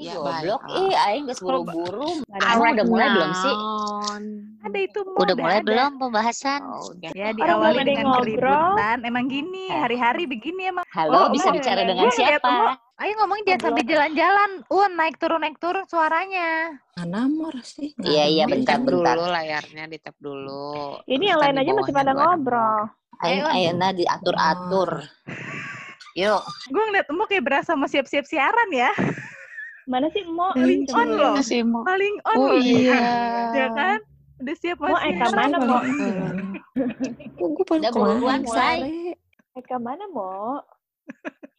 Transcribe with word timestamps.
Ih, 0.00 0.08
Ya, 0.08 0.16
goblok. 0.16 0.60
Ih, 0.66 0.96
aing 0.96 1.28
geus 1.28 1.38
buru-buru. 1.38 2.24
Udah 2.24 2.56
mulai 2.88 3.08
belum 3.10 3.32
sih? 3.36 3.56
Ada 4.60 4.78
itu 4.78 4.98
mau 5.04 5.20
Udah 5.20 5.34
mulai 5.36 5.56
ada. 5.56 5.66
belum 5.66 5.90
pembahasan? 5.98 6.60
Oh, 6.62 6.88
udah. 6.90 7.10
Ya 7.12 7.28
diawali 7.30 7.80
dengan 7.82 8.04
ngobrol. 8.06 8.24
keributan. 8.24 8.96
Emang 9.04 9.24
gini, 9.26 9.68
Eh. 9.68 9.76
hari-hari 9.76 10.24
begini 10.24 10.68
emang. 10.68 10.84
Halo, 10.88 11.12
Oh, 11.12 11.26
bisa 11.28 11.48
enggak, 11.48 11.56
bicara 11.60 11.72
enggak, 11.76 11.88
dengan 11.90 12.02
Gue 12.02 12.12
ngeliat 12.14 12.32
siapa? 12.32 12.48
Emo, 12.50 12.66
ayo 12.96 13.12
ngomongin 13.14 13.44
dia 13.44 13.52
Oh, 13.52 13.60
sambil 13.62 13.84
jalan-jalan. 13.84 14.50
Un, 14.66 14.90
naik 14.94 15.16
turun 15.16 15.40
naik 15.40 15.56
turun 15.58 15.84
suaranya. 15.84 16.48
Namor 16.98 17.54
sih. 17.60 17.92
Iya, 17.98 18.24
iya, 18.26 18.44
bentar, 18.46 18.76
bentar. 18.78 19.16
dulu 19.16 19.26
layarnya, 19.26 19.84
di 19.84 19.98
tap 19.98 20.16
dulu. 20.16 20.96
Ini 21.04 21.24
yang 21.26 21.40
lain 21.40 21.56
aja 21.56 21.70
masih 21.74 21.92
pada 21.92 22.12
ngobrol. 22.12 22.88
Ayo, 23.20 23.44
Ayo. 23.44 23.52
ayo, 23.52 23.70
nah 23.74 23.92
diatur-atur. 23.92 25.04
Yuk, 26.12 26.40
Gue 26.66 26.82
ngeliat 26.86 27.06
Emo 27.06 27.24
kayak 27.24 27.44
berasa 27.44 27.72
mau 27.72 27.84
siap-siap 27.84 28.24
siaran 28.24 28.70
ya. 28.70 28.92
Mana 29.90 30.06
sih 30.14 30.22
Mo? 30.22 30.54
Paling 30.54 30.86
on 30.94 31.08
loh. 31.18 31.34
Mau. 31.66 31.82
Paling 31.82 32.16
on 32.22 32.36
Oh 32.38 32.54
iya. 32.62 33.02
Ya 33.50 33.66
kan? 33.74 33.98
Udah 34.38 34.54
siap 34.62 34.78
Mo, 34.78 34.94
mau 34.94 35.02
Eka 35.02 35.26
mana 35.34 35.56
Mo? 35.58 35.78
Kok 37.36 37.48
gue 37.58 37.64
Udah 37.74 37.90
buruan 37.90 38.40
sare. 38.46 39.18
Eka 39.58 39.76
mana 39.82 40.06
Mo? 40.14 40.62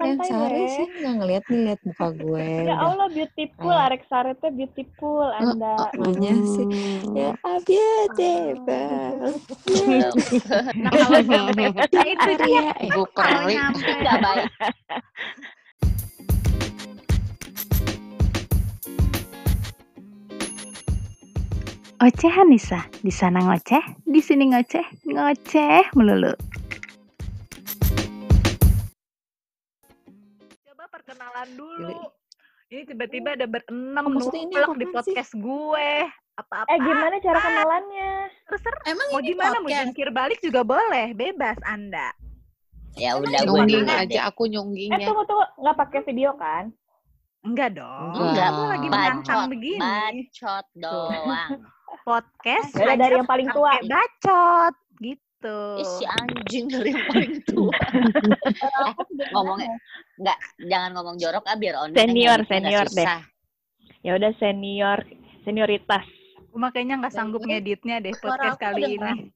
Yang 0.01 0.17
Santai 0.23 0.31
sare 0.31 0.61
sih 0.65 0.87
nggak 0.97 1.13
ngeliat 1.19 1.43
nih 1.51 1.59
liat 1.67 1.81
muka 1.83 2.07
gue. 2.15 2.47
Ya. 2.65 2.75
Allah 2.79 3.07
beautiful, 3.11 3.75
Eh. 3.75 3.85
arek 3.85 4.03
sarete 4.07 4.47
beautiful 4.55 5.27
Anda. 5.27 5.91
Apanya 5.91 6.33
sih? 6.55 6.67
Ya, 7.11 7.35
abia 7.43 7.91
deh, 8.15 8.55
Bang. 8.63 9.35
belum. 9.67 10.13
Nah 10.79 10.91
kalau 10.95 11.19
nah 11.19 12.01
itu 12.01 12.31
dia. 12.47 12.63
Peri. 12.79 13.53
nyampe. 13.59 13.91
Nggak 13.91 14.17
baik. 14.23 14.47
Ocehan 22.01 22.49
Nisa, 22.49 22.81
di 22.97 23.13
sana 23.13 23.45
ngoceh, 23.45 24.01
di 24.01 24.17
sini 24.17 24.49
ngoceh, 24.49 25.05
ngoceh 25.05 25.93
melulu. 25.93 26.33
Coba 30.65 30.83
perkenalan 30.89 31.49
dulu. 31.53 31.93
Ini 32.73 32.87
tiba-tiba 32.87 33.37
ada 33.37 33.45
berenam 33.45 34.05
Oh, 34.09 34.73
di 34.73 34.81
sih? 34.81 34.89
podcast 34.89 35.31
gue. 35.35 35.91
Apa-apa. 36.33 36.71
Eh 36.71 36.79
gimana 36.79 37.15
cara 37.21 37.37
kenalannya? 37.37 38.11
Terserah. 38.49 38.81
Emang 38.87 39.07
Mau 39.11 39.21
gimana? 39.21 39.55
Mau 39.59 39.69
jungkir 39.69 40.09
balik 40.09 40.39
juga 40.41 40.65
boleh. 40.65 41.13
Bebas 41.13 41.59
Anda. 41.61 42.15
Ya 42.97 43.13
udah, 43.13 43.45
gue 43.45 43.45
Nyungging 43.61 43.85
aja 43.85 44.07
deh. 44.09 44.21
aku 44.25 44.41
Eh 44.43 44.51
nyunggingnya. 44.51 45.05
tunggu 45.05 45.23
tunggu, 45.23 45.45
nggak 45.59 45.77
pakai 45.77 45.99
video 46.01 46.33
kan? 46.33 46.73
Enggak 47.41 47.73
dong. 47.73 48.13
Enggak, 48.15 48.49
Aku 48.49 48.61
lagi 48.67 48.87
menantang 48.87 49.41
begini. 49.47 49.79
bacot 49.79 50.65
doang. 50.73 51.61
Podcast. 52.07 52.71
Ya 52.75 52.93
udah, 52.93 52.97
dari 52.97 53.13
yang 53.19 53.29
paling 53.29 53.49
tua. 53.51 53.71
Bacot. 53.85 54.75
Gitu. 55.01 55.59
Ih, 55.81 55.89
si 55.97 56.03
anjing 56.05 56.65
dari 56.69 56.89
yang 56.93 57.05
paling 57.09 57.35
tua. 57.49 57.77
Eh, 58.61 58.93
ngomongnya, 59.33 59.73
enggak, 60.21 60.37
jangan 60.69 60.89
ngomong 60.97 61.15
jorok 61.17 61.43
ah 61.49 61.57
biar 61.57 61.75
on 61.81 61.89
Senior, 61.97 62.39
senior 62.45 62.85
deh. 62.93 63.07
Ya 64.01 64.11
udah 64.17 64.31
senior, 64.37 64.99
senioritas. 65.45 66.05
Makanya 66.53 67.01
nggak 67.01 67.13
sanggup 67.15 67.41
ngeditnya 67.41 68.03
deh 68.03 68.13
podcast 68.17 68.59
kali 68.59 68.99
ini. 68.99 69.31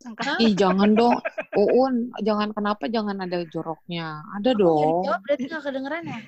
Angkat 0.00 0.40
Ih, 0.40 0.56
jangan 0.56 0.96
dong. 0.96 1.20
Uun, 1.60 2.08
jangan 2.24 2.56
kenapa 2.56 2.88
jangan 2.88 3.20
ada 3.20 3.44
joroknya. 3.52 4.24
Ada 4.40 4.56
dong. 4.56 5.04
berarti 5.04 5.44
gak 5.44 5.60
kedengeran 5.60 6.08
ya? 6.08 6.20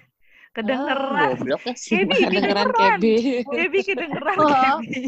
Kedengeran. 0.52 1.36
Goblok 1.36 1.62
ya 1.64 1.74
sih. 1.74 1.90
Kebi, 2.04 2.16
Kedengeran. 2.28 2.66
Kebi. 2.72 3.14
Kebi 3.44 3.78
kedengeran. 3.84 4.36
Oh. 4.38 4.48
Kebi. 4.48 5.00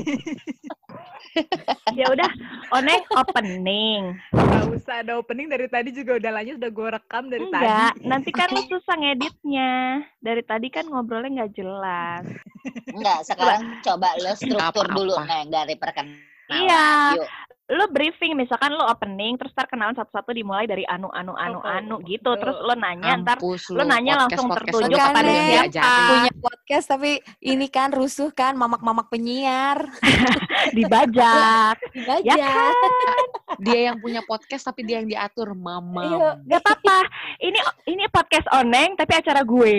Ya 1.98 2.06
udah, 2.14 2.30
Onek 2.78 3.10
opening. 3.10 4.14
Gak 4.30 4.70
usah 4.70 5.02
ada 5.02 5.18
opening 5.18 5.50
dari 5.50 5.66
tadi 5.66 5.90
juga 5.90 6.14
udah 6.14 6.30
lanjut 6.30 6.62
udah 6.62 6.70
gue 6.70 6.88
rekam 6.94 7.24
dari 7.26 7.42
Enggak, 7.42 7.98
tadi. 7.98 8.06
nanti 8.06 8.30
kan 8.30 8.48
lu 8.54 8.62
susah 8.70 8.94
ngeditnya. 8.94 9.72
Dari 10.22 10.42
tadi 10.46 10.70
kan 10.70 10.86
ngobrolnya 10.86 11.42
nggak 11.42 11.52
jelas. 11.58 12.22
Enggak, 12.86 13.18
sekarang 13.26 13.82
coba 13.82 14.14
lo 14.22 14.30
struktur 14.38 14.86
dulu 14.94 15.14
Neng 15.26 15.50
dari 15.50 15.74
perkenalan. 15.74 16.22
Iya. 16.54 16.86
Yuk. 17.18 17.26
Lu 17.64 17.88
briefing, 17.88 18.36
misalkan 18.36 18.76
lu 18.76 18.84
opening, 18.84 19.40
terus 19.40 19.48
ntar 19.56 19.64
kenalan 19.64 19.96
satu-satu 19.96 20.36
dimulai 20.36 20.68
dari 20.68 20.84
anu, 20.84 21.08
anu, 21.08 21.32
anu, 21.32 21.58
Oh, 21.58 21.64
anu 21.64 21.96
oh, 21.96 22.04
gitu. 22.04 22.28
oh. 22.28 22.36
Terus 22.36 22.60
lu 22.60 22.76
nanya, 22.76 23.16
ntar 23.24 23.40
lu 23.40 23.82
nanya 23.88 24.12
langsung 24.20 24.52
podcast-podcast 24.52 24.84
tertuju 24.84 24.92
lu 24.92 24.96
kepada 25.00 25.30
yang 25.32 25.48
siapa. 25.48 25.56
diajarin. 25.72 26.04
punya 26.12 26.32
podcast 26.44 26.86
tapi 26.92 27.10
ini 27.40 27.66
kan 27.72 27.88
rusuh 27.88 28.28
kan 28.36 28.52
mamak-mamak 28.52 29.08
penyiar 29.08 29.80
dibajak. 30.76 31.76
Dibaja. 31.96 32.20
ya 32.20 32.36
kan? 32.36 33.24
Dia 33.64 33.80
yang 33.88 33.96
punya 33.96 34.20
podcast 34.28 34.68
tapi 34.68 34.84
dia 34.84 35.00
yang 35.00 35.08
diatur, 35.08 35.56
mama. 35.56 36.04
Iya. 36.04 36.28
Gak 36.44 36.60
apa-apa. 36.68 36.98
Ini 37.40 37.58
ini 37.88 38.04
podcast 38.12 38.44
oneng 38.52 38.92
tapi 38.92 39.12
acara 39.16 39.40
gue. 39.40 39.74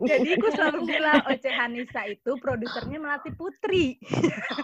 Jadi 0.00 0.30
gue 0.32 0.50
selalu 0.56 0.80
bilang 0.88 1.20
Oce 1.28 1.50
Hanisa 1.52 2.08
itu 2.08 2.40
produsernya 2.40 2.96
Melati 2.96 3.30
Putri. 3.36 4.00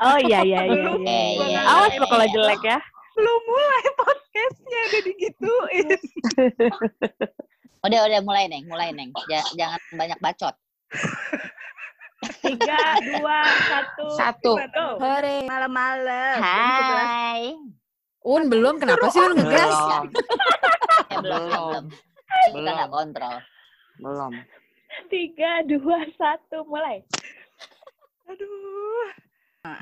Oh 0.00 0.16
iya 0.16 0.40
iya 0.40 0.64
iya. 0.64 0.84
Iya, 0.96 1.25
iya. 1.26 1.60
Awas 1.64 1.92
lo 1.96 2.06
kalau 2.06 2.26
jelek 2.26 2.62
ya. 2.62 2.78
Belum 3.16 3.40
mulai 3.42 3.84
podcastnya 3.96 4.80
udah 4.86 5.02
digituin. 5.02 5.88
Udah, 7.86 8.02
udah 8.02 8.18
mulai 8.18 8.50
Neng, 8.50 8.66
mulai 8.66 8.90
Neng. 8.90 9.14
Ja- 9.30 9.46
jangan 9.54 9.78
banyak 9.94 10.18
bacot. 10.18 10.50
Tiga, 12.42 12.82
dua, 12.98 13.38
satu. 13.62 14.06
Satu. 14.10 14.52
Hore. 14.98 15.46
Malam-malam. 15.46 16.34
jam 16.34 16.42
11. 16.42 17.06
Hai. 17.06 17.42
Un 18.26 18.42
belum 18.50 18.82
kenapa 18.82 19.06
sih 19.06 19.22
lu 19.22 19.38
ngegas? 19.38 19.70
Belum. 19.70 20.04
Ya, 21.06 21.18
belum. 21.24 21.82
Kita 22.50 22.70
nggak 22.74 22.90
kontrol. 22.90 23.36
Belum. 24.02 24.32
Tiga, 25.06 25.62
dua, 25.62 25.98
satu, 26.18 26.66
mulai. 26.66 27.06
Aduh. 28.26 29.25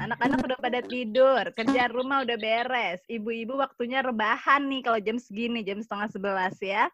Anak-anak 0.00 0.39
udah 0.41 0.59
pada 0.59 0.81
tidur, 0.81 1.45
kerjaan 1.53 1.93
rumah 1.93 2.25
udah 2.25 2.37
beres. 2.41 3.05
Ibu-ibu 3.06 3.61
waktunya 3.61 4.00
rebahan 4.00 4.65
nih 4.71 4.81
kalau 4.81 4.99
jam 5.00 5.21
segini, 5.21 5.61
jam 5.61 5.84
setengah 5.84 6.09
sebelas 6.09 6.56
ya. 6.59 6.89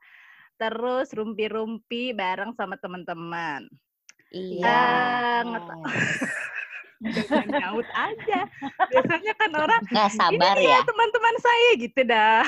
Terus 0.58 1.14
rumpi-rumpi 1.14 2.10
bareng 2.12 2.52
sama 2.58 2.74
teman-teman. 2.76 3.70
Iya. 4.34 4.82
Jangan 7.00 7.46
nyaut 7.56 7.88
aja. 7.96 8.40
Biasanya 8.92 9.32
kan 9.40 9.50
orang, 9.56 9.80
Nggak 9.88 10.10
sabar 10.12 10.54
ini 10.60 10.68
ya. 10.68 10.84
teman-teman 10.84 11.36
saya 11.40 11.70
gitu 11.80 12.00
dah. 12.04 12.42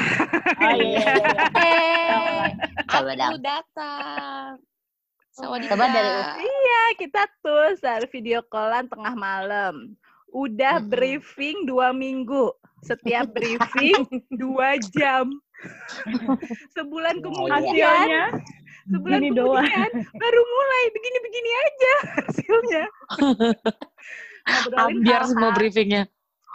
Oh 0.61 0.75
iya 0.77 1.09
iya. 1.09 1.33
iya. 1.57 2.47
Coba 2.93 3.11
dong. 3.17 3.31
Aku 3.33 3.39
datang. 3.41 4.49
Sawadika. 5.33 5.73
Coba 5.73 5.85
dari 5.89 6.11
Iya, 6.45 6.83
kita 7.01 7.23
tuh 7.41 7.81
saat 7.81 8.05
video 8.13 8.45
callan 8.53 8.85
tengah 8.93 9.17
malam. 9.17 9.97
Udah 10.33 10.81
briefing 10.81 11.69
dua 11.69 11.93
minggu. 11.93 12.51
Setiap 12.83 13.31
briefing 13.37 14.09
dua 14.35 14.81
jam. 14.97 15.31
Sebulan 16.75 17.23
Oh, 17.23 17.31
kemudian, 17.31 17.63
Hasilnya 17.63 18.25
sebulan 18.91 19.21
gini 19.23 19.31
doang. 19.31 19.63
kemudian 19.63 19.91
baru 20.19 20.41
mulai 20.43 20.83
begini-begini 20.91 21.51
aja 21.55 21.95
hasilnya. 22.19 22.85
Biar 25.07 25.23
semua 25.31 25.55
briefingnya. 25.55 26.11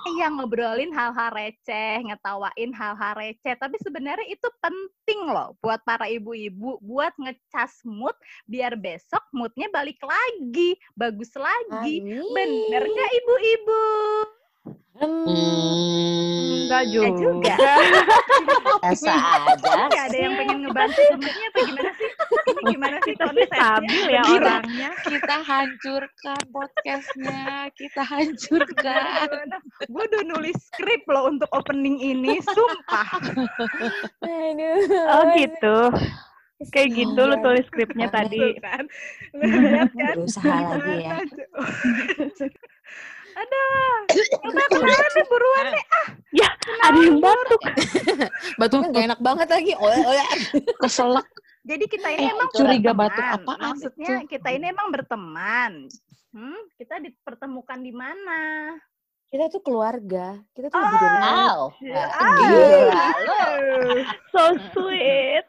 Iya 0.06 0.30
ngobrolin 0.30 0.94
hal-hal 0.94 1.34
receh, 1.34 2.06
ngetawain 2.06 2.70
hal-hal 2.70 3.14
receh. 3.18 3.58
Tapi 3.58 3.82
sebenarnya 3.82 4.30
itu 4.30 4.46
penting 4.62 5.26
loh 5.26 5.58
buat 5.58 5.82
para 5.82 6.06
ibu-ibu, 6.06 6.78
buat 6.86 7.18
ngecas 7.18 7.82
mood 7.82 8.14
biar 8.46 8.78
besok 8.78 9.26
moodnya 9.34 9.66
balik 9.74 9.98
lagi, 10.06 10.78
bagus 10.94 11.34
lagi. 11.34 12.06
Bener 12.06 12.84
nggak 12.86 13.12
ibu-ibu? 13.26 13.86
Hmm, 14.98 16.27
Enggak 16.68 16.84
juga. 16.92 17.16
juga. 17.16 17.56
Biasa 18.84 19.12
aja. 19.16 19.72
Nggak 19.88 20.04
ada 20.12 20.18
yang 20.20 20.34
pengen 20.36 20.58
ngebantu 20.68 21.02
moodnya 21.16 21.48
apa 21.48 21.60
gimana 21.64 21.92
sih? 21.96 22.10
Ini 22.48 22.62
gimana 22.68 22.98
sih 23.04 23.14
konsepnya? 23.16 23.48
stabil 23.48 24.04
ya 24.12 24.22
orangnya. 24.28 24.90
Kita 25.08 25.36
hancurkan 25.48 26.42
podcastnya. 26.52 27.44
Kita 27.74 28.02
hancurkan. 28.04 29.28
Gue 29.88 30.04
udah 30.12 30.24
nulis 30.28 30.58
skrip 30.76 31.04
loh 31.08 31.32
untuk 31.32 31.50
opening 31.56 31.98
ini, 32.04 32.44
sumpah. 32.44 33.08
Oh 35.08 35.24
gitu. 35.40 35.78
Kayak 36.74 36.90
gitu 36.98 37.22
lu 37.22 37.38
tulis 37.46 37.66
skripnya 37.70 38.10
tadi. 38.10 38.58
Kan. 38.58 38.84
Lu 39.38 39.46
lihat 39.46 39.94
kan? 39.94 40.16
Berusaha 40.18 40.58
lagi 40.74 40.96
ya. 41.06 41.16
Aduh, 43.38 43.98
coba 44.34 44.62
kenalan 44.68 45.12
nih 45.14 45.26
buruan 45.28 45.66
nih. 45.70 45.86
Ada 46.80 47.00
yang 47.00 47.18
batuk. 47.20 47.62
Batuknya 48.58 48.88
gak 48.90 49.06
enak 49.06 49.20
banget 49.22 49.48
lagi. 49.48 49.74
Oleh 49.78 50.02
oleh. 50.04 50.26
Keselak. 50.78 51.28
Jadi 51.62 51.86
kita 51.86 52.08
ini 52.10 52.24
Eh, 52.24 52.32
emang 52.32 52.50
curiga 52.50 52.92
berteman. 52.92 53.00
batuk 53.04 53.26
apaan 53.28 53.60
Maksudnya 53.70 54.14
itu? 54.18 54.30
kita 54.32 54.50
ini 54.50 54.66
emang 54.68 54.88
berteman. 54.90 55.72
Hmm, 56.32 56.62
kita 56.76 56.96
dipertemukan 56.98 57.78
di 57.78 57.92
mana? 57.92 58.40
Kita 59.28 59.52
tuh 59.52 59.60
keluarga. 59.60 60.40
Kita 60.56 60.72
tuh 60.72 60.80
Ah. 60.80 60.88
lebih 60.88 61.00
dari 61.04 61.20
Wow. 61.20 61.60
Ah, 62.16 62.38
lu. 63.20 63.44
So 64.32 64.44
sweet. 64.72 65.44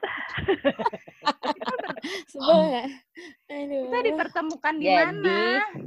Aduh. 3.49 3.83
Kita 3.87 3.99
dipertemukan 4.03 4.75
di 4.77 4.85
Jadi, 4.85 4.99
mana? 4.99 5.41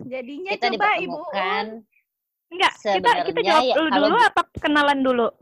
Jadinya 0.07 0.51
Kita 0.55 0.67
coba 0.71 0.89
Ibu 0.97 1.19
Enggak, 2.51 2.73
kita 2.83 3.09
kita 3.31 3.39
jawab 3.47 3.63
ya, 3.63 3.75
dulu 3.79 3.87
kalau 3.87 4.07
dulu 4.11 4.19
apa 4.27 4.41
kenalan 4.59 4.99
dulu? 4.99 5.27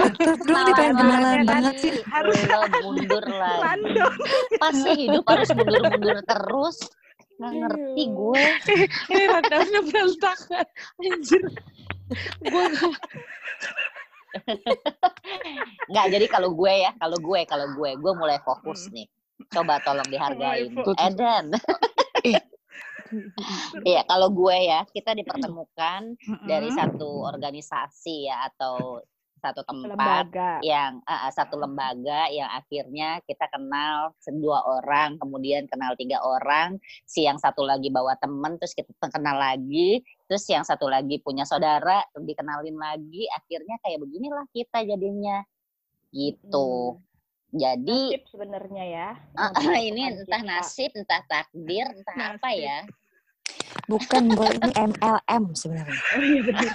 Ini 0.00 0.72
pengen 0.78 0.94
kenalan 0.96 1.42
banget 1.44 1.74
sih. 1.82 1.92
Harus 2.06 2.38
mundur 2.80 3.24
lagi. 3.42 3.94
Pasti 4.56 4.90
hidup 4.94 5.24
harus 5.26 5.48
mundur-mundur 5.50 6.18
terus. 6.24 6.78
Nggak 7.40 7.52
ngerti 7.58 8.02
gue. 8.06 8.44
Ini 9.12 9.22
rundownnya 9.28 9.80
berantakan. 9.90 10.66
Anjir. 11.02 11.42
Gue 12.46 12.64
Nggak, 15.90 16.06
jadi 16.06 16.26
kalau 16.30 16.54
gue 16.54 16.72
ya, 16.86 16.94
kalau 17.02 17.18
gue, 17.18 17.40
kalau 17.50 17.66
gue, 17.74 17.90
gue 17.98 18.12
mulai 18.14 18.38
fokus 18.46 18.86
nih. 18.94 19.10
Coba 19.50 19.82
tolong 19.82 20.06
dihargain. 20.06 20.70
Fokus. 20.70 20.94
Iya, 23.82 24.06
kalau 24.06 24.30
gue 24.30 24.56
ya, 24.66 24.86
kita 24.86 25.14
dipertemukan 25.18 26.14
dari 26.46 26.70
satu 26.70 27.26
organisasi 27.26 28.30
ya 28.30 28.46
atau 28.50 29.02
satu 29.40 29.64
tempat 29.64 30.28
Lembaga. 30.28 30.50
yang 30.60 31.00
ah, 31.08 31.32
satu 31.32 31.56
lembaga 31.56 32.28
yang 32.28 32.52
akhirnya 32.52 33.24
kita 33.24 33.48
kenal 33.48 34.12
dua 34.36 34.60
orang, 34.68 35.16
kemudian 35.16 35.64
kenal 35.64 35.96
tiga 35.96 36.20
orang, 36.20 36.76
si 37.08 37.24
yang 37.24 37.40
satu 37.40 37.64
lagi 37.64 37.88
bawa 37.88 38.14
temen, 38.20 38.60
terus 38.60 38.76
kita 38.76 39.08
kenal 39.08 39.40
lagi, 39.40 40.04
terus 40.28 40.44
yang 40.52 40.62
satu 40.62 40.86
lagi 40.92 41.16
punya 41.24 41.48
saudara, 41.48 42.04
dikenalin 42.12 42.76
lagi, 42.76 43.24
akhirnya 43.32 43.80
kayak 43.80 43.98
beginilah 44.04 44.44
kita 44.52 44.84
jadinya, 44.84 45.40
gitu. 46.12 47.00
Jadi 47.50 48.14
Nasib 48.14 48.24
sebenarnya 48.30 48.84
ya. 48.86 49.08
ini 49.90 50.02
entah 50.06 50.42
nasib, 50.46 50.90
entah 50.94 51.22
takdir, 51.26 51.86
entah 51.90 52.38
apa 52.38 52.48
Nasib. 52.50 52.62
ya. 52.62 52.78
Bukan, 53.90 54.22
boy. 54.38 54.54
Ini 54.54 54.70
MLM 54.78 55.44
sebenarnya. 55.58 55.98
Oh 56.10 56.22
iya 56.22 56.42
benar. 56.42 56.72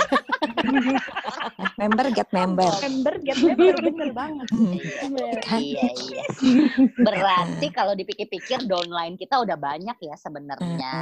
Member 1.75 2.06
get 2.13 2.29
member. 2.31 2.71
Member 2.81 3.13
get 3.23 3.38
member 3.39 3.75
bener 3.81 4.09
banget. 4.15 4.47
Iya, 4.51 5.39
Kan? 5.44 5.59
iya, 5.59 5.88
iya. 5.91 6.23
Berarti 6.97 7.67
kalau 7.75 7.94
dipikir-pikir 7.97 8.65
downline 8.65 9.19
kita 9.19 9.41
udah 9.41 9.57
banyak 9.59 9.97
ya 10.00 10.15
sebenarnya. 10.15 10.95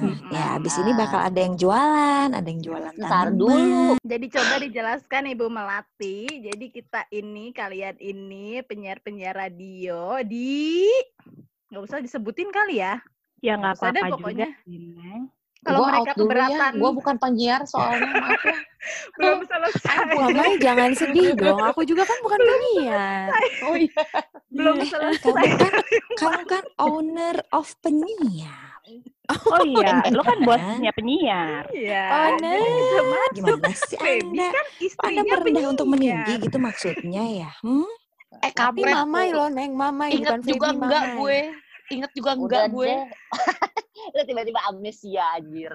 Mm-mm. 0.00 0.30
Ya, 0.30 0.56
abis 0.56 0.78
ini 0.78 0.94
bakal 0.94 1.20
ada 1.20 1.40
yang 1.40 1.58
jualan, 1.58 2.28
ada 2.30 2.48
yang 2.48 2.62
jualan 2.62 2.92
Ntar 2.96 3.34
dulu. 3.34 3.98
Jadi 4.04 4.26
coba 4.30 4.54
dijelaskan 4.62 5.22
Ibu 5.34 5.46
Melati. 5.50 6.18
Jadi 6.46 6.66
kita 6.70 7.10
ini, 7.10 7.50
kalian 7.50 7.98
ini 7.98 8.62
penyiar-penyiar 8.64 9.34
radio 9.36 10.22
di 10.22 10.86
nggak 11.70 11.82
usah 11.86 12.02
disebutin 12.02 12.50
kali 12.50 12.82
ya. 12.82 12.98
Ya 13.40 13.56
nggak 13.56 13.78
apa-apa 13.78 14.06
juga 14.10 14.16
pokoknya. 14.16 14.48
Kalau 15.60 15.84
Gua 15.84 15.88
mereka 15.92 16.00
out 16.00 16.08
dulu 16.08 16.08
ya. 16.08 16.16
keberatan 16.16 16.72
Gue 16.72 16.90
bukan 16.96 17.14
penyiar 17.20 17.60
soalnya 17.68 18.08
maaf 18.16 18.40
ya. 18.40 18.56
belum 19.20 19.38
selesai, 19.44 19.96
Mamai 20.16 20.52
jangan 20.56 20.90
sedih 20.96 21.36
dong. 21.40 21.60
Aku 21.60 21.84
juga 21.84 22.08
kan 22.08 22.16
bukan 22.24 22.40
penyiar. 22.40 23.28
Oh 23.68 23.76
iya. 23.76 24.04
belum 24.48 24.76
Eh, 24.80 24.88
selesai. 24.88 25.20
Kamu 25.20 25.44
kan, 25.60 25.72
kamu 26.16 26.42
kan 26.48 26.64
owner 26.80 27.36
of 27.52 27.68
penyiar. 27.84 28.80
Oh 29.30 29.62
iya, 29.62 30.00
lo 30.10 30.24
kan 30.24 30.40
bosnya 30.42 30.90
penyiar. 30.90 31.68
Iya. 31.70 32.02
Oh, 32.08 32.32
masuk. 32.40 33.36
Gimana 33.36 33.70
sih 33.76 33.98
Anda? 34.00 34.48
kan 34.48 34.64
Anda 34.66 34.80
istrinya 34.80 35.22
merendah 35.22 35.44
penyiar. 35.44 35.70
untuk 35.70 35.86
meninggi 35.86 36.34
gitu 36.40 36.56
maksudnya 36.58 37.24
ya? 37.28 37.50
Hmm? 37.60 37.86
Eh 38.40 38.50
Tapi 38.50 38.80
mamai 38.82 39.30
loh, 39.30 39.46
Neng. 39.46 39.76
Mamai 39.76 40.16
Ingat 40.16 40.40
bukan 40.40 40.48
juga 40.48 40.66
enggak 40.72 41.04
mamai. 41.04 41.18
gue. 41.20 41.40
Ingat 41.90 42.10
juga 42.14 42.38
Udah 42.38 42.40
enggak 42.40 42.64
gue. 42.70 42.92
Lu 44.14 44.22
tiba-tiba 44.30 44.60
amnesia 44.70 45.24
anjir. 45.34 45.74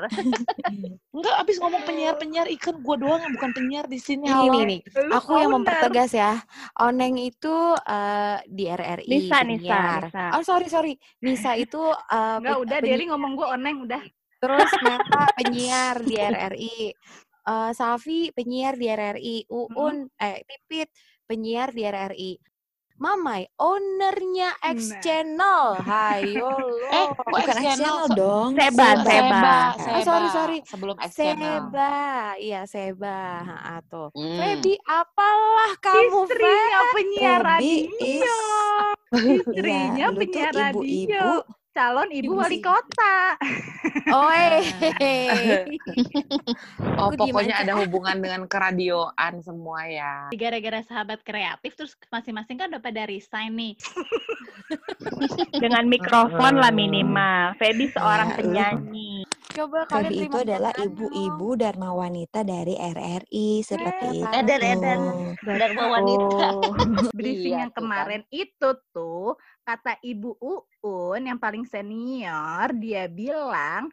Enggak 1.15 1.35
abis 1.43 1.55
ngomong 1.59 1.83
penyiar-penyiar 1.83 2.47
ikan 2.59 2.79
gue 2.79 2.95
doang 2.99 3.21
yang 3.23 3.33
bukan 3.35 3.51
penyiar 3.51 3.85
di 3.91 3.99
sini. 3.99 4.27
Ini 4.27 4.47
nih, 4.47 4.63
nih. 4.63 4.79
Aku 5.11 5.35
yang 5.35 5.51
mempertegas 5.55 6.15
ya. 6.15 6.39
Oneng 6.79 7.19
itu 7.19 7.75
eh, 7.75 8.39
di 8.47 8.65
RRI 8.71 9.07
Nisa, 9.07 9.43
Nisa, 9.43 9.59
penyiar. 9.59 10.01
Nisa. 10.07 10.25
Oh 10.39 10.43
sorry 10.43 10.67
sorry, 10.71 10.93
Nisa 11.23 11.59
itu 11.59 11.83
eh, 11.91 12.37
Enggak, 12.39 12.57
udah 12.63 12.77
Deli 12.79 13.05
ngomong 13.11 13.31
gue 13.35 13.47
oneng 13.47 13.77
udah. 13.83 14.03
Terus 14.39 14.69
Meta 14.83 15.23
penyiar 15.35 15.95
di 15.99 16.15
RRI. 16.15 16.79
Eh, 17.45 17.71
Safi 17.75 18.31
penyiar 18.31 18.79
di 18.79 18.87
RRI. 18.87 19.37
Uun 19.51 20.07
eh 20.15 20.43
Pipit 20.47 20.89
penyiar 21.27 21.75
di 21.75 21.83
RRI. 21.83 22.31
Mamai 22.95 23.43
ownernya 23.55 24.55
X 24.63 24.77
Nah. 24.87 24.99
Channel. 24.99 25.61
Hayo 25.79 26.47
lo. 26.71 26.87
Eh, 26.87 27.07
kok 27.11 27.25
bukan 27.25 27.43
X 27.45 27.51
X 27.51 27.59
Channel? 27.61 27.97
Se- 28.01 28.15
dong. 28.15 28.49
Seba, 28.53 28.87
Seba, 28.95 29.03
Seba. 29.03 29.55
Oh, 29.75 30.01
sorry, 30.01 30.27
sorry. 30.29 30.57
Sebelum 30.63 30.95
X 30.97 31.11
Channel. 31.11 31.59
Seba, 31.67 31.93
iya 32.37 32.61
Seba, 32.63 33.19
ha, 33.43 33.83
tuh. 33.83 34.09
Hmm. 34.11 34.37
Feby, 34.37 34.73
apalah 34.81 35.71
kamu, 35.77 36.19
Feb? 36.23 36.31
Istrinya 36.31 36.79
penyiar 36.89 37.39
radio. 37.43 37.87
is 37.99 38.23
Istrinya 39.11 40.07
Iya, 40.07 40.07
penyiar 40.11 40.53
ibu-ibu. 40.71 41.31
Calon 41.75 42.07
ibu 42.07 42.31
Ibu 42.31 42.39
wali 42.39 42.57
sih. 42.57 42.63
kota. 42.63 43.17
Oh, 44.15 44.29
eh. 44.31 45.65
Oh, 46.95 47.09
pokoknya 47.11 47.57
ada 47.57 47.73
hubungan 47.75 48.15
dengan 48.17 48.45
keradioan 48.45 49.41
semua 49.41 49.83
ya. 49.85 50.29
Gara-gara 50.31 50.79
sahabat 50.81 51.19
kreatif 51.21 51.75
terus 51.75 51.93
masing-masing 52.07 52.55
kan 52.55 52.71
udah 52.71 52.79
pada 52.79 53.03
resign 53.03 53.51
nih. 53.53 53.73
Dengan 55.63 55.85
mikrofon 55.85 56.57
lah 56.57 56.71
minimal. 56.71 57.53
Feby 57.57 57.91
seorang 57.91 58.29
Ya, 58.29 58.33
lu. 58.33 58.39
penyanyi. 58.39 59.13
Coba 59.51 59.87
kalian 59.87 60.11
Feby 60.11 60.25
itu 60.27 60.37
adalah 60.41 60.73
ibu-ibu 60.75 61.47
dharma 61.55 61.89
wanita 61.93 62.43
dari 62.43 62.75
RRI 62.75 63.49
seperti 63.61 64.05
itu. 64.21 64.31
Edan, 64.31 64.61
Edan. 64.61 64.99
Dharma 65.39 65.83
wanita. 65.91 66.47
Briefing 67.11 67.53
Iya, 67.53 67.61
yang 67.67 67.71
tuh 67.71 67.75
kan. 67.75 67.83
kemarin 67.83 68.21
itu 68.29 68.69
tuh 68.91 69.37
kata 69.65 69.97
Ibu 69.99 70.37
Uun 70.85 71.25
yang 71.25 71.41
paling 71.41 71.65
senior 71.65 72.69
dia 72.77 73.09
bilang 73.09 73.89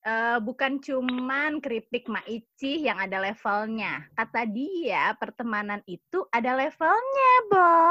eh, 0.00 0.38
bukan 0.38 0.78
cuman 0.78 1.58
keripik 1.58 2.06
Maici 2.06 2.86
yang 2.86 3.02
ada 3.02 3.18
levelnya. 3.18 4.06
Kata 4.14 4.46
dia 4.46 5.10
pertemanan 5.18 5.82
itu 5.90 6.22
ada 6.30 6.54
levelnya, 6.54 7.32
Bo. 7.50 7.82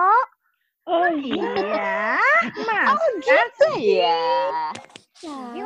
Oh 0.85 1.11
Iya. 1.11 2.15
Mas. 2.63 2.87
Oh 2.87 3.05
gitu 3.19 3.67
ya. 3.83 4.71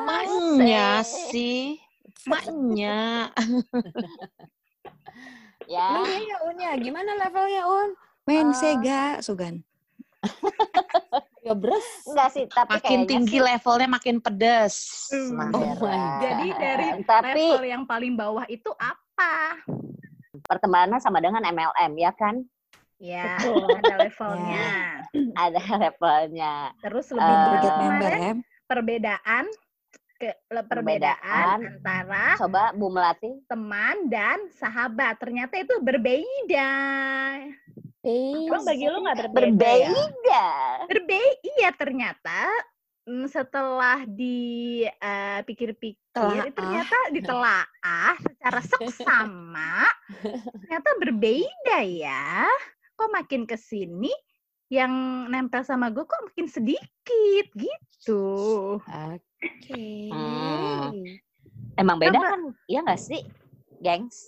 Maknya 0.07 0.89
sih. 1.05 1.77
Maknya. 2.25 3.29
Ya. 5.69 6.01
Lu 6.01 6.09
ya, 6.09 6.37
Un 6.49 6.57
ya. 6.57 6.73
Gimana 6.81 7.13
levelnya, 7.13 7.61
Un? 7.69 7.93
Main 8.25 8.49
Eh. 8.49 8.57
Sega, 8.57 9.21
Sugan. 9.21 9.61
Ya 11.39 11.55
beres. 11.55 11.87
Enggak 12.05 12.29
sih, 12.35 12.45
tapi 12.51 12.77
Makin 12.77 13.01
tinggi 13.07 13.39
sih 13.39 13.41
levelnya 13.41 13.89
makin 13.89 14.19
pedes. 14.19 15.07
Hmm. 15.09 15.49
Oh 15.55 15.73
Jadi 16.19 16.47
dari 16.53 16.87
tapi 17.07 17.41
level 17.55 17.63
yang 17.65 17.83
paling 17.87 18.13
bawah 18.19 18.43
itu 18.51 18.69
apa? 18.75 19.55
pertemanan 20.49 20.97
sama 20.97 21.21
dengan 21.21 21.45
MLM 21.45 21.93
ya 21.95 22.11
kan? 22.13 22.41
Ya, 22.99 23.39
Betul. 23.39 23.69
ada 23.79 23.95
levelnya. 24.01 24.65
Ada 25.31 25.61
levelnya. 25.79 26.53
Terus 26.83 27.07
lebih 27.15 27.33
kemarin 27.33 27.79
member, 27.79 28.11
em. 28.19 28.37
perbedaan 28.67 29.45
ke 30.19 30.35
perbedaan 30.51 30.67
Perbedaan. 30.67 31.57
antara 31.63 32.25
Coba 32.35 32.75
Bu 32.75 32.91
Melati. 32.91 33.39
teman 33.47 34.11
dan 34.11 34.51
sahabat 34.51 35.15
ternyata 35.15 35.55
itu 35.55 35.79
berbeda 35.79 36.71
Emang 38.01 38.63
bagi 38.63 38.85
lu 38.85 39.03
nggak 39.03 39.17
berbeda, 39.27 39.59
Berbeda. 39.59 39.71
ya? 40.23 40.87
berbeda 40.87 41.19
iya 41.43 41.69
ternyata 41.71 42.39
mm, 43.03 43.27
setelah 43.27 44.07
dipikir-pikir 44.07 45.99
Telaah. 46.09 46.47
ternyata 46.49 46.95
ditelaah 47.11 47.67
secara 48.21 48.59
seksama 48.63 49.83
ternyata 50.63 50.89
berbeda 50.97 51.77
ya 51.83 52.47
kok 52.93 53.11
makin 53.11 53.43
ke 53.43 53.55
sini 53.55 54.11
yang 54.67 54.91
nempel 55.27 55.61
sama 55.61 55.89
gue 55.89 56.03
kok 56.03 56.23
makin 56.25 56.47
sedikit 56.47 57.47
gitu 57.53 58.25
Oke. 58.79 60.11
Hmm. 60.11 60.91
Emang 61.73 61.95
beda 61.95 62.11
Coba. 62.13 62.29
kan? 62.29 62.41
Iya 62.65 62.79
nggak 62.81 62.99
sih, 62.99 63.23
gengs? 63.79 64.27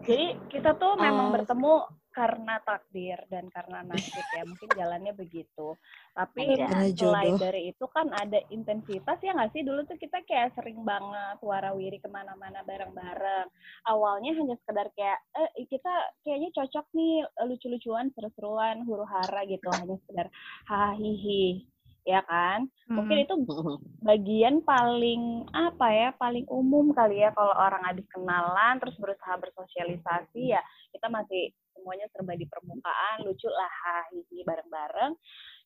Jadi 0.00 0.32
kita 0.48 0.72
tuh 0.74 0.96
memang 0.96 1.28
Eh, 1.28 1.32
bertemu 1.34 1.74
karena 2.14 2.62
takdir 2.62 3.18
dan 3.26 3.50
karena 3.50 3.82
nasib 3.82 4.22
ya. 4.38 4.46
Mungkin 4.46 4.70
jalannya 4.70 5.12
begitu. 5.18 5.74
Tapi 6.14 6.54
selain 6.94 7.34
jodoh. 7.34 7.42
dari 7.42 7.74
itu 7.74 7.86
kan 7.90 8.06
ada 8.14 8.38
intensitas 8.54 9.18
ya 9.18 9.34
nggak 9.34 9.50
sih? 9.50 9.66
Dulu 9.66 9.82
tuh 9.82 9.98
kita 9.98 10.22
kayak 10.22 10.54
sering 10.54 10.86
banget 10.86 11.42
warawiri 11.42 11.98
ke 11.98 12.06
mana-mana 12.06 12.62
bareng-bareng. 12.62 13.50
Awalnya 13.90 14.38
hanya 14.38 14.54
sekedar 14.62 14.94
kayak 14.94 15.18
eh 15.34 15.66
kita 15.66 15.92
kayaknya 16.22 16.54
cocok 16.54 16.86
nih 16.94 17.26
lucu-lucuan 17.50 18.14
seru-seruan 18.14 18.86
huru 18.86 19.02
hara 19.04 19.42
gitu. 19.50 19.66
Hanya 19.74 19.98
sekedar 20.06 20.30
hahihi 20.70 21.66
ya 22.06 22.22
kan? 22.30 22.70
Mungkin 22.86 23.26
itu 23.26 23.34
bagian 24.06 24.62
paling 24.62 25.50
apa 25.50 25.88
ya 25.90 26.08
paling 26.14 26.46
umum 26.46 26.94
kali 26.94 27.26
ya. 27.26 27.34
Kalau 27.34 27.58
orang 27.58 27.82
habis 27.90 28.06
kenalan 28.14 28.78
terus 28.78 28.94
berusaha 29.02 29.34
bersosialisasi 29.42 30.54
ya 30.54 30.62
kita 30.94 31.10
masih 31.10 31.50
semuanya 31.74 32.06
serba 32.10 32.34
di 32.34 32.46
permukaan 32.46 33.16
lucu 33.22 33.46
lah 33.46 33.72
hahihi 33.84 34.42
bareng-bareng 34.42 35.12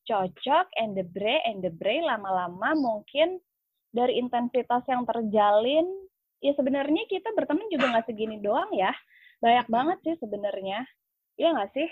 cocok 0.05 0.67
and 0.77 0.97
the 0.97 1.05
bre 1.05 1.39
and 1.45 1.61
the 1.61 1.71
bre 1.71 2.01
lama-lama 2.01 2.73
mungkin 2.75 3.39
dari 3.89 4.17
intensitas 4.17 4.85
yang 4.85 5.05
terjalin 5.05 5.85
ya 6.41 6.53
sebenarnya 6.55 7.05
kita 7.07 7.29
berteman 7.33 7.69
juga 7.69 7.93
nggak 7.93 8.07
segini 8.07 8.41
doang 8.41 8.73
ya 8.73 8.93
banyak 9.39 9.67
banget 9.69 9.99
sih 10.03 10.15
sebenarnya 10.19 10.83
Iya 11.39 11.55
nggak 11.55 11.71
sih? 11.71 11.87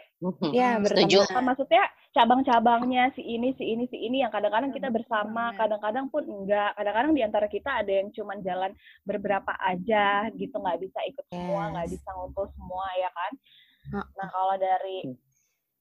Ya, 0.51 0.75
Setuju. 0.83 1.23
berteman. 1.23 1.55
Maksudnya 1.55 1.87
cabang-cabangnya 2.11 3.15
si 3.15 3.23
ini 3.23 3.55
si 3.55 3.63
ini 3.63 3.87
si 3.87 3.95
ini 3.95 4.27
yang 4.27 4.35
kadang-kadang 4.35 4.75
kita 4.75 4.91
bersama 4.91 5.55
kadang-kadang 5.55 6.11
pun 6.11 6.27
enggak 6.27 6.75
kadang-kadang 6.75 7.15
di 7.15 7.23
antara 7.23 7.47
kita 7.47 7.79
ada 7.79 7.87
yang 7.87 8.11
cuman 8.11 8.43
jalan 8.43 8.75
beberapa 9.07 9.55
aja 9.63 10.27
gitu 10.35 10.51
nggak 10.51 10.83
bisa 10.83 10.99
ikut 11.07 11.23
semua 11.31 11.71
nggak 11.71 11.87
Yes. 11.87 11.95
bisa 11.95 12.09
ngumpul 12.19 12.51
semua 12.59 12.87
ya 12.99 13.07
kan. 13.15 13.33
Nah 13.93 14.29
kalau 14.31 14.57
dari 14.59 15.07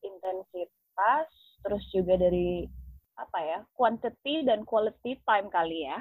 intensitas 0.06 1.28
terus 1.66 1.84
juga 1.90 2.20
dari 2.20 2.66
apa 3.16 3.40
ya 3.42 3.60
quantity 3.74 4.44
dan 4.44 4.68
quality 4.68 5.18
time 5.24 5.48
kali 5.50 5.88
ya 5.88 5.98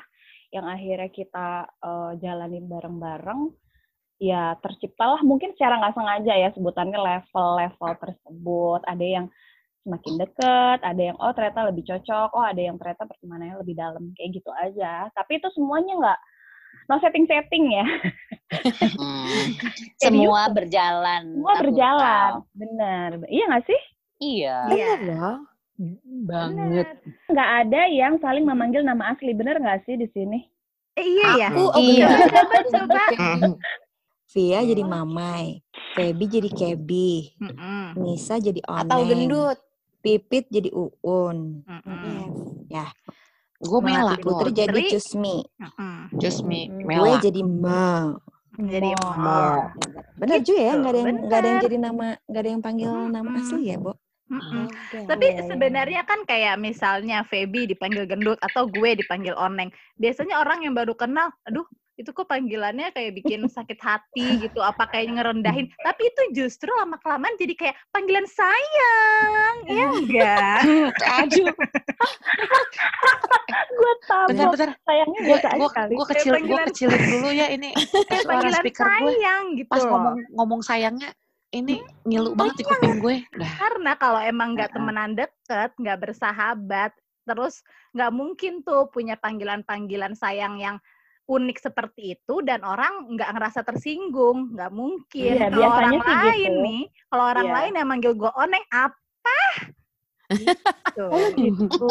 yang 0.54 0.66
akhirnya 0.70 1.11
kita 1.11 1.66
eh, 1.82 2.12
jalanin 2.23 2.66
bareng-bareng 2.70 3.50
ya 4.23 4.54
terciptalah 4.62 5.18
mungkin 5.26 5.50
secara 5.58 5.82
nggak 5.82 5.96
sengaja 5.99 6.34
ya 6.38 6.49
sebutannya 6.54 6.99
level-level 6.99 7.92
tersebut. 7.99 8.80
Ada 8.87 9.04
yang 9.04 9.26
semakin 9.84 10.14
deket 10.16 10.78
ada 10.80 11.02
yang 11.12 11.16
oh 11.20 11.28
ternyata 11.37 11.68
lebih 11.68 11.84
cocok 11.84 12.32
oh 12.32 12.40
ada 12.40 12.56
yang 12.56 12.80
ternyata 12.80 13.04
pertemanannya 13.04 13.61
lebih 13.61 13.75
dalam 13.76 14.14
kayak 14.14 14.38
gitu 14.38 14.50
aja. 14.54 15.11
Tapi 15.12 15.42
itu 15.42 15.49
semuanya 15.58 15.92
nggak 15.99 16.20
no 16.88 17.00
setting-setting 17.00 17.64
ya 17.75 17.87
Hmm. 18.50 19.56
Semua 20.02 20.46
berjalan. 20.48 21.22
semua 21.32 21.54
berjalan 21.58 22.30
benar 22.52 23.10
iya 23.26 23.44
nggak 23.48 23.64
sih 23.64 23.80
Iya. 24.14 24.56
Bener 24.70 24.98
dong. 25.10 25.40
Banget. 26.24 26.86
Bener. 26.86 26.86
nggak 27.28 27.50
ada 27.60 27.80
yang 27.90 28.14
saling 28.18 28.46
memanggil 28.46 28.80
nama 28.80 29.10
asli 29.10 29.34
bener 29.34 29.58
nggak 29.58 29.82
sih 29.84 29.98
di 29.98 30.06
sini 30.08 30.46
Eh, 30.94 31.02
iya 31.02 31.28
ya. 31.36 31.48
Aku, 31.50 31.74
oh 31.74 31.82
Iya. 31.82 32.06
Coba 32.30 32.58
coba. 32.70 33.02
Via 34.30 34.60
jadi 34.62 34.82
Mamai. 34.82 35.58
Feby 35.92 36.24
jadi 36.30 36.50
Kebi. 36.50 37.34
Nisa 37.98 38.38
jadi 38.38 38.62
Oneng. 38.62 38.86
Atau 38.86 39.00
gendut. 39.02 39.58
Pipit 39.98 40.46
jadi 40.46 40.70
Uun. 40.70 41.66
Mm-mm. 41.66 42.30
Gue 43.58 43.80
Mela. 43.80 44.14
Putri 44.14 44.54
jadi. 44.54 44.86
Cusmi. 44.86 45.42
Mm-mm. 45.58 46.14
Just 46.14 46.46
me. 46.46 46.70
Gue 46.70 46.86
Mela. 46.86 47.18
jadi 47.18 47.42
Ma. 47.42 48.14
Jadi 48.54 48.90
Mo. 48.94 49.38
Bener 50.14 50.38
juga 50.46 50.61
ya, 50.62 50.73
Gitu, 50.75 50.80
nggak 50.80 50.92
ada 50.94 51.00
yang 51.00 51.16
nggak 51.26 51.38
ada 51.38 51.49
yang 51.49 51.61
jadi 51.66 51.78
nama 51.82 52.06
nggak 52.30 52.42
ada 52.42 52.50
yang 52.50 52.62
panggil 52.62 52.92
nama 53.11 53.28
Mm-mm. 53.28 53.40
asli 53.42 53.62
ya, 53.66 53.76
Bo. 53.82 53.92
Mm-mm. 54.30 54.64
Ada. 54.66 54.99
Tapi 55.04 55.26
Iya, 55.28 55.37
iya. 55.37 55.44
sebenarnya 55.50 56.02
kan 56.08 56.20
kayak 56.25 56.56
misalnya 56.56 57.18
Feby 57.28 57.68
dipanggil 57.68 58.08
gendut 58.08 58.38
atau 58.40 58.64
gue 58.70 58.90
dipanggil 58.96 59.34
oneng. 59.37 59.68
Biasanya 60.00 60.40
orang 60.40 60.64
yang 60.64 60.73
baru 60.73 60.94
kenal, 60.96 61.28
aduh 61.44 61.66
itu 61.94 62.10
kok 62.10 62.26
panggilannya 62.26 62.90
kayak 62.90 63.14
bikin 63.14 63.46
sakit 63.46 63.78
hati 63.78 64.42
gitu, 64.42 64.58
apa 64.58 64.90
kayak 64.90 65.14
ngerendahin. 65.14 65.70
Tapi 65.78 66.02
itu 66.04 66.22
justru 66.34 66.66
lama 66.74 66.98
kelamaan 66.98 67.38
jadi 67.38 67.54
kayak 67.54 67.76
panggilan 67.88 68.26
sayang, 68.26 69.54
iya 69.64 69.86
enggak? 69.88 70.58
Aduh. 71.22 71.54
gue 73.74 73.94
tahu 74.06 74.26
Bentar, 74.30 74.48
bentar. 74.50 74.68
sayangnya 74.82 75.20
Gue 75.22 75.38
kali 75.70 75.94
gua 75.94 76.06
kecil, 76.08 76.32
panggilan- 76.34 76.68
kecilin 76.70 77.02
dulu 77.10 77.28
ya 77.30 77.46
ini 77.50 77.70
suara 78.10 78.26
panggilan 78.26 78.62
speaker 78.62 78.84
gue. 78.84 78.90
sayang 78.90 79.44
gitu 79.54 79.70
Pas 79.70 79.82
ngomong 79.84 80.14
ngomong 80.32 80.60
sayangnya 80.62 81.10
ini 81.50 81.78
ngilu 82.02 82.34
banget 82.34 82.58
di 82.58 82.64
kuping 82.66 82.98
gue. 82.98 83.16
Dah. 83.38 83.52
Karena 83.54 83.94
kalau 83.94 84.18
emang 84.18 84.58
nggak 84.58 84.74
temenan 84.74 85.14
deket, 85.14 85.70
nggak 85.78 85.98
bersahabat, 86.02 86.90
terus 87.22 87.62
nggak 87.94 88.10
mungkin 88.10 88.52
tuh 88.60 88.90
punya 88.90 89.14
panggilan-panggilan 89.14 90.18
sayang 90.18 90.58
yang 90.58 90.82
unik 91.25 91.57
seperti 91.57 92.21
itu 92.21 92.35
dan 92.45 92.61
orang 92.62 93.09
nggak 93.16 93.31
ngerasa 93.33 93.64
tersinggung, 93.64 94.52
nggak 94.52 94.73
mungkin. 94.73 95.33
Iya, 95.40 95.49
kalau 95.49 95.71
orang 95.73 95.93
biasanya 95.97 96.04
sih 96.04 96.16
lain 96.28 96.52
gitu. 96.52 96.64
nih, 96.64 96.83
kalau 97.09 97.25
orang 97.33 97.47
Iya. 97.49 97.54
lain 97.57 97.73
yang 97.73 97.88
manggil 97.88 98.12
gue 98.12 98.33
oneng 98.37 98.64
apa? 98.69 99.38
Gitu. 100.25 101.04
gitu 101.45 101.90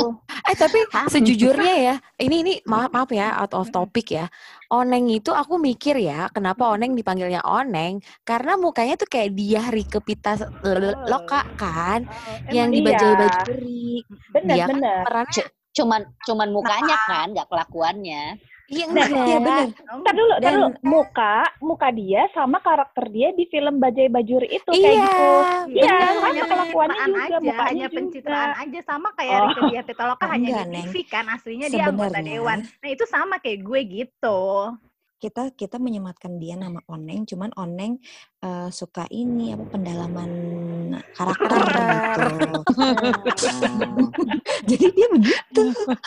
Eh 0.49 0.55
tapi 0.57 0.79
sejujurnya 0.89 1.75
ya, 1.79 1.95
ini 2.21 2.35
ini 2.45 2.53
maaf 2.65 2.89
maaf 2.91 3.09
ya 3.13 3.33
out 3.41 3.53
of 3.57 3.69
topic 3.73 4.13
ya. 4.13 4.25
Oneng 4.69 5.09
itu 5.09 5.29
aku 5.29 5.57
mikir 5.61 5.97
ya, 5.97 6.29
kenapa 6.33 6.69
Oneng 6.73 6.97
dipanggilnya 6.97 7.41
Oneng? 7.45 8.01
Karena 8.25 8.57
mukanya 8.57 8.97
tuh 8.97 9.09
kayak 9.09 9.33
dia 9.37 9.65
Rike 9.69 10.01
Pita 10.01 10.37
Loka 11.09 11.45
kan, 11.57 12.05
yang 12.53 12.69
emang 12.69 12.73
di 12.73 12.79
iya. 12.81 12.87
bajai 12.89 13.13
bajuri. 13.17 13.85
bener 14.33 14.55
Dia 14.57 14.65
kan 14.65 14.77
perannya 14.81 15.45
Cuman 15.73 16.01
cuman 16.21 16.49
mukanya 16.53 16.97
kan, 17.09 17.33
nggak 17.33 17.49
kelakuannya. 17.49 18.37
Iya 18.73 18.85
Nah, 18.85 19.05
enggak. 19.05 19.23
iya 19.23 19.37
bener. 19.39 19.67
Ntar 19.95 20.13
dulu, 20.13 20.33
ntar 20.33 20.41
Dan- 20.43 20.55
dulu. 20.55 20.67
Muka, 20.83 21.35
muka 21.59 21.87
dia 21.91 22.21
sama 22.29 22.57
karakter 22.59 23.05
dia 23.07 23.29
di 23.31 23.45
film 23.45 23.77
Bajai 23.77 24.07
Bajuri 24.07 24.47
itu 24.51 24.67
kayak 24.67 24.81
Iya, 24.83 24.93
gitu. 24.99 25.27
Iya, 25.71 25.93
bener. 25.93 26.23
hanya 26.23 26.43
kelakuannya 26.43 26.95
pencitraan 26.95 27.07
juga, 27.07 27.21
aja, 27.23 27.37
mukanya 27.39 27.63
hanya 27.63 27.85
juga. 27.85 27.95
pencitraan 27.95 28.51
aja 28.59 28.79
sama 28.81 29.07
kayak 29.13 29.33
Oh. 29.33 29.45
Rike 29.45 29.61
Dia 29.67 29.81
Pitaloka 29.83 30.25
hanya 30.25 30.49
di. 30.49 30.81
TV 30.83 30.95
kan, 31.05 31.25
aslinya 31.27 31.67
dia 31.69 31.83
anggota 31.85 32.19
dewan. 32.19 32.59
Nah 32.63 32.89
itu 32.89 33.03
sama 33.05 33.35
kayak 33.37 33.59
gue 33.61 33.79
gitu. 33.85 34.41
Kita 35.23 35.55
kita 35.55 35.79
menyematkan 35.79 36.35
dia 36.35 36.59
nama 36.59 36.83
Oneng, 36.83 37.23
cuman 37.23 37.55
Oneng 37.55 37.95
eh, 38.43 38.67
suka 38.67 39.07
ini 39.07 39.55
apa 39.55 39.71
pendalaman 39.71 40.31
karakter 41.15 41.63
gitu. 42.27 42.59
Jadi 44.67 44.85
dia 44.91 45.07
begitu. 45.07 45.63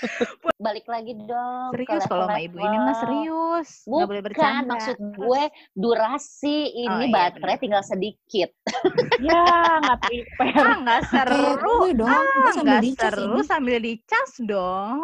Balik 0.66 0.85
lagi 0.85 1.16
dong. 1.16 1.73
Serius 1.73 2.04
kalau 2.04 2.28
sama 2.28 2.44
ibu 2.44 2.61
ini 2.61 2.76
mah 2.76 2.96
serius. 3.00 3.68
Nggak 3.88 4.04
boleh 4.04 4.20
Bukan, 4.20 4.37
bercanda. 4.37 4.68
maksud 4.68 4.96
gue 5.00 5.42
durasi 5.73 6.56
ini 6.76 7.04
iya, 7.08 7.12
baterai 7.12 7.56
tinggal 7.56 7.80
sedikit. 7.80 8.52
Ya, 9.16 9.49
nggak 9.80 9.99
prepare. 10.04 10.61
Ah, 10.61 10.76
nggak 10.76 11.02
seru. 11.08 11.88
Dong, 11.96 12.11
Ah, 12.12 12.52
sambil 12.52 12.85
nggak 12.85 13.00
seru 13.00 13.25
ini. 13.32 13.49
sambil 13.49 13.78
dicas 13.80 14.30
dong. 14.44 15.00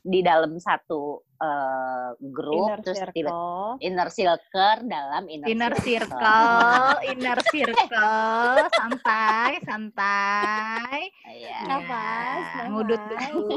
Di 0.00 0.24
dalam 0.24 0.56
satu 0.56 1.25
eh, 1.36 2.08
grup, 2.18 2.68
Inner 2.72 2.80
terus 2.80 2.98
tiba- 3.12 3.28
circle. 3.28 3.70
inner 3.80 4.08
circle 4.08 4.78
dalam 4.84 5.24
inner, 5.28 5.46
Inner 5.46 5.74
circle, 5.76 6.80
inner 7.12 7.40
circle, 7.52 8.56
santai, 8.72 9.52
santai. 9.62 11.00
Iya. 11.28 11.58
Nafas, 11.68 12.44
nafas. 12.56 12.66
Ngudut 12.72 13.02
dulu, 13.04 13.48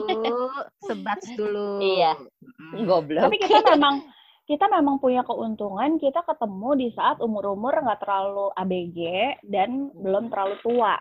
sebats 0.84 1.28
dulu. 1.34 1.70
Iya. 1.80 2.12
Goblok. 2.84 3.32
Tapi 3.32 3.38
kita 3.40 3.60
memang 3.76 3.96
kita 4.44 4.66
memang 4.66 4.98
punya 4.98 5.22
keuntungan 5.22 6.02
kita 6.02 6.26
ketemu 6.26 6.70
di 6.74 6.88
saat 6.98 7.22
umur-umur 7.22 7.70
nggak 7.70 8.02
terlalu 8.02 8.50
ABG 8.58 8.98
dan 9.46 9.94
belum 9.94 10.34
terlalu 10.34 10.58
tua. 10.66 10.98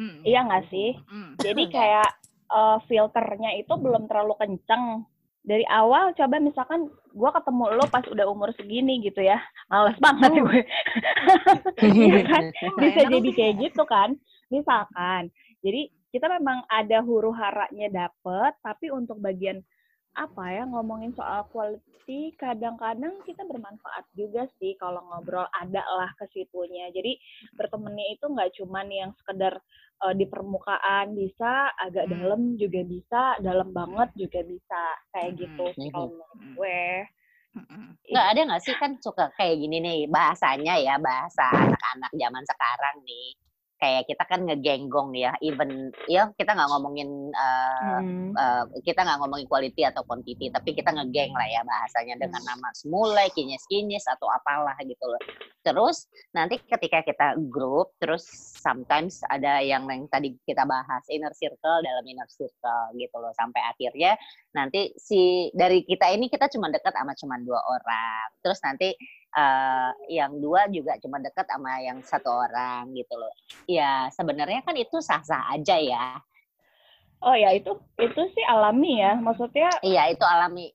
Mm. 0.00 0.24
Iya 0.24 0.40
nggak 0.48 0.64
sih? 0.72 0.96
Mm. 1.12 1.32
Jadi 1.36 1.62
kayak 1.68 2.08
eh, 2.48 2.78
filternya 2.88 3.52
itu 3.60 3.76
belum 3.76 4.08
terlalu 4.08 4.32
kenceng. 4.40 5.04
Dari 5.40 5.64
awal 5.72 6.12
coba 6.12 6.36
misalkan 6.36 6.92
gua 7.16 7.32
ketemu 7.32 7.64
lo 7.80 7.84
pas 7.88 8.04
udah 8.04 8.28
umur 8.28 8.52
segini 8.54 9.00
gitu 9.00 9.24
ya. 9.24 9.40
Males 9.72 9.96
banget 9.98 10.32
gue. 10.36 10.60
Iya 11.90 12.20
kan? 12.28 12.44
Nggak 12.52 12.90
Bisa 12.92 13.00
enak 13.00 13.12
jadi 13.16 13.30
kayak 13.32 13.54
gitu 13.64 13.82
kan. 13.88 14.10
Misalkan. 14.52 15.32
Jadi 15.64 15.88
kita 16.10 16.26
memang 16.26 16.66
ada 16.66 17.00
huru 17.00 17.30
haranya 17.32 17.88
dapet, 17.88 18.52
tapi 18.60 18.90
untuk 18.92 19.16
bagian 19.22 19.62
apa 20.12 20.44
ya 20.50 20.66
ngomongin 20.66 21.14
soal 21.14 21.46
quality 21.48 22.34
kadang-kadang 22.34 23.22
kita 23.22 23.46
bermanfaat 23.46 24.04
juga 24.12 24.50
sih 24.58 24.74
kalau 24.74 24.98
ngobrol 25.06 25.46
ada 25.54 25.82
lah 25.86 26.10
ke 26.18 26.26
situnya 26.34 26.90
jadi 26.90 27.14
bertemannya 27.54 28.18
itu 28.18 28.26
nggak 28.26 28.50
cuman 28.58 28.86
yang 28.90 29.10
sekedar 29.14 29.62
eh, 30.00 30.14
di 30.16 30.26
permukaan 30.26 31.14
bisa 31.14 31.70
agak 31.78 32.08
Hmm. 32.08 32.14
dalam 32.18 32.42
juga 32.56 32.80
bisa 32.82 33.22
dalam 33.38 33.70
banget 33.70 34.10
juga 34.16 34.40
bisa 34.42 34.82
kayak 35.12 35.30
Hmm. 35.30 35.40
gitu 35.46 35.64
sih 35.78 35.88
Mhm. 35.88 35.94
kalau 35.94 36.08
menurut 36.10 36.40
gue 36.56 36.82
Mm-mm. 37.50 37.98
Nggak 38.06 38.26
ada 38.30 38.40
nggak 38.46 38.62
sih 38.62 38.74
kan 38.78 38.94
suka 39.02 39.26
kayak 39.34 39.58
gini 39.58 39.82
nih 39.82 39.98
bahasanya 40.06 40.78
ya 40.78 40.94
bahasa 41.02 41.42
anak-anak 41.50 42.10
zaman 42.14 42.44
sekarang 42.46 42.96
nih. 43.02 43.34
Kayak 43.80 44.04
kita 44.06 44.24
kan 44.28 44.44
ngegenggong 44.44 45.16
ya 45.16 45.32
even 45.40 45.88
ya 46.04 46.28
kita 46.36 46.52
nggak 46.52 46.70
ngomongin 46.70 47.32
uh, 47.32 48.00
Hmm. 48.00 48.32
uh, 48.36 48.64
kita 48.84 49.02
nggak 49.02 49.18
ngomongin 49.24 49.48
quality 49.48 49.82
atau 49.88 50.04
quantity 50.04 50.52
tapi 50.52 50.76
kita 50.76 50.92
ngegeng 50.92 51.32
lah 51.32 51.48
ya 51.48 51.64
bahasanya 51.64 52.20
dengan 52.20 52.42
nama 52.44 52.68
semulai 52.76 53.32
kinyes 53.32 53.64
kinyes 53.66 54.04
atau 54.04 54.28
apalah 54.28 54.76
gitu 54.84 55.04
loh. 55.08 55.22
Terus 55.64 56.08
nanti 56.32 56.60
ketika 56.60 57.04
kita 57.04 57.26
grup 57.48 57.92
terus 58.00 58.24
sometimes 58.60 59.20
ada 59.28 59.60
yang 59.64 59.88
yang 59.88 60.04
tadi 60.08 60.36
kita 60.44 60.64
bahas 60.68 61.04
inner 61.08 61.32
circle 61.36 61.80
dalam 61.80 62.04
inner 62.04 62.28
circle 62.28 62.96
gitu 62.96 63.16
loh 63.16 63.32
sampai 63.36 63.60
akhirnya 63.64 64.16
nanti 64.52 64.92
si 64.96 65.48
dari 65.56 65.84
kita 65.84 66.10
ini 66.12 66.28
kita 66.28 66.48
cuma 66.52 66.68
dekat 66.68 66.92
sama 66.92 67.12
cuma 67.16 67.36
dua 67.40 67.60
orang. 67.64 68.28
Terus 68.44 68.60
nanti 68.64 68.92
uh, 69.36 69.90
yang 70.10 70.38
dua 70.38 70.66
juga 70.70 70.98
cuma 70.98 71.18
dekat 71.22 71.46
sama 71.46 71.82
yang 71.82 71.98
satu 72.02 72.30
orang 72.30 72.90
gitu 72.94 73.14
loh 73.14 73.34
ya 73.68 74.10
sebenarnya 74.14 74.62
kan 74.62 74.74
itu 74.74 74.98
sah-sah 74.98 75.54
aja 75.54 75.76
ya 75.78 76.20
Oh 77.20 77.36
ya 77.36 77.52
itu 77.52 77.76
itu 78.00 78.20
sih 78.32 78.44
alami 78.48 79.00
ya. 79.00 79.12
Maksudnya 79.20 79.68
iya 79.84 80.08
itu 80.08 80.24
alami 80.24 80.72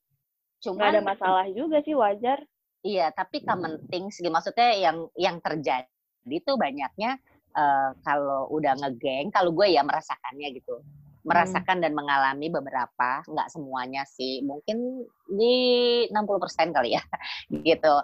cuman 0.62 0.98
ada 0.98 1.02
masalah 1.02 1.46
juga 1.54 1.82
sih 1.82 1.98
wajar. 1.98 2.42
Iya, 2.86 3.10
tapi 3.18 3.42
common 3.42 3.82
things. 3.90 4.22
Maksudnya 4.22 4.78
yang 4.78 5.10
yang 5.18 5.42
terjadi 5.42 5.90
itu 6.30 6.54
banyaknya 6.54 7.18
eh, 7.58 7.90
kalau 8.06 8.46
udah 8.54 8.78
ngegeng, 8.78 9.34
kalau 9.34 9.50
gue 9.58 9.74
ya 9.74 9.82
merasakannya 9.82 10.54
gitu. 10.54 10.86
Merasakan 11.26 11.82
dan 11.82 11.98
mengalami 11.98 12.54
beberapa, 12.54 13.26
nggak 13.26 13.50
semuanya 13.50 14.06
sih. 14.06 14.46
Mungkin 14.46 15.10
di 15.26 15.56
60% 16.14 16.70
kali 16.78 16.94
ya. 16.94 17.02
gitu. 17.74 17.96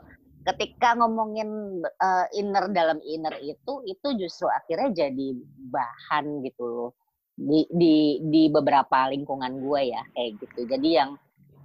Ketika 0.41 0.97
ngomongin 0.97 1.81
eh, 1.85 2.27
inner 2.37 2.65
dalam 2.73 2.97
inner 3.05 3.37
itu 3.41 3.85
itu 3.85 4.07
justru 4.17 4.49
akhirnya 4.49 5.07
jadi 5.07 5.27
bahan 5.69 6.41
gitu 6.45 6.63
loh. 6.65 6.91
Di 7.37 7.65
di 7.71 8.21
di 8.21 8.43
beberapa 8.51 9.09
lingkungan 9.09 9.61
gue 9.61 9.81
ya 9.93 10.01
kayak 10.13 10.31
gitu. 10.41 10.59
Jadi 10.65 10.89
yang 10.89 11.17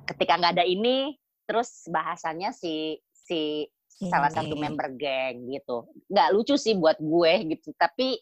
ketika 0.07 0.39
nggak 0.39 0.55
ada 0.61 0.67
ini 0.67 1.19
terus 1.47 1.87
bahasannya 1.91 2.51
si 2.55 2.99
si 3.11 3.67
salah 3.97 4.29
satu 4.29 4.53
member 4.53 4.93
geng 5.01 5.49
gitu 5.49 5.89
nggak 6.13 6.29
lucu 6.37 6.55
sih 6.61 6.77
buat 6.77 7.01
gue 7.01 7.57
gitu 7.57 7.73
tapi 7.81 8.21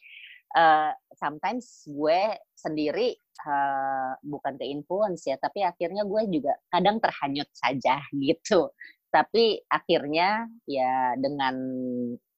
eh, 0.55 0.93
sometimes 1.19 1.83
gue 1.91 2.39
sendiri 2.55 3.19
eh, 3.43 4.13
bukan 4.23 4.55
ke 4.55 4.65
influence 4.71 5.27
ya 5.27 5.35
tapi 5.35 5.67
akhirnya 5.67 6.07
gue 6.07 6.23
juga 6.31 6.55
kadang 6.71 7.03
terhanyut 7.03 7.51
saja 7.51 7.99
gitu 8.15 8.71
tapi 9.15 9.63
akhirnya 9.71 10.51
ya 10.67 11.15
dengan 11.15 11.55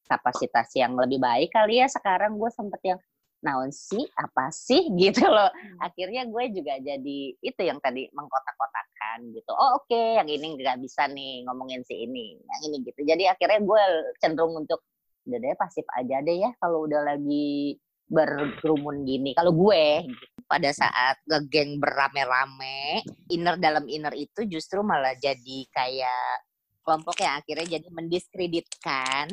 kapasitas 0.04 0.68
yang 0.76 0.92
lebih 1.00 1.16
baik 1.16 1.56
kali 1.56 1.80
ya 1.80 1.88
sekarang 1.88 2.36
gue 2.36 2.52
sempet 2.52 2.80
yang 2.84 3.00
naon 3.44 3.70
sih? 3.72 4.04
Apa 4.16 4.48
sih? 4.52 4.88
Gitu 5.00 5.24
loh. 5.26 5.50
Akhirnya 5.82 6.26
gue 6.28 6.44
juga 6.52 6.76
jadi 6.80 7.18
itu 7.38 7.60
yang 7.62 7.78
tadi 7.78 8.08
mengkotak-kotakan 8.12 9.32
gitu. 9.32 9.52
Oh 9.54 9.82
oke 9.82 10.02
yang 10.18 10.28
ini 10.28 10.56
nggak 10.56 10.82
bisa 10.82 11.06
nih 11.10 11.44
ngomongin 11.48 11.80
si 11.86 11.94
ini 12.06 12.36
yang 12.40 12.60
ini 12.70 12.76
gitu. 12.86 13.00
Jadi 13.06 13.24
akhirnya 13.30 13.60
gue 13.62 13.82
cenderung 14.20 14.56
untuk 14.56 14.82
udah 15.26 15.38
deh 15.42 15.58
pasif 15.58 15.82
aja 15.98 16.22
deh 16.22 16.38
ya 16.38 16.54
kalau 16.62 16.86
udah 16.86 17.02
lagi 17.02 17.78
berkerumun 18.06 19.02
gini. 19.02 19.34
Kalau 19.34 19.50
gue 19.50 20.06
gitu. 20.06 20.24
pada 20.46 20.70
saat 20.70 21.18
ngegeng 21.26 21.82
berame-rame 21.82 23.02
inner 23.34 23.58
dalam 23.58 23.90
inner 23.90 24.14
itu 24.14 24.46
justru 24.46 24.78
malah 24.86 25.18
jadi 25.18 25.58
kayak 25.74 26.45
kelompok 26.86 27.18
yang 27.18 27.42
akhirnya 27.42 27.66
jadi 27.66 27.88
mendiskreditkan 27.90 29.26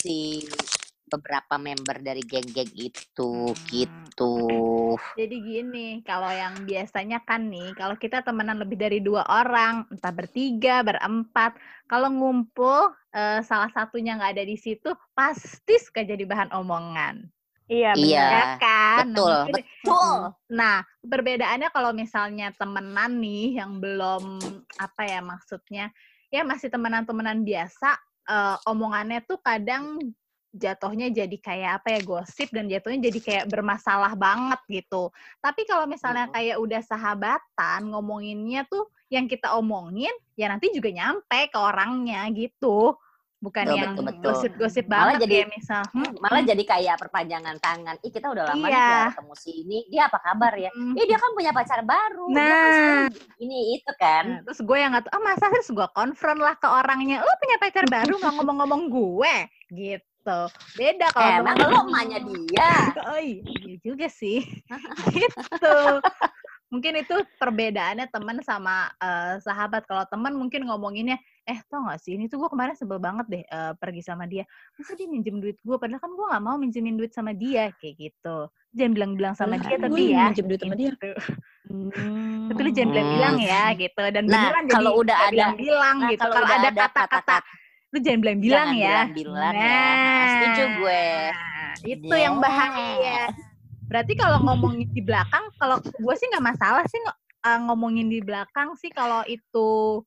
si 0.00 0.40
beberapa 1.04 1.60
member 1.60 2.00
dari 2.00 2.24
geng-geng 2.24 2.72
itu 2.72 3.52
Hmm. 3.52 3.60
gitu. 3.68 4.34
Jadi 5.14 5.36
gini, 5.36 5.88
kalau 6.00 6.32
yang 6.32 6.64
biasanya 6.64 7.20
kan 7.22 7.46
nih, 7.46 7.76
kalau 7.76 7.94
kita 7.94 8.24
temenan 8.24 8.56
lebih 8.56 8.80
dari 8.80 8.98
dua 9.04 9.22
orang, 9.28 9.84
entah 9.92 10.10
bertiga, 10.10 10.80
berempat, 10.80 11.54
kalau 11.86 12.08
ngumpul 12.08 12.88
eh, 13.14 13.44
salah 13.46 13.70
satunya 13.70 14.18
nggak 14.18 14.34
ada 14.34 14.42
di 14.48 14.58
situ, 14.58 14.90
pasti 15.14 15.78
suka 15.78 16.02
jadi 16.02 16.26
bahan 16.26 16.50
omongan, 16.50 17.22
Iya 17.64 17.94
benar. 17.94 18.04
Iya, 18.04 18.24
ya 18.26 18.44
kan? 18.58 19.04
Nah, 19.06 19.14
betul, 19.14 19.30
mungkin- 19.30 19.54
betul. 19.54 20.18
Nah, 20.50 20.76
perbedaannya 21.00 21.68
kalau 21.70 21.90
misalnya 21.94 22.50
temenan 22.52 23.22
nih 23.22 23.62
yang 23.62 23.78
belum 23.78 24.42
apa 24.82 25.02
ya 25.06 25.22
maksudnya, 25.22 25.94
ya 26.34 26.42
masih 26.42 26.66
temenan-temenan 26.66 27.46
biasa, 27.46 27.94
eh, 28.26 28.56
omongannya 28.66 29.22
tuh 29.22 29.38
kadang 29.38 30.02
jatuhnya 30.54 31.10
jadi 31.10 31.36
kayak 31.38 31.70
apa 31.82 31.98
ya 31.98 32.00
gosip 32.06 32.46
dan 32.54 32.70
jatuhnya 32.70 33.10
jadi 33.10 33.18
kayak 33.22 33.44
bermasalah 33.50 34.14
banget 34.14 34.60
gitu. 34.70 35.10
Tapi 35.42 35.66
kalau 35.66 35.86
misalnya 35.90 36.30
kayak 36.30 36.62
udah 36.62 36.82
sahabatan 36.82 37.90
ngomonginnya 37.90 38.62
tuh 38.70 38.86
yang 39.10 39.26
kita 39.26 39.50
omongin 39.58 40.14
ya 40.38 40.46
nanti 40.50 40.70
juga 40.70 40.94
nyampe 40.94 41.50
ke 41.50 41.58
orangnya 41.58 42.26
gitu. 42.30 42.94
Bukan 43.44 43.64
Betul, 43.68 43.76
yang 43.76 43.92
gosip-gosip 44.24 44.88
Malah 44.88 45.20
banget 45.20 45.28
jadi- 45.28 45.36
kayak 45.44 45.50
misal, 45.52 45.82
hmm, 45.92 46.12
Malah 46.16 46.42
jadi 46.42 46.62
kayak 46.64 46.96
perpanjangan 46.96 47.56
tangan. 47.60 47.94
Ih 48.00 48.08
kita 48.08 48.32
udah 48.32 48.44
lama 48.48 48.66
Iya. 48.66 49.12
ketemu 49.12 49.34
si 49.36 49.50
ini. 49.60 49.78
Dia 49.92 50.08
apa 50.08 50.16
kabar 50.18 50.56
ya? 50.56 50.72
hmm, 50.72 50.96
Ih 50.96 51.04
dia 51.04 51.18
kan 51.20 51.30
punya 51.36 51.52
pacar 51.52 51.84
baru. 51.84 52.24
Dia 52.32 52.40
kan 52.40 52.48
Nah. 52.48 52.72
sekarang 52.72 53.12
ini 53.36 53.58
itu 53.76 53.92
kan. 54.00 54.24
Nah, 54.24 54.40
terus 54.42 54.60
gue 54.64 54.78
yang 54.80 54.90
nggak 54.96 55.12
oh 55.12 55.20
masa 55.20 55.44
terus 55.52 55.68
gue 55.68 55.88
konfront 55.92 56.40
lah 56.40 56.56
ke 56.56 56.64
orangnya, 56.64 57.20
lo 57.20 57.32
punya 57.36 57.56
pacar 57.60 57.84
baru 57.84 58.16
nggak 58.16 58.32
ngomong-ngomong 58.32 58.82
gue, 58.88 59.34
gitu. 59.70 60.40
Beda 60.74 61.12
kalau 61.12 61.44
Emang 61.44 61.56
lo 61.60 61.84
emaknya 61.84 62.18
dia. 62.24 62.72
Oh 63.04 63.20
iya 63.20 63.44
iya 63.60 63.76
juga 63.78 64.08
sih, 64.08 64.40
gitu. 65.12 65.76
Mungkin 66.74 66.92
itu 66.98 67.14
perbedaannya 67.38 68.10
teman 68.10 68.42
sama 68.42 68.90
eh, 68.98 69.38
sahabat. 69.38 69.86
Kalau 69.86 70.02
teman 70.04 70.34
mungkin 70.34 70.66
ngomonginnya, 70.66 71.14
eh 71.44 71.62
tau 71.64 71.86
gak 71.86 72.02
sih 72.02 72.12
ini 72.12 72.26
tuh 72.26 72.36
gue 72.36 72.50
kemarin 72.50 72.74
sebel 72.74 72.98
banget 72.98 73.26
deh 73.28 73.42
eh, 73.42 73.72
pergi 73.74 74.02
sama 74.02 74.26
dia. 74.26 74.42
Masa 74.74 74.92
dia 74.92 75.06
minjem 75.06 75.38
duit 75.38 75.54
gue, 75.56 75.76
padahal 75.76 75.98
kan 75.98 76.10
gue 76.10 76.26
nggak 76.26 76.42
mau 76.42 76.58
minjemin 76.58 76.94
duit 76.94 77.14
sama 77.14 77.30
dia 77.30 77.70
kayak 77.78 77.94
gitu. 77.96 78.50
Jangan 78.72 78.92
bilang-bilang 78.92 79.34
sama 79.34 79.54
dia 79.56 79.78
tapi 79.78 80.10
ya. 80.10 80.28
minjem 80.28 80.46
duit 80.46 80.58
sama 80.58 80.74
dia. 80.74 80.90
gitu. 80.90 81.10
Hmm. 81.64 82.50
Tapi 82.50 82.60
lu 82.60 82.70
jangan 82.72 82.90
bilang-bilang 82.90 83.36
ya 83.40 83.62
gitu. 83.72 84.02
Dan 84.04 84.22
Nah, 84.26 84.42
beneran 84.42 84.64
jadi 84.64 84.74
kalau 84.74 84.92
udah 84.96 85.14
nggak 85.14 85.22
ada- 85.22 85.32
bilang-bilang 85.32 85.96
nah, 85.96 86.10
gitu. 86.10 86.20
kalau 86.20 86.34
Kalau 86.34 86.44
udah 86.44 86.58
ada 86.58 86.70
kata-kata 86.74 87.36
lu 87.88 88.02
jangan 88.02 88.20
bilang-bilang 88.20 88.68
ya. 88.74 89.06
bilang-bilang 89.06 89.54
ya. 89.54 89.62
Nah, 89.62 90.26
setuju 90.28 90.64
gue. 90.76 91.06
Nah, 91.30 91.72
itu 91.86 92.14
yang 92.16 92.34
Yes. 92.34 92.42
bahaya. 92.42 93.20
Berarti 93.88 94.12
kalau 94.16 94.40
ngomongin 94.42 94.88
di 94.90 95.02
belakang, 95.04 95.52
kalau 95.60 95.78
gue 95.80 96.14
sih 96.16 96.26
nggak 96.32 96.46
masalah 96.54 96.84
sih 96.88 97.00
eh, 97.44 97.60
ngomongin 97.68 98.08
di 98.08 98.20
belakang 98.24 98.74
sih 98.80 98.88
kalau 98.90 99.22
itu 99.28 100.02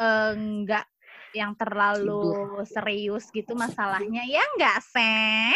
eh, 0.00 0.32
nggak 0.34 0.86
yang 1.34 1.52
terlalu 1.58 2.62
serius 2.62 3.26
gitu 3.34 3.58
masalahnya 3.58 4.22
ya 4.24 4.42
nggak 4.56 4.78
sih. 4.80 5.52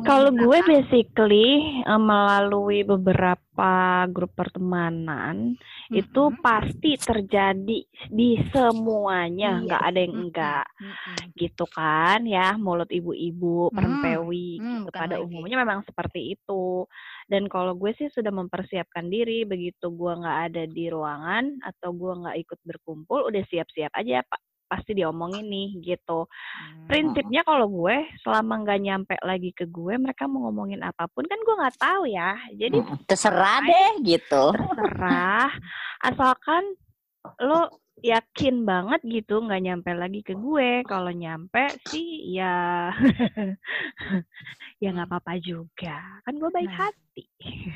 Kalau 0.00 0.30
gue 0.32 0.58
basically 0.64 1.48
eh, 1.82 2.00
melalui 2.00 2.82
beberapa 2.82 3.70
grup 4.08 4.32
pertemanan 4.32 5.58
itu 5.90 6.22
mm-mm, 6.30 6.40
pasti 6.40 6.94
terjadi 6.96 7.78
di 8.08 8.30
semuanya, 8.54 9.58
Iya. 9.58 9.64
nggak 9.66 9.82
ada 9.82 9.98
yang 9.98 10.14
enggak 10.14 10.66
mm-mm. 10.78 11.16
gitu 11.34 11.64
kan 11.68 12.22
ya, 12.24 12.54
mulut 12.56 12.88
ibu-ibu, 12.88 13.68
Hmm, 13.68 13.76
perempewi 13.76 14.60
hmm, 14.60 14.88
gitu. 14.88 14.90
Pada 14.94 15.16
lagi. 15.18 15.26
umumnya 15.26 15.56
memang 15.58 15.80
seperti 15.84 16.38
itu. 16.38 16.86
Dan 17.28 17.44
kalau 17.48 17.76
gue 17.76 17.92
sih 17.98 18.08
sudah 18.08 18.32
mempersiapkan 18.32 19.08
diri 19.08 19.44
begitu 19.44 19.90
gue 19.90 20.12
nggak 20.16 20.38
ada 20.52 20.62
di 20.64 20.84
ruangan 20.88 21.60
atau 21.60 21.92
gue 21.92 22.12
nggak 22.24 22.36
ikut 22.46 22.60
berkumpul, 22.64 23.28
udah 23.28 23.42
siap-siap 23.48 23.92
aja 23.92 24.24
pak 24.24 24.40
pasti 24.68 24.92
diomongin 24.92 25.48
nih 25.48 25.68
gitu. 25.82 26.28
Hmm. 26.28 26.86
Prinsipnya 26.86 27.42
kalau 27.42 27.66
gue 27.66 27.96
selama 28.20 28.60
nggak 28.62 28.80
nyampe 28.80 29.14
lagi 29.24 29.50
ke 29.50 29.64
gue, 29.64 29.96
mereka 29.96 30.28
mau 30.28 30.46
ngomongin 30.46 30.84
apa 30.84 31.08
pun 31.08 31.24
kan 31.24 31.40
gue 31.40 31.54
nggak 31.56 31.78
tahu 31.80 32.04
ya. 32.06 32.36
Jadi 32.52 32.76
Mm, 32.78 32.96
Terserah 33.08 33.58
deh 33.64 33.90
gitu. 34.04 34.44
terserah, 34.52 35.50
asalkan 36.04 36.76
lo 37.40 37.66
yakin 37.98 38.62
banget 38.62 39.02
gitu 39.02 39.42
nggak 39.42 39.62
nyampe 39.62 39.90
lagi 39.90 40.20
ke 40.22 40.36
gue. 40.36 40.86
Kalau 40.86 41.10
nyampe 41.10 41.66
sih 41.90 42.30
ya 42.30 42.94
ya 44.82 44.88
nggak 44.94 45.08
apa-apa 45.10 45.34
juga. 45.42 45.98
Kan 46.22 46.38
gue 46.38 46.50
baik 46.52 46.70
Nah. 46.70 46.78
hati. 46.86 47.24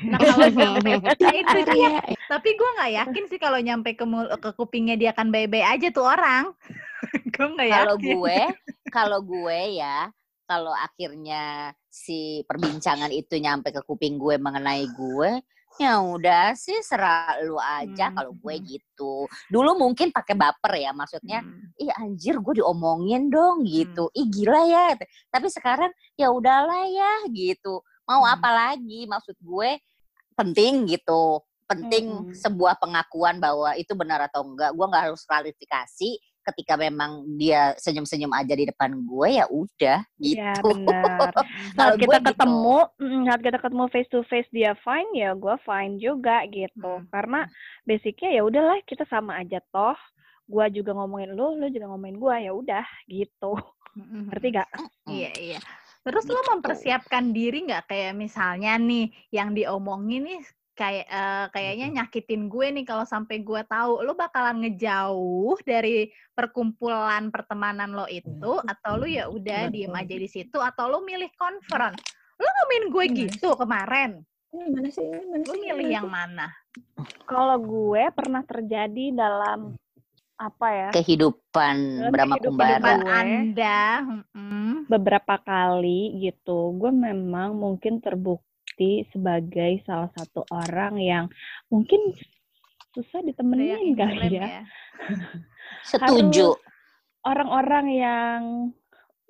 Nah 0.07 0.19
kalau 0.23 0.47
nah, 0.55 1.31
itu 1.35 1.57
dia. 1.67 1.99
Ria, 1.99 1.99
Tapi 2.31 2.49
gue 2.55 2.69
nggak 2.79 2.91
yakin 3.03 3.23
sih 3.27 3.39
kalau 3.39 3.59
nyampe 3.59 3.91
ke 3.93 4.05
ke 4.39 4.49
kupingnya 4.55 4.95
dia 4.95 5.09
akan 5.11 5.27
bye-bye 5.27 5.67
aja 5.75 5.91
tuh 5.91 6.07
orang. 6.07 6.55
Gue 7.33 7.47
nggak 7.57 7.67
yakin. 7.67 7.77
Kalau 7.81 7.95
gue, 7.97 8.37
kalau 8.93 9.19
gue 9.25 9.59
ya, 9.81 9.97
kalau 10.45 10.73
akhirnya 10.73 11.73
si 11.89 12.45
perbincangan 12.45 13.09
itu 13.09 13.41
nyampe 13.41 13.73
ke 13.73 13.81
kuping 13.83 14.21
gue 14.21 14.37
mengenai 14.37 14.85
gue, 14.93 15.41
Ya 15.81 15.97
udah 15.97 16.53
sih 16.53 16.85
serah 16.85 17.33
lu 17.41 17.57
aja 17.57 18.13
Hmm, 18.13 18.15
kalau 18.21 18.31
gue 18.37 18.55
hmm. 18.61 18.65
gitu. 18.77 19.25
Dulu 19.49 19.73
mungkin 19.73 20.13
pakai 20.13 20.37
baper 20.37 20.77
ya 20.77 20.93
maksudnya, 20.93 21.41
Hmm. 21.41 21.73
ih 21.81 21.89
anjir 21.97 22.37
gue 22.37 22.61
diomongin 22.61 23.33
dong 23.33 23.65
gitu. 23.65 24.13
Ih 24.13 24.29
gila 24.29 24.69
ya. 24.69 24.93
Tapi 25.33 25.49
sekarang 25.49 25.89
ya 26.13 26.29
udahlah 26.29 26.85
ya 26.85 27.25
gitu. 27.33 27.81
Mau 28.05 28.21
Hmm. 28.21 28.37
apa 28.37 28.49
lagi 28.53 29.09
maksud 29.09 29.33
gue 29.41 29.81
penting 30.37 30.85
gitu. 30.93 31.41
Penting 31.65 32.05
Mm-mm. 32.29 32.35
sebuah 32.37 32.77
pengakuan 32.77 33.41
bahwa 33.41 33.73
itu 33.73 33.97
benar 33.97 34.29
atau 34.29 34.45
enggak. 34.45 34.77
Gue 34.77 34.85
nggak 34.85 35.09
harus 35.09 35.25
klarifikasi 35.25 36.21
ketika 36.43 36.75
memang 36.75 37.23
dia 37.39 37.71
senyum-senyum 37.79 38.31
aja 38.35 38.53
di 38.53 38.67
depan 38.67 38.91
gue 39.03 39.27
ya 39.39 39.45
udah 39.47 39.99
gitu. 40.19 40.39
Ya 40.43 40.53
benar. 40.59 41.31
Kalau 41.79 41.95
Saat 41.95 42.01
kita 42.03 42.07
gue 42.07 42.19
gitu. 42.19 42.27
ketemu, 42.35 42.77
mm, 42.99 43.21
saat 43.25 43.41
kita 43.41 43.57
ketemu 43.63 43.83
face 43.89 44.09
to 44.11 44.19
face 44.27 44.49
dia 44.51 44.71
fine 44.83 45.11
ya, 45.15 45.31
gue 45.33 45.55
fine 45.63 45.95
juga 45.97 46.43
gitu. 46.51 46.91
Hmm. 46.99 47.07
Karena 47.09 47.47
basicnya 47.83 48.29
ya 48.29 48.41
udahlah 48.43 48.77
kita 48.83 49.07
sama 49.07 49.39
aja 49.39 49.63
toh. 49.71 49.95
Gua 50.43 50.67
juga 50.67 50.91
ngomongin 50.91 51.31
lu, 51.39 51.55
lu 51.55 51.71
juga 51.71 51.87
ngomongin 51.87 52.19
gua 52.19 52.35
ya 52.35 52.51
udah 52.51 52.83
gitu. 53.07 53.55
Mm-mm. 53.95 54.27
Ngerti 54.27 54.47
gak? 54.51 54.69
Iya, 55.07 55.31
iya. 55.39 55.59
Terus 56.03 56.27
lo 56.27 56.35
Gitu. 56.43 56.51
mempersiapkan 56.51 57.31
diri 57.31 57.63
nggak 57.63 57.87
kayak 57.87 58.11
misalnya 58.11 58.75
nih 58.75 59.07
yang 59.31 59.55
diomongin 59.55 60.27
nih 60.27 60.41
kayak 60.73 61.05
eh, 61.05 61.45
kayaknya 61.53 61.87
nyakitin 62.01 62.49
gue 62.49 62.67
nih 62.73 62.85
kalau 62.85 63.05
sampai 63.05 63.45
gue 63.45 63.61
tahu 63.69 64.01
lo 64.01 64.17
bakalan 64.17 64.65
ngejauh 64.65 65.57
dari 65.61 66.09
perkumpulan 66.33 67.29
pertemanan 67.29 67.93
lo 67.93 68.09
itu 68.09 68.57
atau 68.65 68.97
lo 68.97 69.05
ya 69.05 69.29
udah 69.29 69.69
diem 69.69 69.93
aja 69.93 70.15
di 70.17 70.29
situ 70.29 70.57
atau 70.57 70.89
lo 70.89 71.05
milih 71.05 71.29
konfront 71.37 71.93
lo 72.41 72.47
ngomongin 72.49 72.85
gue 72.89 73.05
gitu 73.25 73.53
kemarin. 73.55 74.11
Mana 74.53 74.89
sih? 74.89 75.01
Ini 75.01 75.25
mana 75.29 75.43
lo 75.45 75.53
sih? 75.53 75.61
milih 75.61 75.87
yang 75.89 76.09
mana? 76.09 76.47
Kalau 77.25 77.57
gue 77.61 78.03
pernah 78.13 78.41
terjadi 78.45 79.13
dalam 79.13 79.77
apa 80.37 80.67
ya? 80.69 80.89
Kehidupan 80.93 82.09
kehidupan 82.09 82.81
kumbara. 82.81 83.21
anda 83.21 83.81
beberapa 84.89 85.37
kali 85.41 86.21
gitu, 86.21 86.73
gue 86.77 86.91
memang 86.91 87.53
mungkin 87.57 88.01
terbukti 88.73 89.05
sebagai 89.13 89.71
salah 89.85 90.09
satu 90.17 90.41
orang 90.49 90.97
yang 90.97 91.25
mungkin 91.69 92.13
susah 92.93 93.21
ditemenin 93.25 93.93
kali 93.97 94.17
intrim 94.17 94.33
ya. 94.33 94.65
Setuju. 95.89 96.57
Orang-orang 97.23 97.85
yang 97.93 98.41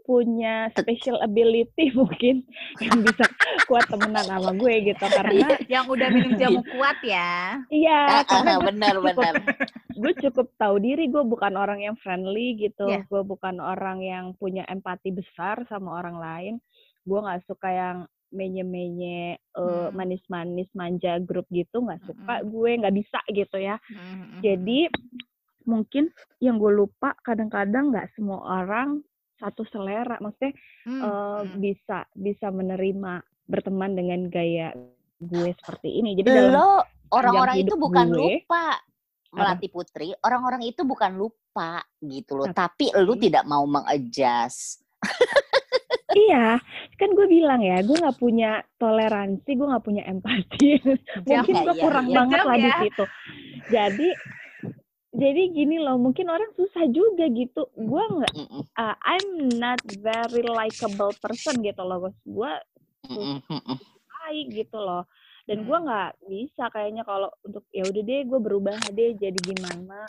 punya 0.04 0.68
special 0.76 1.16
ability 1.24 1.88
mungkin 1.96 2.44
yang 2.84 3.08
bisa 3.08 3.24
kuat 3.72 3.88
temenan 3.88 4.28
sama 4.28 4.52
gue 4.52 4.92
gitu 4.92 5.00
karena 5.00 5.48
yang 5.72 5.88
udah 5.88 6.12
minum 6.12 6.36
jamu 6.36 6.60
kuat 6.76 7.00
ya 7.08 7.56
iya 7.72 8.20
Ah, 8.20 8.24
karena 8.28 8.60
ah, 8.60 8.68
benar 8.68 8.96
benar. 9.00 9.40
gue 9.96 10.14
cukup 10.28 10.52
tahu 10.60 10.76
diri 10.84 11.08
gue 11.08 11.24
bukan 11.24 11.56
orang 11.56 11.88
yang 11.88 11.96
friendly 12.04 12.60
gitu 12.60 12.84
Iya. 12.84 13.08
gue 13.08 13.22
bukan 13.24 13.64
orang 13.64 14.04
yang 14.04 14.26
punya 14.36 14.68
empati 14.68 15.16
besar 15.16 15.64
sama 15.72 15.96
orang 15.96 16.20
lain 16.20 16.54
gue 17.08 17.20
nggak 17.24 17.48
suka 17.48 17.72
yang 17.72 17.98
menye-menye 18.34 19.22
eh, 19.38 19.40
Hmm. 19.56 19.94
manis-manis 19.94 20.68
manja 20.74 21.16
grup 21.20 21.46
gitu 21.48 21.80
nggak 21.80 22.02
suka 22.04 22.42
gue 22.44 22.72
nggak 22.76 22.96
bisa 22.96 23.20
gitu 23.30 23.56
ya 23.56 23.78
Mm-mm. 23.86 24.42
jadi 24.42 24.90
mungkin 25.64 26.10
yang 26.38 26.58
gue 26.58 26.74
lupa 26.74 27.16
kadang-kadang 27.22 27.90
nggak 27.90 28.12
semua 28.12 28.42
orang 28.60 29.00
satu 29.38 29.64
selera 29.66 30.18
maksudnya 30.18 30.52
Mm, 30.84 31.00
eh, 31.00 31.08
mm. 31.40 31.50
bisa 31.58 31.98
bisa 32.12 32.48
menerima 32.50 33.14
berteman 33.46 33.94
dengan 33.94 34.28
gaya 34.28 34.76
gue 35.18 35.50
seperti 35.56 35.90
ini 35.94 36.16
jadi 36.16 36.28
dalam 36.28 36.52
Lo 36.52 36.70
orang-orang 37.12 37.62
itu 37.62 37.76
bukan 37.76 38.10
gue, 38.10 38.20
lupa. 38.42 38.76
Melati 39.30 39.66
Putri, 39.66 40.14
orang-orang 40.20 40.62
itu 40.62 40.82
bukan 40.84 41.14
lupa 41.14 41.82
gitu 42.00 42.38
loh, 42.38 42.46
tapi 42.48 42.90
Tapi- 42.90 43.02
lu 43.02 43.18
tidak 43.18 43.42
mau 43.44 43.66
mengadjust. 43.66 44.86
Iya, 46.14 46.62
kan 46.98 47.10
gue 47.14 47.28
bilang 47.28 47.62
ya, 47.62 47.82
gue 47.82 47.98
nggak 47.98 48.18
punya 48.22 48.62
toleransi, 48.78 49.50
gue 49.54 49.68
nggak 49.68 49.86
punya 49.86 50.04
empati. 50.06 50.78
mungkin 51.28 51.56
gue 51.66 51.76
ya, 51.76 51.82
kurang 51.82 52.08
ya. 52.10 52.16
banget 52.22 52.40
Jam 52.40 52.48
lah 52.48 52.58
di 52.58 52.70
ya. 52.70 52.78
situ. 52.82 53.04
Jadi, 53.74 54.10
jadi 55.14 55.42
gini 55.54 55.78
loh, 55.82 55.98
mungkin 55.98 56.30
orang 56.30 56.52
susah 56.54 56.86
juga 56.90 57.26
gitu. 57.34 57.70
Gue 57.78 58.04
nggak, 58.06 58.34
uh, 58.78 58.96
I'm 59.02 59.50
not 59.58 59.82
very 60.02 60.46
likable 60.46 61.14
person 61.18 61.62
gitu 61.62 61.82
loh, 61.82 62.10
Gus. 62.10 62.18
Gue 62.26 62.52
baik 64.10 64.48
gitu 64.54 64.78
loh. 64.80 65.10
Dan 65.44 65.68
gue 65.68 65.76
nggak 65.76 66.24
bisa 66.32 66.72
kayaknya 66.72 67.04
kalau 67.04 67.28
untuk 67.44 67.68
ya 67.76 67.84
udah 67.84 68.04
deh, 68.06 68.22
gue 68.24 68.40
berubah 68.40 68.80
deh 68.96 69.12
jadi 69.20 69.40
gimana 69.44 70.08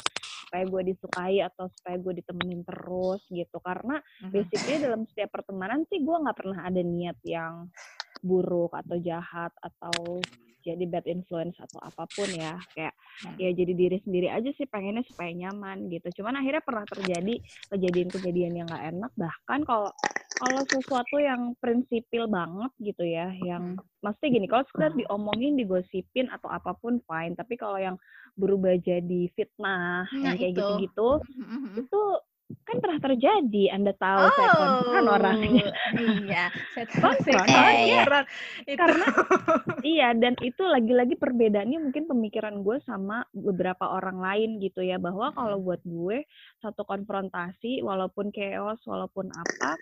supaya 0.54 0.70
gue 0.70 0.94
disukai 0.94 1.42
atau 1.42 1.66
supaya 1.66 1.98
gue 1.98 2.22
ditemenin 2.22 2.62
terus 2.62 3.18
gitu. 3.26 3.58
Karena 3.58 3.98
Mhm. 4.22 4.30
basically 4.30 4.78
dalam 4.78 5.02
setiap 5.10 5.34
pertemanan 5.34 5.82
sih 5.90 5.98
gue 5.98 6.14
nggak 6.14 6.38
pernah 6.38 6.62
ada 6.62 6.78
niat 6.78 7.18
yang 7.26 7.74
buruk 8.22 8.70
atau 8.70 8.94
jahat 9.02 9.50
atau 9.58 10.22
jadi 10.64 10.84
bad 10.88 11.04
influence 11.06 11.54
atau 11.60 11.78
apa 11.78 12.08
pun 12.10 12.32
ya 12.32 12.58
kayak 12.72 12.96
ya 13.38 13.50
jadi 13.52 13.72
diri 13.72 13.98
sendiri 14.00 14.28
aja 14.28 14.50
sih 14.56 14.66
pengennya 14.66 15.04
supaya 15.06 15.30
nyaman 15.30 15.86
gitu 15.88 16.20
cuman 16.20 16.40
akhirnya 16.40 16.62
pernah 16.64 16.84
terjadi 16.88 17.34
kejadian-kejadian 17.70 18.52
yang 18.56 18.66
nggak 18.68 18.86
enak 18.90 19.12
bahkan 19.14 19.60
kalau 19.62 19.92
kalau 20.34 20.66
sesuatu 20.66 21.16
yang 21.22 21.54
prinsipil 21.62 22.26
banget 22.26 22.72
gitu 22.82 23.06
ya 23.06 23.30
yang 23.30 23.78
maksudnya 24.02 24.30
gini 24.34 24.46
kalau 24.50 24.64
sekedar 24.66 24.92
diomongin 24.92 25.54
digosipin 25.54 26.26
atau 26.28 26.50
apa 26.50 26.74
pun 26.74 26.98
fine 27.06 27.38
tapi 27.38 27.54
kalau 27.54 27.78
yang 27.78 27.96
berubah 28.34 28.74
jadi 28.82 29.30
fitnah 29.38 30.10
Nah, 30.10 30.34
yang 30.34 30.36
kayak 30.42 30.52
itu. 30.52 30.58
gitu-gitu 30.58 31.08
Mhm. 31.38 31.86
itu 31.86 32.02
kan 32.62 32.76
pernah 32.78 32.98
terjadi 32.98 33.64
anda 33.70 33.92
tahu 33.92 34.22
saya 34.30 34.50
konfront 34.52 35.08
orangnya 35.10 35.66
Iya, 35.94 36.44
saya 36.70 36.86
Konfront. 36.88 38.26
Itu. 38.64 38.74
karena 38.74 39.06
iya 39.82 40.08
dan 40.12 40.38
itu 40.38 40.62
lagi-lagi 40.62 41.14
perbedaannya 41.14 41.78
mungkin 41.80 42.04
pemikiran 42.04 42.60
gue 42.60 42.78
sama 42.80 43.26
beberapa 43.30 43.88
orang 43.88 44.16
lain 44.16 44.50
gitu 44.58 44.80
ya 44.80 44.96
bahwa 44.96 45.30
kalau 45.30 45.58
buat 45.58 45.82
gue 45.82 46.24
satu 46.58 46.82
konfrontasi 46.82 47.80
walaupun 47.80 48.30
chaos 48.30 48.78
walaupun 48.84 49.28
apa 49.28 49.74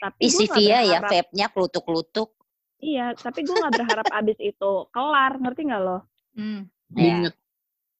tapi 0.00 0.20
Ih, 0.22 0.30
gue 0.30 0.38
si 0.38 0.44
nggak 0.46 0.56
Via 0.56 0.78
ya, 0.80 0.98
vape-nya 1.02 1.46
kelutuk-kelutuk. 1.48 2.30
iya 2.78 3.12
tapi 3.12 3.42
gue 3.42 3.52
nggak 3.52 3.74
berharap 3.76 4.08
abis 4.14 4.38
itu 4.38 4.72
kelar 4.88 5.36
ngerti 5.36 5.66
nggak 5.66 5.82
lo 5.82 5.98
Hmm. 6.30 6.70
Ya. 6.94 7.26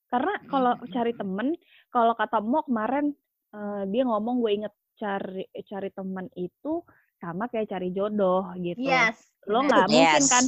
karena 0.07 0.35
kalau 0.47 0.75
cari 0.89 1.13
temen 1.13 1.59
kalau 1.89 2.15
kata 2.15 2.39
Mo 2.39 2.63
kemarin 2.63 3.13
eh, 3.51 3.83
dia 3.87 4.03
ngomong 4.05 4.39
gue 4.39 4.53
inget 4.55 4.75
cari 4.95 5.43
cari 5.65 5.89
temen 5.91 6.29
itu 6.35 6.85
sama 7.17 7.49
kayak 7.49 7.69
cari 7.69 7.89
jodoh 7.91 8.53
gitu 8.57 8.85
Yes. 8.85 9.17
lo 9.45 9.65
nggak 9.65 9.89
mungkin 9.89 10.23
Yes. 10.23 10.29
kan 10.29 10.45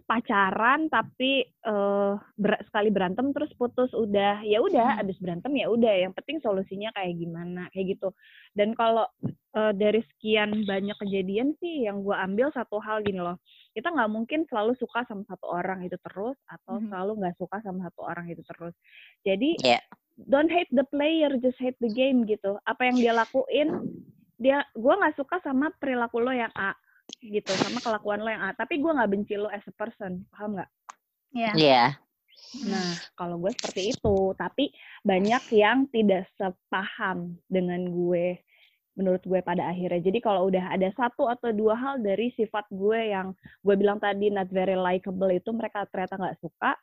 pacaran 0.00 0.88
tapi 0.88 1.44
eh 1.46 2.12
ber- 2.34 2.62
sekali 2.66 2.88
berantem 2.88 3.30
terus 3.30 3.52
putus 3.54 3.92
udah 3.92 4.42
ya 4.42 4.58
udah 4.58 4.96
Hmm. 4.96 5.02
abis 5.04 5.20
berantem 5.20 5.52
ya 5.54 5.68
udah 5.68 5.92
yang 5.94 6.10
penting 6.10 6.40
solusinya 6.40 6.90
kayak 6.90 7.14
gimana 7.14 7.68
kayak 7.70 7.94
gitu 7.94 8.10
dan 8.52 8.72
kalau 8.74 9.06
eh, 9.50 9.72
dari 9.72 10.00
sekian 10.08 10.64
banyak 10.64 10.96
kejadian 10.96 11.54
sih 11.58 11.84
yang 11.84 12.02
gue 12.02 12.16
ambil 12.16 12.50
satu 12.50 12.80
hal 12.80 13.04
gini 13.04 13.20
loh 13.20 13.38
kita 13.70 13.92
nggak 13.92 14.10
mungkin 14.10 14.40
selalu 14.48 14.74
suka 14.76 15.06
sama 15.06 15.22
satu 15.28 15.46
orang 15.46 15.84
itu 15.84 15.94
terus 16.00 16.34
atau 16.48 16.80
Mhm. 16.80 16.90
selalu 16.90 17.12
nggak 17.20 17.36
suka 17.38 17.56
sama 17.62 17.86
satu 17.86 18.00
orang 18.02 18.26
itu 18.26 18.42
terus 18.42 18.74
jadi 19.22 19.50
Iya. 19.62 19.80
Don't 20.26 20.52
hate 20.52 20.70
the 20.74 20.84
player 20.90 21.32
just 21.40 21.56
hate 21.56 21.78
the 21.80 21.92
game 21.92 22.28
gitu. 22.28 22.58
Apa 22.66 22.90
yang 22.90 22.96
dia 23.00 23.12
lakuin 23.16 23.68
dia 24.40 24.64
gue 24.72 24.94
nggak 24.96 25.20
suka 25.20 25.36
sama 25.44 25.68
perilaku 25.76 26.20
lo 26.24 26.32
yang 26.32 26.52
A 26.56 26.72
gitu 27.20 27.52
sama 27.60 27.80
kelakuan 27.80 28.24
lo 28.24 28.30
yang 28.32 28.44
A. 28.44 28.50
Tapi 28.56 28.80
gue 28.80 28.92
nggak 28.92 29.10
benci 29.10 29.34
lo 29.36 29.48
as 29.52 29.64
a 29.68 29.74
person 29.76 30.24
paham 30.32 30.58
nggak? 30.60 30.70
Iya. 31.36 31.52
Iya. 31.56 31.86
nah 32.66 32.96
kalau 33.14 33.36
gue 33.38 33.52
seperti 33.54 33.94
itu. 33.94 34.16
Tapi 34.34 34.72
banyak 35.04 35.44
yang 35.54 35.86
tidak 35.92 36.26
sepaham 36.34 37.36
dengan 37.46 37.84
gue 37.88 38.40
menurut 38.98 39.22
gue 39.22 39.40
pada 39.40 39.70
akhirnya. 39.70 40.02
Jadi 40.02 40.18
kalau 40.20 40.50
udah 40.50 40.72
ada 40.74 40.88
satu 40.92 41.30
atau 41.30 41.54
dua 41.54 41.72
hal 41.78 42.02
dari 42.02 42.34
sifat 42.34 42.66
gue 42.68 43.12
yang 43.14 43.32
gue 43.62 43.74
bilang 43.78 43.96
tadi 44.02 44.28
not 44.28 44.50
very 44.50 44.76
likable 44.76 45.30
itu 45.30 45.48
mereka 45.54 45.86
ternyata 45.88 46.18
nggak 46.18 46.40
suka 46.42 46.74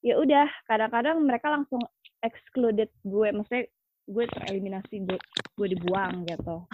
ya 0.00 0.14
udah 0.16 0.46
kadang-kadang 0.64 1.18
mereka 1.20 1.50
langsung 1.50 1.82
excluded 2.20 2.86
gue 3.02 3.28
maksudnya 3.30 3.66
gue 4.08 4.24
tereliminasi 4.26 5.04
gue 5.04 5.18
gue 5.52 5.68
dibuang 5.70 6.24
gitu 6.24 6.64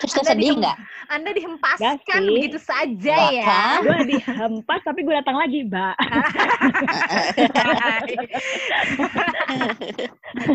Terus 0.00 0.12
Anda 0.16 0.24
sedih 0.26 0.40
dihem- 0.48 0.60
nggak? 0.60 0.76
Anda 1.08 1.30
dihempaskan 1.30 2.20
begitu 2.26 2.56
saja 2.58 2.96
Nggak 3.12 3.34
ya. 3.34 3.44
kan? 3.44 3.78
gue 3.82 3.98
dihempas 4.08 4.80
tapi 4.80 5.00
gue 5.02 5.12
datang 5.12 5.36
lagi 5.36 5.58
mbak 5.62 5.94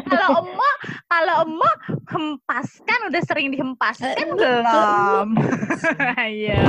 kalau 0.05 0.27
emo, 0.41 0.69
kalau 1.05 1.35
emo 1.45 1.69
hempaskan 2.07 2.99
udah 3.05 3.21
sering 3.21 3.51
dihempaskan 3.51 4.15
belum? 4.31 5.27
Ayo. 6.17 6.63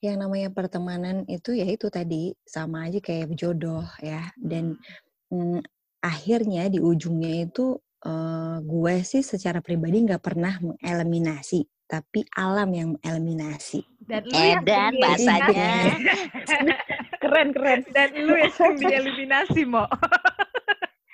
Yang 0.00 0.16
namanya 0.16 0.48
pertemanan 0.48 1.28
itu 1.28 1.52
ya 1.52 1.68
itu 1.68 1.92
tadi 1.92 2.32
sama 2.42 2.88
aja 2.88 2.98
kayak 3.04 3.36
jodoh 3.36 3.84
ya 4.00 4.32
dan 4.40 4.80
mm, 5.28 5.60
akhirnya 6.00 6.72
di 6.72 6.80
ujungnya 6.80 7.44
itu 7.44 7.76
eh, 8.04 8.56
gue 8.64 8.94
sih 9.04 9.20
secara 9.20 9.60
pribadi 9.60 10.00
nggak 10.08 10.24
pernah 10.24 10.56
mengeliminasi 10.58 11.68
tapi 11.84 12.22
alam 12.38 12.70
yang 12.70 12.88
mengeliminasi 12.96 13.82
Dan 14.06 14.22
lu 14.26 14.38
yang 14.38 14.62
Edan 14.62 14.94
sering 14.94 15.02
bahasanya. 15.02 15.50
dieliminasi. 15.50 16.54
Keren 17.22 17.48
keren. 17.52 17.80
Dan 17.90 18.08
lu 18.16 18.34
yang 18.34 18.52
sering 18.54 18.78
dieliminasi, 18.78 19.60
Mo. 19.66 19.84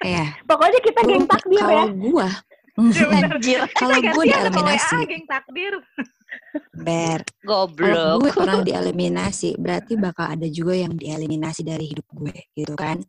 ya 0.04 0.36
Pokoknya 0.44 0.80
kita 0.84 1.00
geng 1.04 1.24
takdir 1.26 1.60
ya. 1.60 1.64
kalau 1.66 1.86
gue 2.04 2.28
Iya 2.76 3.04
bener. 3.08 3.30
Anjir, 3.40 3.60
kalau 3.72 3.96
gue 3.96 4.12
gantian 4.12 4.52
sama 4.52 4.52
dieliminasi 4.52 4.96
geng 5.08 5.24
takdir. 5.24 5.72
Ber 6.72 7.20
kalau 7.42 7.66
goblok. 7.68 8.16
gue 8.22 8.32
pernah 8.32 8.60
dieliminasi 8.62 9.56
berarti 9.56 9.96
bakal 9.96 10.26
ada 10.32 10.46
juga 10.46 10.74
yang 10.76 10.94
dieliminasi 10.94 11.62
dari 11.62 11.88
hidup 11.88 12.06
gue 12.12 12.36
gitu 12.54 12.74
kan 12.74 13.00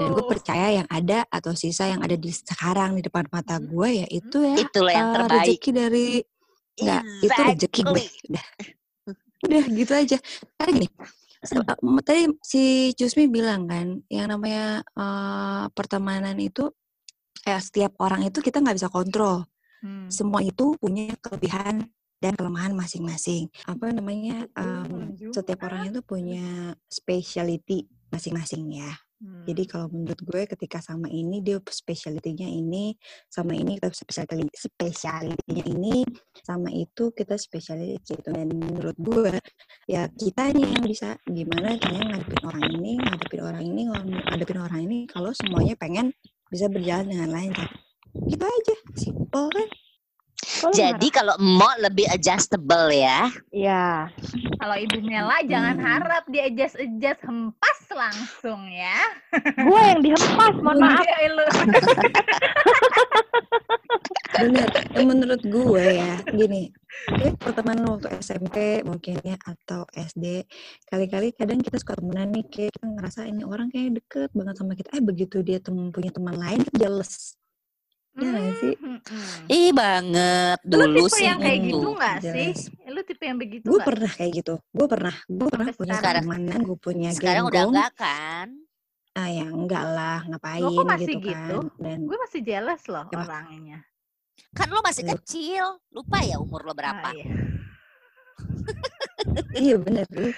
dan 0.00 0.08
gue 0.10 0.24
Oh. 0.24 0.30
percaya 0.30 0.82
yang 0.82 0.88
ada 0.88 1.22
atau 1.28 1.52
sisa 1.52 1.86
yang 1.86 2.02
ada 2.02 2.14
di 2.14 2.30
sekarang 2.30 2.98
di 2.98 3.02
depan 3.04 3.26
mata 3.28 3.58
gue 3.58 3.88
ya 4.02 4.06
itu 4.08 4.38
ya 4.42 4.56
Itulah 4.58 4.92
yang 4.92 5.08
eh, 5.08 5.14
terbaik. 5.14 5.40
rezeki 5.44 5.70
dari 5.72 6.06
Enggak, 6.76 7.02
itu 7.24 7.40
rezeki 7.40 7.80
gue. 7.82 7.96
Exactly. 7.96 8.26
Udah. 8.28 8.46
Udah 9.48 9.62
gitu 9.72 9.92
aja. 9.96 10.16
Karena 10.52 10.70
gini, 10.76 10.88
em, 11.40 11.96
tadi 12.04 12.22
si 12.44 12.62
Jusmi 12.92 13.24
bilang 13.32 13.64
kan, 13.64 14.04
yang 14.12 14.28
namanya 14.28 14.84
eh, 14.84 15.64
pertemanan 15.72 16.36
itu 16.36 16.68
eh, 17.48 17.56
setiap 17.56 17.96
orang 17.96 18.28
itu 18.28 18.44
kita 18.44 18.60
nggak 18.60 18.76
bisa 18.76 18.92
kontrol. 18.92 19.48
Hmm. 19.80 20.12
Semua 20.12 20.44
itu 20.44 20.76
punya 20.76 21.16
kelebihan 21.16 21.88
dan 22.20 22.32
kelemahan 22.34 22.72
masing-masing. 22.72 23.48
Apa 23.68 23.92
namanya? 23.92 24.48
em, 24.56 25.16
setiap 25.32 25.68
orang 25.68 25.92
itu 25.92 26.00
punya 26.00 26.72
speciality 26.88 27.86
masing-masing 28.12 28.72
ya. 28.72 28.92
Hmm. 29.16 29.48
Jadi 29.48 29.64
kalau 29.64 29.88
menurut 29.88 30.20
gue 30.20 30.42
ketika 30.44 30.84
sama 30.84 31.08
ini 31.08 31.40
dia 31.40 31.56
speciality-nya 31.56 32.52
ini, 32.52 32.92
sama 33.32 33.56
ini 33.56 33.80
kita 33.80 33.88
speciality 33.88 34.52
speciality-nya 34.52 35.64
ini, 35.72 36.04
sama 36.44 36.68
itu 36.68 37.16
kita 37.16 37.40
speciality 37.40 37.96
gitu. 38.04 38.28
Dan 38.28 38.52
menurut 38.52 38.96
gue 39.00 39.40
ya 39.88 40.04
kita 40.12 40.52
nih 40.52 40.68
yang 40.68 40.84
bisa 40.84 41.16
gimana 41.24 41.80
caranya 41.80 42.04
ngadepin 42.12 42.42
orang 42.44 42.64
ini, 42.76 42.92
ngadepin 43.00 43.40
orang 43.40 43.64
ini, 43.64 43.82
ngadepin 43.88 44.60
orang 44.60 44.80
ini 44.84 44.98
kalau 45.08 45.32
semuanya 45.32 45.74
pengen 45.80 46.12
bisa 46.52 46.68
berjalan 46.68 47.08
dengan 47.08 47.28
lancar. 47.32 47.72
Gitu 48.16 48.44
aja, 48.44 48.76
simple 49.00 49.48
kan? 49.48 49.68
Jadi 50.72 51.08
kalau 51.10 51.34
mau 51.38 51.68
lebih 51.78 52.06
adjustable 52.08 52.88
ya. 52.92 53.28
Iya. 53.50 54.08
Kalau 54.56 54.76
ibu 54.76 54.98
Mela 55.02 55.38
jangan 55.44 55.76
Hmm. 55.76 55.84
harap 55.86 56.24
dia 56.28 56.48
adjust-adjust 56.48 57.20
hempas 57.24 57.78
langsung 57.92 58.60
ya. 58.68 58.98
Gue 59.56 59.80
yang 59.80 60.00
dihempas, 60.00 60.54
mohon 60.60 60.78
maaf. 60.80 61.00
Iya, 61.00 61.28
lu. 61.32 61.46
Bener, 64.36 64.68
Ya, 64.92 65.00
menurut 65.00 65.40
gue 65.40 65.84
ya, 65.96 66.12
gini, 66.28 66.68
pertemanan 67.40 67.88
waktu 67.96 68.12
SMP 68.20 68.84
mungkin 68.84 69.16
ya, 69.24 69.36
atau 69.40 69.88
SD, 69.92 70.44
kali-kali 70.88 71.32
kadang 71.32 71.60
kita 71.60 71.80
suka 71.80 71.96
temenan 71.96 72.32
nih, 72.32 72.44
kayak 72.48 72.72
kita 72.76 72.86
ngerasa 72.96 73.20
ini 73.24 73.44
orang 73.44 73.72
kayak 73.72 73.96
deket 73.96 74.30
banget 74.36 74.54
sama 74.60 74.72
kita, 74.76 74.88
eh 74.92 75.04
begitu 75.04 75.40
dia 75.40 75.56
temen, 75.56 75.88
punya 75.88 76.12
teman 76.12 76.36
lain, 76.36 76.60
kita 76.68 76.88
jealous. 76.88 77.36
Ya 78.16 78.24
nggak 78.26 78.54
sih? 78.56 78.74
Hmm, 78.80 78.96
hmm. 78.96 79.52
Ih 79.52 79.70
banget 79.70 80.58
Lu 80.64 80.72
dulu 80.80 81.04
tipe 81.04 81.14
sih 81.14 81.24
yang 81.24 81.36
kayak 81.38 81.58
itu. 81.58 81.68
gitu 81.68 81.88
nggak 81.92 82.16
sih? 82.18 82.50
Jelas. 82.56 82.88
Lu 82.88 83.00
tipe 83.04 83.24
yang 83.24 83.36
begitu 83.36 83.66
Gue 83.66 83.80
pernah 83.82 84.08
kayak 84.08 84.32
gitu, 84.34 84.54
gue 84.58 84.86
pernah, 84.86 85.14
gue 85.22 85.48
pernah 85.48 85.70
punya 85.70 85.94
sekarang. 85.94 86.24
pertemanan, 86.24 86.58
gue 86.62 86.78
punya 86.78 87.08
Sekarang 87.12 87.44
udah 87.44 87.52
genggong, 87.54 87.72
enggak 87.76 87.92
kan? 87.94 88.48
ah 89.12 89.28
ya 89.28 89.44
enggak 89.44 89.84
lah, 89.86 90.20
ngapain 90.28 90.60
Lo 90.60 90.68
kok 90.70 90.84
masih 90.86 91.14
gitu 91.14 91.24
gitu? 91.24 91.56
kan, 91.56 91.80
dan 91.80 91.98
Gue 92.04 92.18
masih 92.18 92.40
jealous 92.42 92.82
loh 92.86 93.04
Coba. 93.06 93.24
orangnya. 93.44 93.78
Kan 94.52 94.68
lo 94.68 94.80
masih 94.80 95.02
Lu- 95.04 95.12
kecil. 95.14 95.64
Lupa 95.88 96.18
ya 96.20 96.36
umur 96.36 96.60
lo 96.62 96.72
berapa? 96.72 97.00
Ah, 97.02 97.12
iya. 97.12 97.28
iya 99.56 99.76
bener, 99.76 100.04
lu 100.08 100.32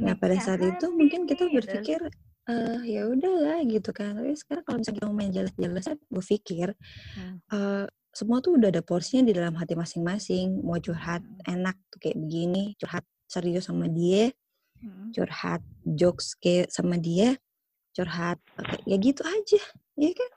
Nah 0.00 0.14
pada 0.14 0.36
saat 0.36 0.60
itu 0.60 0.86
mungkin 0.88 1.24
kita 1.24 1.44
berpikir 1.46 2.00
eh 2.50 2.80
ya 2.98 3.06
udahlah 3.06 3.62
gitu 3.66 3.90
kan. 3.94 4.18
Tapi 4.18 4.34
sekarang 4.34 4.64
kalau 4.66 4.76
misalnya 4.82 4.98
kita 4.98 5.14
main 5.14 5.30
jelas-jelasan, 5.30 5.96
gue 6.02 6.24
pikir 6.24 6.68
Hmm. 7.14 7.38
eh 7.54 7.86
semua 8.12 8.44
tuh 8.44 8.60
udah 8.60 8.68
ada 8.68 8.84
porsinya 8.84 9.24
di 9.24 9.32
dalam 9.36 9.56
hati 9.56 9.72
masing-masing. 9.78 10.60
Mau 10.60 10.76
curhat 10.82 11.22
Hmm. 11.22 11.60
enak 11.60 11.76
tuh 11.88 11.98
kayak 12.02 12.18
begini, 12.18 12.74
curhat 12.76 13.04
serius 13.30 13.70
sama 13.70 13.86
dia, 13.88 14.28
Hmm. 14.82 15.14
curhat 15.14 15.62
jokes 15.86 16.34
kayak 16.36 16.68
sama 16.68 16.98
dia, 16.98 17.38
curhat 17.94 18.36
kayak 18.58 18.82
ya 18.84 18.96
gitu 19.00 19.22
aja, 19.24 19.62
ya 19.96 20.10
kan? 20.12 20.30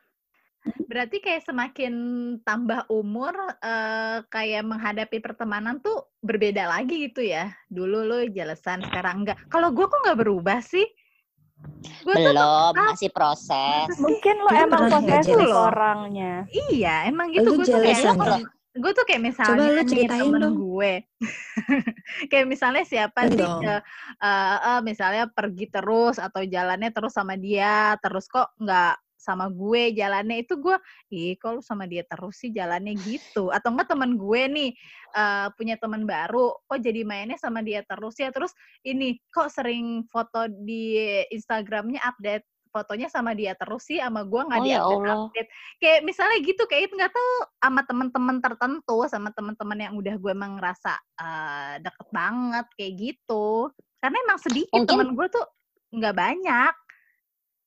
Berarti 0.85 1.17
kayak 1.21 1.45
semakin 1.45 1.93
tambah 2.41 2.89
umur, 2.89 3.33
eh, 3.61 4.25
kayak 4.29 4.65
menghadapi 4.65 5.17
pertemanan 5.21 5.77
tuh 5.81 6.09
berbeda 6.21 6.65
lagi 6.65 7.09
gitu 7.09 7.21
ya. 7.21 7.53
Dulu 7.69 8.01
lu 8.05 8.17
jelesan, 8.29 8.81
sekarang 8.81 9.25
enggak. 9.25 9.37
Kalau 9.49 9.69
gue 9.73 9.85
kok 9.85 10.01
nggak 10.05 10.19
berubah 10.25 10.61
sih? 10.61 10.85
Gue 12.05 12.13
tuh 12.13 12.21
Belum, 12.21 12.71
tetap- 12.71 12.89
masih 12.93 13.09
proses. 13.09 13.87
Mungkin 13.97 14.35
lo 14.39 14.49
Lu 14.49 14.57
emang 14.57 14.83
posesif 14.87 15.37
orangnya. 15.49 16.33
iya, 16.71 16.95
emang 17.09 17.33
gitu. 17.33 17.45
Lu 17.45 17.51
Gue 17.57 17.65
tuh 17.65 17.79
kayak 17.81 18.45
gue 18.75 18.91
tuh 18.91 19.05
kayak 19.07 19.21
Coba 19.23 19.27
misalnya 19.31 19.63
lu 19.63 19.71
nih 19.71 19.87
ceritain 19.87 20.19
temen 20.27 20.41
dong. 20.43 20.55
gue 20.59 20.93
kayak 22.29 22.43
misalnya 22.43 22.83
siapa 22.83 23.31
sih 23.31 23.39
eh, 23.39 23.79
eh, 24.19 24.57
eh, 24.67 24.79
misalnya 24.83 25.23
pergi 25.31 25.65
terus 25.71 26.19
atau 26.19 26.43
jalannya 26.43 26.91
terus 26.91 27.15
sama 27.15 27.39
dia 27.39 27.95
terus 28.03 28.27
kok 28.27 28.51
nggak 28.59 28.99
sama 29.25 29.49
gue 29.49 29.97
jalannya 29.97 30.45
itu 30.45 30.61
gue 30.61 30.77
ih 31.09 31.33
kok 31.41 31.57
lu 31.57 31.61
sama 31.65 31.89
dia 31.89 32.05
terus 32.05 32.37
sih 32.37 32.53
jalannya 32.53 32.93
gitu? 33.01 33.49
Atau 33.49 33.73
enggak 33.73 33.89
temen 33.97 34.13
gue 34.21 34.41
nih 34.45 34.71
eh, 35.17 35.47
punya 35.57 35.81
teman 35.81 36.05
baru 36.05 36.53
kok 36.69 36.77
jadi 36.77 37.01
mainnya 37.01 37.41
sama 37.41 37.65
dia 37.65 37.81
terus 37.81 38.13
ya? 38.21 38.29
Terus 38.29 38.53
ini 38.85 39.17
kok 39.33 39.49
sering 39.49 40.05
foto 40.13 40.45
di 40.45 41.01
Instagramnya 41.33 42.05
update 42.05 42.45
fotonya 42.75 43.07
sama 43.07 43.31
dia 43.31 43.55
terus 43.55 43.87
sih? 43.87 44.03
Sama 44.03 44.27
gue 44.27 44.41
nggak 44.45 44.61
Oh, 44.61 44.67
ya 44.67 44.77
update 44.83 45.01
Allah. 45.01 45.15
update. 45.31 45.49
Kayak 45.79 45.99
misalnya 46.03 46.37
gitu 46.43 46.63
kayak 46.67 46.83
itu 46.85 46.93
nggak 46.99 47.13
tahu 47.15 47.31
sama 47.63 47.81
teman-teman 47.87 48.37
tertentu 48.43 48.97
sama 49.07 49.29
teman-teman 49.31 49.77
yang 49.79 49.93
udah 49.95 50.15
gue 50.19 50.31
emang 50.35 50.61
ngerasa 50.61 50.93
eh, 51.23 51.73
deket 51.81 52.07
banget 52.13 52.67
kayak 52.77 52.93
gitu. 52.99 53.71
Karena 54.03 54.17
emang 54.27 54.37
sedikit 54.43 54.83
teman 54.85 55.15
gue 55.15 55.27
tuh 55.31 55.45
nggak 55.95 56.15
banyak 56.15 56.73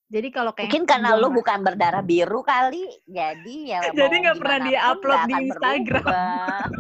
jadi 0.09 0.29
kalau 0.33 0.57
kayak 0.57 0.73
Mungkin 0.73 0.89
karena 0.89 1.13
ngerasa- 1.13 1.21
bukan 1.37 1.59
berdarah 1.61 2.01
biru 2.01 2.41
kali, 2.41 2.89
jadi 3.05 3.57
ya 3.77 3.81
Jadi 3.93 4.15
nggak 4.25 4.41
pernah 4.41 4.57
nggak 4.65 5.29
di 5.29 5.35
Instagram. 5.45 6.69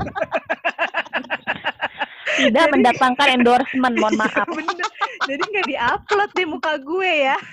Tidak 2.38 2.66
mendatangkan 2.70 3.28
endorsement, 3.34 3.98
mohon 4.00 4.16
maaf. 4.20 4.46
Bener. 4.48 4.86
jadi 5.28 5.42
nggak 5.44 5.66
diupload 5.68 6.30
di 6.32 6.44
muka 6.48 6.72
gue 6.80 7.12
ya. 7.28 7.36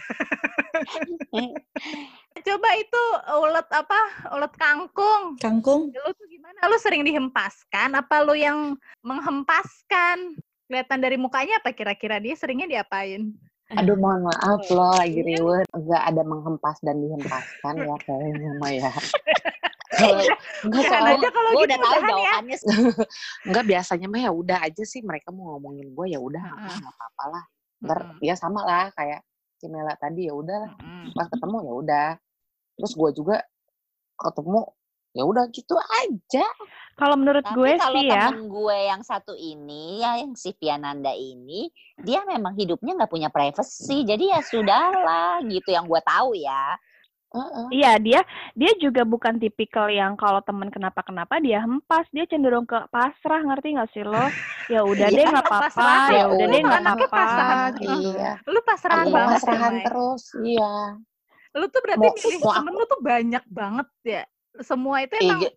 Coba 2.45 2.69
itu 2.77 3.03
ulet 3.41 3.67
apa 3.73 3.99
ulet 4.31 4.53
kangkung. 4.55 5.35
Kangkung, 5.41 5.89
lu 5.91 6.11
tuh 6.13 6.27
gimana? 6.29 6.55
Lu 6.71 6.77
sering 6.79 7.03
dihempaskan? 7.03 7.97
Apa 7.99 8.23
lu 8.23 8.38
yang 8.38 8.77
menghempaskan? 9.03 10.38
Kelihatan 10.71 10.99
dari 11.03 11.17
mukanya 11.19 11.59
apa 11.59 11.73
kira-kira 11.75 12.21
dia? 12.21 12.38
Seringnya 12.38 12.69
diapain 12.69 13.33
Aduh 13.73 13.97
mohon 14.01 14.30
maaf 14.30 14.62
loh 14.69 14.93
lagi 14.93 15.21
riwet. 15.25 15.65
Enggak 15.73 16.04
ada 16.06 16.21
menghempas 16.21 16.78
dan 16.86 17.01
dihempaskan 17.01 17.73
ya 17.82 17.95
kayaknya 18.06 18.49
mah 18.62 18.71
ya. 18.73 18.91
Enggak 20.65 20.84
Jangan 20.84 21.01
soalnya 21.01 21.15
aja 21.17 21.30
kalau 21.32 21.49
Gue 21.49 21.63
gitu 21.63 21.65
udah 21.65 21.78
tahu 21.80 21.93
ya. 21.95 22.08
jawabannya. 22.12 22.58
enggak 23.47 23.65
biasanya 23.71 24.08
mah 24.12 24.21
ya 24.21 24.32
udah 24.36 24.58
aja 24.62 24.84
sih 24.84 25.01
mereka 25.01 25.30
mau 25.32 25.56
ngomongin 25.56 25.88
gue 25.95 26.06
ya 26.12 26.19
udah 26.19 26.43
nggak 26.43 26.93
apa-apa 26.93 27.23
lah. 27.32 27.43
Ntar 27.86 27.99
Mm-mm. 28.06 28.23
ya 28.23 28.36
sama 28.38 28.62
lah 28.65 28.86
kayak 28.93 29.21
si 29.56 29.65
Mela 29.71 29.95
tadi 29.97 30.28
ya 30.28 30.34
udah 30.36 30.58
lah. 30.67 30.71
Mm-mm. 30.78 31.15
pas 31.15 31.28
ketemu 31.32 31.58
ya 31.63 31.73
udah. 31.73 32.10
Terus 32.75 32.91
gue 32.93 33.10
juga 33.15 33.36
ketemu 34.15 34.60
ya 35.15 35.23
udah 35.23 35.47
gitu 35.49 35.80
aja. 35.80 36.43
Kalau 36.95 37.15
menurut 37.15 37.43
Tapi 37.43 37.56
gue 37.56 37.71
kalau 37.75 37.91
sih 37.95 38.08
ya, 38.08 38.28
temen 38.28 38.47
gue 38.47 38.78
yang 38.88 39.01
satu 39.01 39.34
ini, 39.34 39.99
ya 39.99 40.19
yang 40.19 40.36
si 40.36 40.51
Piananda 40.51 41.12
ini, 41.12 41.71
dia 41.99 42.23
memang 42.23 42.51
hidupnya 42.56 42.95
nggak 42.95 43.12
punya 43.12 43.28
privacy. 43.28 44.04
Jadi 44.04 44.32
ya 44.32 44.39
sudahlah 44.39 45.39
gitu 45.47 45.71
yang 45.71 45.88
gue 45.88 46.01
tahu 46.04 46.36
ya. 46.36 46.75
Heeh. 47.36 47.67
iya 47.67 47.99
dia 47.99 48.23
dia 48.56 48.71
juga 48.80 49.04
bukan 49.04 49.36
tipikal 49.36 49.91
yang 49.91 50.15
kalau 50.15 50.39
temen 50.39 50.71
kenapa-kenapa 50.71 51.36
dia 51.43 51.60
hempas, 51.60 52.08
dia 52.15 52.23
cenderung 52.32 52.63
ke 52.63 52.80
pasrah, 52.88 53.43
ngerti 53.43 53.75
nggak 53.75 53.91
sih 53.91 54.08
lo? 54.08 54.23
Ya 54.71 54.88
udah 54.88 55.08
deh 55.12 55.19
Iya, 55.19 55.32
nggak 55.36 55.43
apa-apa, 55.43 55.67
pasrah. 55.67 56.08
ya 56.15 56.23
udah 56.32 56.45
deh 56.47 56.56
Iya, 56.56 56.63
nggak 56.63 56.84
apa-apa. 56.95 57.23
gitu. 57.75 57.91
Iya. 58.15 58.32
lu 58.47 58.60
pasrahan 58.63 59.04
Aku 59.04 59.12
banget 59.12 59.28
ya, 59.28 59.36
pasrahan 59.43 59.75
terus, 59.84 60.23
iya. 60.47 60.75
lu 61.56 61.65
tuh 61.67 61.82
berarti 61.84 62.08
milih 62.08 62.39
temen 62.39 62.71
lu 62.71 62.84
tuh 62.88 63.01
banyak 63.04 63.43
banget 63.51 63.88
ya 64.04 64.23
semua 64.61 65.01
itu 65.01 65.15
emang 65.17 65.41
ya, 65.41 65.51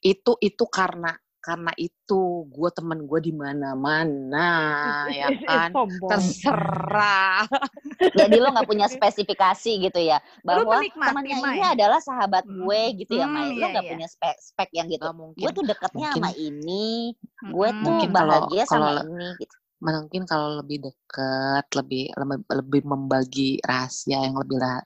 itu 0.00 0.32
itu 0.38 0.64
karena 0.66 1.12
karena 1.38 1.76
itu 1.76 2.20
gue 2.48 2.70
temen 2.72 3.04
gue 3.04 3.20
di 3.20 3.28
mana-mana 3.30 4.48
ya 5.12 5.28
kan 5.44 5.68
Sombong. 5.70 6.08
terserah 6.08 7.44
Jadi 8.18 8.36
lo 8.40 8.48
nggak 8.48 8.64
punya 8.64 8.88
spesifikasi 8.88 9.70
gitu 9.82 10.00
ya 10.00 10.16
bahwa 10.40 10.80
temannya 10.88 11.36
ini 11.36 11.60
adalah 11.62 12.00
sahabat 12.00 12.44
Hmm. 12.44 12.64
gue 12.64 12.80
gitu 12.98 13.12
ya, 13.16 13.24
Hmm, 13.24 13.34
Mai. 13.34 13.48
Lo 13.50 13.60
iya, 13.60 13.66
nggak 13.70 13.84
iya. 13.84 13.92
punya 13.92 14.06
spek, 14.06 14.36
spek 14.38 14.70
yang 14.72 14.88
gitu. 14.88 15.04
Mungkin 15.06 15.40
Gue 15.40 15.50
tuh 15.52 15.64
deketnya 15.64 16.08
Mungkin- 16.10 16.24
sama 16.24 16.30
ini, 16.34 17.12
gue 17.44 17.68
Mm-mm. 17.68 17.76
tuh 17.76 17.92
Mungkin 17.92 18.10
kalau- 18.10 18.30
bahagia 18.30 18.62
sama 18.64 18.80
kalau- 18.80 19.04
ini 19.06 19.28
gitu. 19.38 19.54
mungkin 19.80 20.22
kalau 20.24 20.48
lebih 20.58 20.78
dekat 20.80 21.66
lebih 21.74 22.04
lebih, 22.14 22.36
lebih 22.48 22.82
membagi 22.84 23.50
rahasia 23.60 24.16
yang 24.18 24.32
lebih 24.34 24.56
lah 24.56 24.80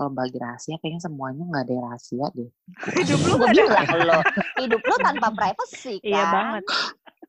kalau 0.00 0.16
bagi 0.16 0.40
rahasia 0.40 0.80
kayaknya 0.80 1.04
semuanya 1.04 1.44
nggak 1.44 1.64
ada 1.68 1.76
rahasia 1.84 2.26
deh. 2.32 2.48
Hidup 2.96 3.20
lu 3.20 3.36
ada 3.44 3.96
lo, 4.00 4.18
hidup 4.56 4.80
lo 4.80 4.96
tanpa 4.96 5.28
privacy 5.28 6.00
kan. 6.00 6.08
Iya 6.08 6.24
banget. 6.32 6.64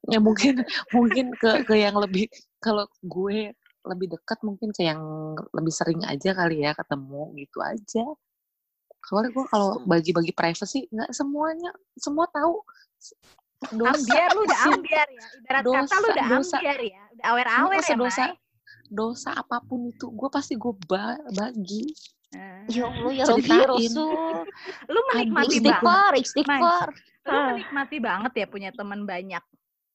ya 0.08 0.18
mungkin 0.24 0.54
mungkin 0.90 1.26
ke 1.36 1.68
ke 1.68 1.76
yang 1.76 2.00
lebih 2.00 2.32
kalau 2.64 2.88
gue 3.04 3.52
lebih 3.84 4.08
dekat 4.08 4.40
mungkin 4.42 4.72
ke 4.72 4.88
yang 4.88 5.04
lebih 5.52 5.74
sering 5.76 6.00
aja 6.08 6.32
kali 6.32 6.64
ya 6.64 6.72
ketemu 6.72 7.36
gitu 7.36 7.60
aja. 7.60 8.06
Soalnya 9.04 9.36
gue 9.36 9.46
kalau 9.52 9.84
bagi-bagi 9.84 10.32
privacy 10.32 10.88
nggak 10.88 11.12
semuanya 11.12 11.76
semua 12.00 12.24
tahu. 12.32 12.64
Dosa 13.68 13.94
ambiar 13.94 14.30
lu 14.32 14.42
udah 14.42 14.60
ambiar 14.74 15.08
ya. 15.12 15.26
Ibarat 15.38 15.64
kata 15.68 15.68
lu 15.68 15.76
Dosa, 15.76 15.96
udah 16.08 16.28
dosa. 16.32 16.56
ambiar 16.56 16.80
ya. 16.80 17.02
Udah 17.12 17.26
awer-awer 17.36 17.82
ya 17.84 17.96
dosa 18.00 18.24
Mai. 18.32 18.40
dosa 18.88 19.30
apa 19.36 19.58
pun 19.60 19.88
itu 19.88 20.08
gue 20.08 20.30
pasti 20.32 20.54
gue 20.56 20.74
ba- 20.84 21.20
bagi 21.32 21.94
Ya 22.72 22.88
Allah, 22.88 23.12
ya. 23.12 23.24
Rabbi 23.28 23.60
Rasul. 23.68 24.48
lu 24.88 25.00
menikmati 25.12 25.58
banget. 25.60 25.60
Istighfar, 25.60 26.12
istighfar. 26.16 26.88
lu 27.28 27.40
menikmati 27.54 27.98
banget 28.00 28.34
ya 28.40 28.46
punya 28.48 28.70
teman 28.72 29.04
banyak. 29.04 29.44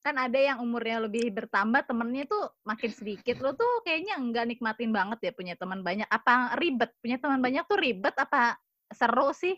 Kan 0.05 0.15
ada 0.15 0.37
yang 0.37 0.61
umurnya 0.61 1.03
lebih 1.09 1.33
bertambah 1.33 1.83
temennya 1.89 2.29
tuh 2.29 2.53
makin 2.61 2.91
sedikit. 2.93 3.41
Lu 3.41 3.57
tuh 3.57 3.81
kayaknya 3.81 4.21
enggak 4.21 4.45
nikmatin 4.47 4.93
banget 4.93 5.19
ya 5.19 5.31
punya 5.33 5.57
teman 5.57 5.81
banyak. 5.81 6.05
Apa 6.07 6.53
ribet? 6.61 6.93
Punya 7.01 7.17
teman 7.17 7.41
banyak 7.41 7.65
tuh 7.65 7.77
ribet 7.81 8.13
apa 8.15 8.55
seru 8.93 9.33
sih? 9.33 9.57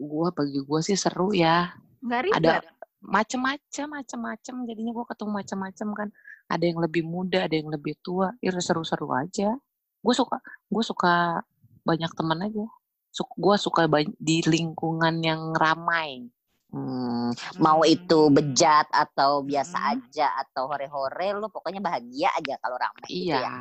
Gue 0.00 0.28
bagi 0.32 0.58
gue 0.64 0.80
sih 0.80 0.96
seru 0.96 1.36
ya. 1.36 1.70
Nggak 2.00 2.20
ribet 2.32 2.40
ada 2.40 2.64
macem-macem 3.04 3.86
macem-macem. 3.92 4.54
Jadinya 4.64 4.92
gue 4.96 5.04
ketemu 5.04 5.30
macem-macem 5.36 5.88
kan. 5.92 6.08
Ada 6.48 6.64
yang 6.64 6.80
lebih 6.80 7.04
muda 7.04 7.44
ada 7.44 7.54
yang 7.54 7.68
lebih 7.68 7.94
tua. 8.00 8.32
Ya 8.40 8.56
seru-seru 8.56 9.12
aja. 9.12 9.52
Gue 10.00 10.14
suka 10.16 10.40
gue 10.72 10.82
suka 10.82 11.44
banyak 11.90 12.12
teman 12.14 12.46
aja 12.46 12.66
gue 13.10 13.56
suka 13.58 13.90
ba- 13.90 14.16
di 14.22 14.38
lingkungan 14.46 15.18
yang 15.20 15.50
ramai 15.58 16.30
Hmm, 16.70 17.34
mau 17.58 17.82
itu 17.82 18.30
Hmm. 18.30 18.34
bejat 18.38 18.86
atau 18.94 19.42
biasa 19.42 19.74
Hmm. 19.74 19.90
aja 19.98 20.38
atau 20.38 20.70
hore-hore 20.70 21.34
lo 21.34 21.50
pokoknya 21.50 21.82
bahagia 21.82 22.30
aja 22.30 22.54
kalau 22.62 22.78
ramai 22.78 23.10
gitu 23.10 23.26
iya 23.26 23.42
ya. 23.42 23.54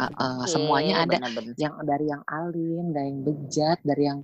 Heeh, 0.00 0.34
Oke, 0.42 0.50
semuanya 0.50 0.94
ada 1.06 1.14
bener-bener. 1.22 1.54
yang 1.54 1.74
dari 1.86 2.06
yang 2.10 2.22
alim 2.26 2.84
dari 2.90 3.06
yang 3.06 3.20
bejat 3.22 3.78
dari 3.86 4.02
yang 4.10 4.20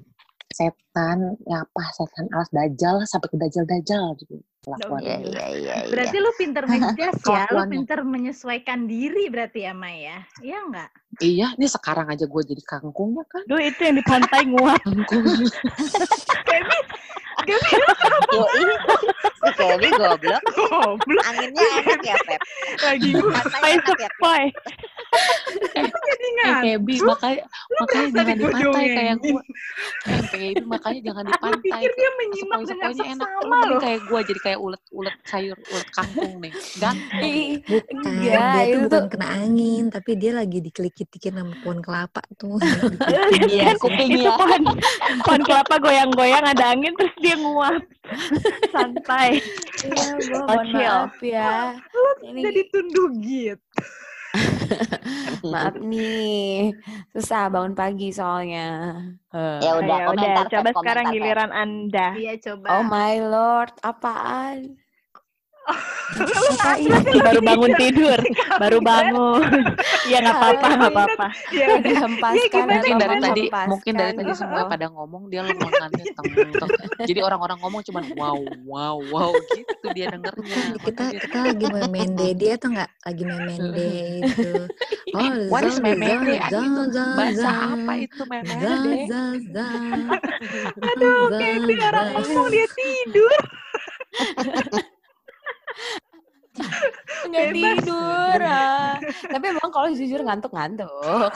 setan 0.57 1.37
ya 1.45 1.61
apa 1.69 1.83
setan 1.93 2.25
alas 2.33 2.49
dajal 2.49 3.05
sampai 3.05 3.29
ke 3.29 3.37
dajal 3.37 3.65
dajal 3.69 4.17
gitu 4.17 4.41
kelakuannya. 4.67 5.07
Iya, 5.07 5.17
iya, 5.23 5.47
iya, 5.55 5.75
iya. 5.87 5.93
berarti 5.95 6.17
lu 6.19 6.31
pinter 6.35 6.63
ngejudge 6.67 7.23
ya 7.29 7.45
lu 7.55 7.63
pinter 7.71 7.99
menyesuaikan 8.03 8.91
diri 8.91 9.31
berarti 9.31 9.69
ya 9.69 9.73
Maya 9.77 10.27
iya 10.43 10.59
nggak 10.65 10.91
iya 11.23 11.55
ini 11.55 11.67
sekarang 11.71 12.11
aja 12.11 12.27
gue 12.27 12.43
jadi 12.43 12.63
kangkungnya 12.67 13.23
kan 13.31 13.45
Duh 13.47 13.61
itu 13.61 13.81
yang 13.85 13.97
di 14.01 14.05
pantai 14.05 14.43
nguap. 14.49 14.81
kangkung 14.83 15.23
Yo, 17.47 17.55
ini 18.59 18.75
si 19.39 19.51
Kevin 19.55 19.93
goblok. 19.95 20.43
Anginnya 21.31 21.63
enak 21.79 22.01
ya, 22.03 22.17
Pep. 22.27 22.41
Lagi 22.83 23.11
Katanya 23.15 23.79
ngupai 23.87 24.51
enak 24.51 24.96
Eh, 25.77 25.85
nggak 26.37 26.55
Kebi, 26.63 26.95
makanya 27.01 27.45
makanya 27.71 28.07
merasa 28.07 28.17
jangan 28.17 28.37
di 28.37 28.45
pantai 28.47 28.87
kayak 28.89 29.17
gue. 29.21 29.43
Eh, 30.07 30.53
makanya 30.65 31.01
jangan 31.03 31.25
di 31.25 31.33
aku 31.33 31.43
pantai. 31.43 31.61
pikir 31.65 31.91
dia 31.93 32.11
menyimak 32.13 32.61
dengan 32.63 32.77
enak. 32.77 32.89
Lu 32.89 32.97
seksama 32.97 33.25
mending 33.47 33.69
loh 33.69 33.81
kayak 33.81 34.01
gue 34.03 34.21
jadi 34.27 34.41
kayak 34.41 34.59
ulet-ulet 34.61 35.17
sayur, 35.25 35.57
ulet 35.59 35.89
kangkung 35.93 36.35
nih. 36.41 36.53
Ganteng. 36.77 37.23
Ih, 37.23 37.51
Bukan, 37.67 37.97
Enggak, 37.97 38.53
dia 38.53 38.63
itu 38.63 38.77
tuh 38.79 38.89
bukan 38.89 39.05
kena 39.09 39.27
angin, 39.35 39.85
tapi 39.89 40.11
dia 40.15 40.33
lagi 40.33 40.59
diklik-klikin 40.61 41.35
sama 41.35 41.55
pohon 41.61 41.79
kelapa 41.81 42.23
tuh. 42.37 42.57
Iya, 43.47 43.73
Itu 43.73 43.87
kupingnya. 43.87 44.33
pohon, 44.35 44.63
pohon 45.23 45.43
kelapa 45.45 45.75
goyang-goyang 45.79 46.45
ada 46.45 46.65
angin 46.73 46.93
terus 46.97 47.15
dia 47.21 47.37
nguap. 47.37 47.81
Santai. 48.71 49.41
Iya, 49.83 50.05
gue 50.19 50.37
Oh, 50.37 50.47
mohon 50.47 50.67
maaf 50.73 51.17
ya. 51.21 51.77
Ini 52.23 52.41
jadi 52.43 52.63
tunduh 52.71 53.09
gitu 53.17 53.61
maaf 55.53 55.75
nih, 55.91 56.75
susah 57.15 57.49
bangun 57.53 57.75
pagi 57.77 58.13
soalnya. 58.13 58.61
Ya 59.63 59.71
udah, 59.81 59.97
Ya 59.97 60.07
komentar, 60.09 60.45
coba 60.53 60.71
komentar, 60.73 60.81
sekarang 60.85 61.07
Pep. 61.07 61.15
giliran 61.15 61.51
Anda. 61.53 62.07
iya 62.21 62.33
coba 62.41 62.69
Oh 62.77 62.83
my 62.85 63.15
lord, 63.21 63.73
apaan? 63.83 64.59
lu 64.67 64.75
Apa 65.67 65.73
ngapa 65.73 65.89
ini? 65.89 65.96
Baru 67.27 67.41
bangun 67.43 67.73
tidur, 67.75 68.19
baru 68.59 68.79
bangun. 68.79 69.43
Iya 70.07 70.19
nggak 70.25 70.37
apa-apa, 70.39 70.67
nggak 70.79 70.93
apa-apa. 70.95 71.27
ya 71.51 71.67
Dihempaskan 71.83 72.47
gimana, 72.47 72.73
mungkin 72.79 72.95
dari 72.99 73.17
tadi 73.19 73.43
mungkin 73.67 73.93
dari 73.99 74.13
tadi 74.15 74.33
semua 74.39 74.63
pada 74.71 74.87
ngomong 74.91 75.23
dia 75.29 75.43
lengannya 75.43 76.05
teng. 76.15 76.31
Jadi 77.03 77.21
orang-orang 77.23 77.59
ngomong 77.59 77.83
cuman 77.91 78.05
wow 78.15 78.39
wow 78.65 78.97
wow 79.11 79.31
gitu 79.55 79.87
dia 79.93 80.07
dengernya. 80.15 80.79
kita 80.87 81.05
kita 81.19 81.39
lagi 81.53 81.67
main 81.75 81.91
mende 81.91 82.29
dia 82.39 82.55
tuh 82.55 82.71
nggak 82.75 82.91
lagi 83.03 83.23
main 83.27 83.43
mende 83.47 83.91
itu. 84.23 84.51
Oh, 85.17 85.49
What 85.49 85.65
is 85.65 85.81
memende? 85.81 86.37
bahasa 87.17 87.73
apa 87.73 87.93
itu 88.05 88.21
memende? 88.29 89.09
aduh 90.93 91.33
Kevin 91.41 91.79
orang 91.81 92.07
ngomong 92.13 92.49
dia 92.53 92.67
tidur 92.77 93.41
Nggak 97.27 97.47
tidur. 97.53 98.41
ah. 98.43 98.97
Tapi 99.29 99.45
emang 99.53 99.69
kalau 99.69 99.89
jujur 99.93 100.21
ngantuk-ngantuk. 100.25 101.33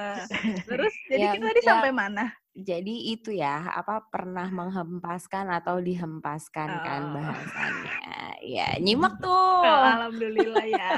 terus 0.68 0.92
jadi 1.10 1.24
Ya 1.24 1.30
kita 1.32 1.44
tadi 1.48 1.60
udah. 1.60 1.68
sampai 1.72 1.90
mana 1.90 2.24
Jadi 2.52 3.14
itu 3.14 3.30
ya, 3.30 3.70
apa 3.70 4.02
pernah 4.10 4.50
menghempaskan 4.50 5.46
atau 5.46 5.78
dihempaskan 5.78 6.82
kan 6.82 7.02
Oh. 7.06 7.14
bahasannya. 7.14 7.96
Ya, 8.42 8.68
nyimak 8.84 9.14
tuh. 9.22 9.62
alhamdulillah 9.62 10.66
ya 10.66 10.90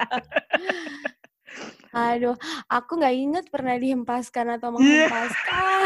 Aduh, 1.90 2.38
aku 2.64 2.96
nggak 2.96 3.16
inget 3.18 3.44
pernah 3.50 3.74
dihempaskan 3.74 4.57
atau 4.57 4.72
Iya. 4.72 5.11
menghempaskan. 5.11 5.81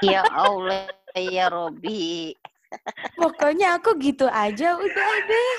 Ya 0.00 0.22
Allah, 0.24 0.88
ya 1.12 1.50
Robi. 1.50 2.32
Pokoknya 3.18 3.78
aku 3.78 3.96
gitu 3.98 4.26
aja 4.28 4.76
udah 4.76 5.12
deh. 5.28 5.54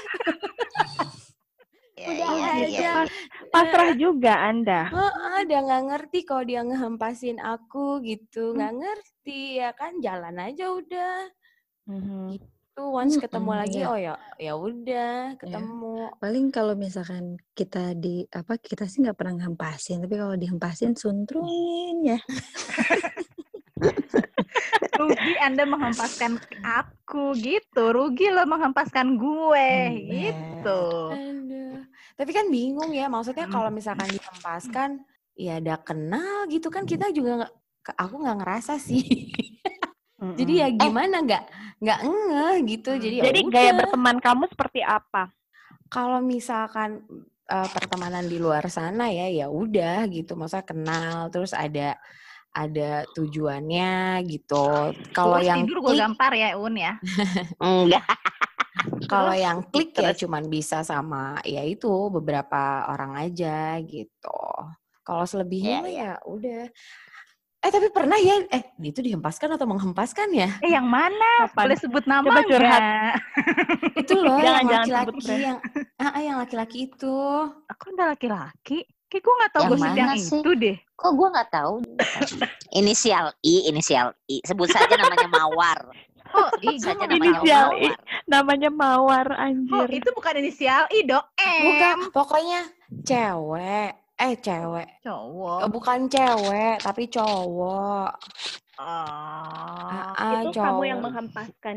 Ya, 1.96 2.12
Udah 2.12 2.28
ya, 2.28 2.52
aja. 2.60 2.68
ya. 2.68 2.94
Pasrah 3.50 3.96
juga 3.96 4.36
Anda. 4.44 4.92
Heeh, 4.92 5.40
dia 5.48 5.64
nggak 5.64 5.84
ngerti 5.88 6.20
kalau 6.28 6.44
dia 6.44 6.62
ngehempasin 6.68 7.40
aku 7.40 8.04
gitu, 8.04 8.52
nggak 8.52 8.76
ngerti 8.76 9.64
ya 9.64 9.72
kan 9.72 10.04
jalan 10.04 10.36
aja 10.36 10.76
udah. 10.76 11.32
Mhm. 11.88 12.36
Tuh 12.76 12.92
once 12.92 13.16
ketemu 13.16 13.52
lagi 13.56 13.80
iya. 13.80 13.88
oh 13.88 13.96
ya 13.96 14.14
ya 14.36 14.54
udah 14.60 15.40
ketemu. 15.40 16.12
Paling 16.20 16.52
kalau 16.52 16.76
misalkan 16.76 17.40
kita 17.56 17.96
di 17.96 18.28
apa 18.28 18.60
kita 18.60 18.92
sih 18.92 19.00
nggak 19.00 19.16
pernah 19.16 19.40
ngehempasin, 19.40 20.04
tapi 20.04 20.20
kalau 20.20 20.36
dihempasin 20.36 21.00
suntrungin 21.00 22.04
ya. 22.04 22.20
rugi 25.00 25.34
anda 25.40 25.64
menghempaskan 25.68 26.40
aku 26.64 27.36
gitu 27.40 27.92
rugi 27.92 28.32
lo 28.32 28.48
menghempaskan 28.48 29.20
gue 29.20 29.70
Hmm, 29.92 30.08
gitu 30.10 30.84
Aduh. 31.14 31.84
Tapi 32.16 32.32
kan 32.32 32.48
bingung 32.48 32.96
ya, 32.96 33.12
maksudnya 33.12 33.46
kalau 33.52 33.68
misalkan 33.68 34.08
dihempaskan, 34.08 35.04
ya 35.36 35.60
ada 35.60 35.76
kenal 35.84 36.48
gitu 36.48 36.72
kan 36.72 36.88
kita 36.88 37.12
juga 37.12 37.52
aku 38.00 38.24
nggak 38.24 38.40
ngerasa 38.40 38.80
sih. 38.80 39.04
Jadi 40.40 40.64
ya 40.64 40.68
gimana 40.72 41.22
nggak 41.22 41.44
nggak 41.84 42.00
ngeh 42.08 42.56
gitu. 42.72 42.92
Jadi 42.96 43.16
ya 43.20 43.24
Jadi 43.30 43.40
gaya 43.52 43.72
udah. 43.76 43.78
berteman 43.84 44.18
kamu 44.24 44.44
seperti 44.48 44.82
apa? 44.82 45.32
kalau 45.86 46.20
misalkan 46.20 47.06
eh, 47.46 47.70
pertemanan 47.72 48.26
di 48.26 48.42
luar 48.42 48.66
sana 48.68 49.08
ya 49.14 49.30
ya 49.30 49.48
udah 49.48 50.04
gitu, 50.10 50.34
maksudnya 50.34 50.66
kenal 50.66 51.30
terus 51.30 51.54
ada 51.54 51.96
ada 52.56 53.04
tujuannya 53.12 53.92
gitu. 54.26 54.96
Kalau 55.12 55.38
yang 55.38 55.62
tidur 55.62 55.84
gue 55.84 55.94
gampar 55.94 56.32
ya 56.32 56.56
un 56.56 56.72
ya 56.74 56.96
Enggak. 57.62 58.08
kalau 59.12 59.36
yang 59.36 59.60
klik 59.68 59.92
ya 59.94 60.16
cuman 60.16 60.48
bisa 60.48 60.80
sama 60.82 61.36
ya 61.44 61.62
itu 61.62 61.92
beberapa 62.10 62.88
orang 62.88 63.20
aja 63.20 63.76
gitu. 63.82 64.40
Kalau 65.02 65.24
selebihnya 65.24 65.70
Ya, 65.70 65.84
mah 65.84 65.92
ya. 65.92 66.00
ya 66.00 66.12
udah. 66.26 66.64
Eh 67.60 67.72
tapi 67.72 67.90
pernah 67.90 68.16
ya? 68.16 68.46
Eh 68.48 68.62
itu 68.80 69.02
dihempaskan 69.02 69.50
atau 69.52 69.66
menghempaskan 69.66 70.30
ya? 70.32 70.50
Eh 70.62 70.72
yang 70.72 70.86
mana? 70.86 71.46
Kapan? 71.46 71.66
Boleh 71.66 71.78
sebut 71.78 72.04
nama 72.06 72.24
Coba 72.24 72.42
curhat. 72.46 72.82
Itu 74.02 74.14
loh 74.16 74.38
Jangan- 74.38 74.64
yang 74.64 74.70
laki-laki 74.70 75.18
brand. 75.20 75.42
yang 75.42 75.58
ah 75.98 76.06
ah, 76.08 76.22
yang 76.22 76.38
laki-laki 76.38 76.78
itu. 76.86 77.18
Aku 77.66 77.84
udah 77.92 78.14
laki-laki. 78.14 78.86
Kayak 79.06 79.22
gue 79.22 79.34
gak 79.40 79.52
tau 79.52 79.64
mana 79.74 80.14
sih? 80.14 80.42
itu 80.42 80.50
deh. 80.54 80.78
Kok 80.96 81.12
gue 81.14 81.28
nggak 81.30 81.52
tahu? 81.52 81.76
inisial 82.72 83.36
I, 83.42 83.68
inisial 83.68 84.16
I. 84.26 84.40
Sebut 84.42 84.68
saja 84.68 84.96
namanya 84.96 85.28
Mawar. 85.28 85.80
Oh, 86.32 86.50
saja 86.78 87.06
namanya 87.06 87.40
Inisial 87.40 87.68
I. 87.74 87.88
Mawar. 87.88 87.96
Namanya 88.26 88.70
Mawar 88.70 89.28
Oh, 89.30 89.40
anjir. 89.42 89.88
itu 89.94 90.10
bukan 90.12 90.34
inisial 90.38 90.84
I 90.90 91.04
dong. 91.04 91.26
Bukan, 91.38 91.96
M. 91.98 92.12
pokoknya 92.12 92.62
cewek. 93.04 93.92
Eh 94.16 94.34
cewek. 94.38 94.88
Cowok. 95.02 95.60
Eh, 95.62 95.70
Bukan 95.70 96.00
cewek, 96.08 96.76
tapi 96.80 97.04
cowok. 97.06 98.12
Oh. 98.76 100.12
Ah, 100.16 100.40
itu 100.42 100.56
kamu 100.56 100.84
yang 100.86 101.00
cowok. 101.00 101.06
menghempaskan 101.06 101.76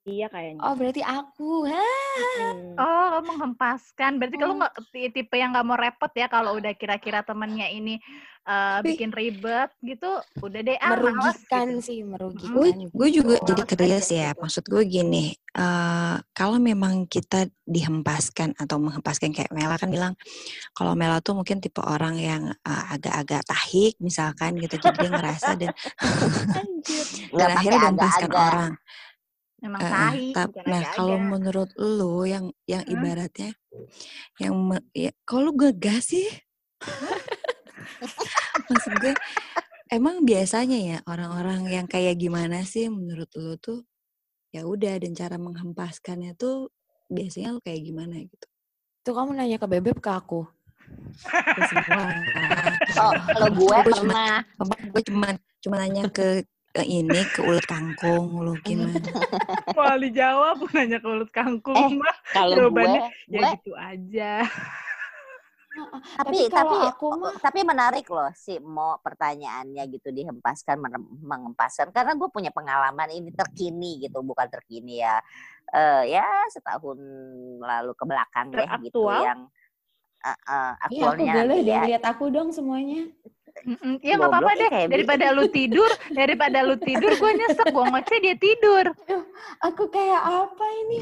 dia 0.00 0.26
kayaknya. 0.28 0.62
Oh 0.62 0.74
berarti 0.74 1.02
aku. 1.02 1.66
Hah? 1.66 1.98
Hmm. 2.46 2.74
Oh, 2.74 3.06
kamu 3.12 3.24
menghempaskan. 3.28 4.10
Berarti 4.16 4.36
kalau 4.36 4.54
Hmm. 4.54 4.62
nggak 4.62 4.74
ti- 4.88 5.10
tipe 5.12 5.34
yang 5.34 5.50
nggak 5.50 5.66
mau 5.66 5.74
repot 5.74 6.10
ya 6.10 6.26
kalau 6.26 6.54
udah 6.54 6.72
kira-kira 6.72 7.20
temennya 7.20 7.66
ini 7.66 7.98
eh, 8.40 8.52
Tapi- 8.80 8.88
bikin 8.88 9.10
ribet 9.10 9.70
gitu, 9.80 10.10
udah 10.38 10.60
deh 10.60 10.76
ah 10.76 10.90
males 10.92 11.00
merugikan 11.36 11.68
gitu. 11.70 11.80
sih, 11.82 11.98
merugikan. 12.02 12.54
gue 12.56 12.68
gue 12.90 13.08
juga 13.12 13.34
gitu. 13.36 13.46
jadi 13.48 13.62
aja 14.00 14.00
ya 14.00 14.30
gitu. 14.32 14.40
maksud 14.40 14.64
gue 14.64 14.82
gini 14.82 15.24
eh 15.50 16.14
kalau 16.30 16.56
memang 16.56 17.04
kita 17.04 17.44
dihempaskan 17.64 18.54
atau 18.54 18.78
menghempaskan 18.78 19.30
kayak 19.30 19.50
Mela 19.50 19.74
kan 19.74 19.90
bilang 19.90 20.14
kalau 20.72 20.94
Mela 20.94 21.18
tuh 21.18 21.34
mungkin 21.34 21.58
tipe 21.58 21.78
orang 21.78 22.16
yang 22.16 22.42
eh, 22.50 22.84
agak-agak 22.90 23.42
tahik 23.44 23.98
misalkan 23.98 24.56
gitu 24.56 24.78
jadi 24.78 24.96
dia 24.96 25.10
ngerasa 25.10 25.50
dan 25.54 25.70
dan 27.38 27.48
akhirnya 27.52 27.80
dihempaskan 27.86 28.30
orang 28.30 28.72
Memang 29.60 29.80
eh, 29.84 29.90
tahi, 29.92 30.26
tap- 30.32 30.56
nah 30.64 30.82
kalau 30.88 31.20
menurut 31.20 31.68
lu 31.76 32.24
yang 32.24 32.48
yang 32.64 32.80
Hmm? 32.80 32.94
ibaratnya 32.96 33.50
yang 34.40 34.56
me- 34.56 34.88
ya, 34.96 35.12
kalau 35.22 35.50
lu 35.50 35.52
ngegas 35.52 36.16
sih 36.16 36.24
maksud 38.70 38.94
gue 38.98 39.14
emang 39.88 40.22
biasanya 40.22 40.78
ya 40.78 40.98
orang-orang 41.04 41.66
yang 41.66 41.86
kayak 41.86 42.16
gimana 42.16 42.62
sih 42.62 42.86
menurut 42.86 43.28
lu 43.34 43.56
tuh 43.56 43.82
ya 44.50 44.66
udah 44.66 44.98
dan 44.98 45.12
cara 45.12 45.36
menghempaskannya 45.36 46.34
tuh 46.34 46.70
biasanya 47.06 47.54
lu 47.54 47.60
kayak 47.60 47.82
gimana 47.82 48.18
gitu 48.20 48.46
Tuh 49.00 49.16
kamu 49.16 49.32
nanya 49.32 49.56
ke 49.56 49.64
Bebek 49.64 49.96
ke 49.96 50.12
aku. 50.12 50.44
Oh, 53.00 53.12
kalau 53.32 53.48
gue 53.48 53.76
Gue 53.80 53.94
cuma- 53.96 54.44
Apa, 54.60 54.74
gue 54.76 55.02
cuma 55.08 55.26
cuma 55.56 55.76
nanya 55.78 56.04
ke, 56.12 56.44
ke 56.70 56.82
ini 56.84 57.24
ke 57.26 57.40
ulet 57.40 57.64
kangkung 57.64 58.44
lu 58.44 58.52
gimana 58.60 59.00
Kalau 59.76 59.96
dijawab 59.96 60.60
nanya 60.70 61.00
ke 61.00 61.08
ulut 61.08 61.30
kangkung 61.32 61.76
Eh, 61.76 61.96
mah 61.96 62.16
kalau 62.28 62.68
gue 62.68 62.84
ya 62.84 63.08
gue 63.40 63.44
gitu 63.56 63.72
aja. 63.72 64.32
Tapi 65.70 66.50
Tapi 66.50 66.50
tapi 66.50 66.76
kalau 66.76 66.90
aku 66.90 67.06
mah 67.14 67.34
tapi 67.38 67.60
menarik 67.62 68.06
loh 68.10 68.26
si 68.34 68.58
mau 68.58 68.98
pertanyaannya 68.98 69.86
gitu 69.86 70.10
dihempaskan 70.10 70.82
menghempaskan 71.22 71.94
karena 71.94 72.18
gue 72.18 72.26
punya 72.26 72.50
pengalaman 72.50 73.06
ini 73.14 73.30
terkini 73.30 74.02
gitu 74.02 74.18
bukan 74.26 74.50
terkini 74.50 74.98
ya 74.98 75.22
Eh 75.70 76.02
ya 76.10 76.26
setahun 76.50 76.98
lalu 77.62 77.94
ke 77.94 78.02
belakang 78.02 78.50
deh 78.50 78.66
gitu 78.82 79.06
yang 79.06 79.46
eh, 80.18 80.34
eh, 80.34 80.34
Iya, 80.50 80.70
aku 80.74 80.94
aktualnya 80.98 81.32
boleh 81.32 81.46
nanti 81.46 81.62
deh 81.62 81.76
ya. 81.78 81.82
lihat 81.86 82.04
aku 82.10 82.24
dong 82.34 82.48
semuanya. 82.50 83.06
Mm-mm. 83.66 83.94
Ya 84.02 84.14
nggak 84.18 84.30
apa-apa 84.34 84.52
ya 84.54 84.58
deh. 84.58 84.70
kayak 84.70 84.88
Daripada 84.90 85.26
lu 85.30 85.44
tidur, 85.46 85.90
daripada 86.10 86.58
lu 86.66 86.74
tidur, 86.74 87.12
gue 87.14 87.32
nyesek. 87.38 87.66
Gue 87.70 87.84
ngoceh 87.86 88.18
dia 88.18 88.36
tidur. 88.38 88.84
Aku 89.62 89.86
kayak 89.90 90.22
apa 90.22 90.66
ini? 90.86 90.98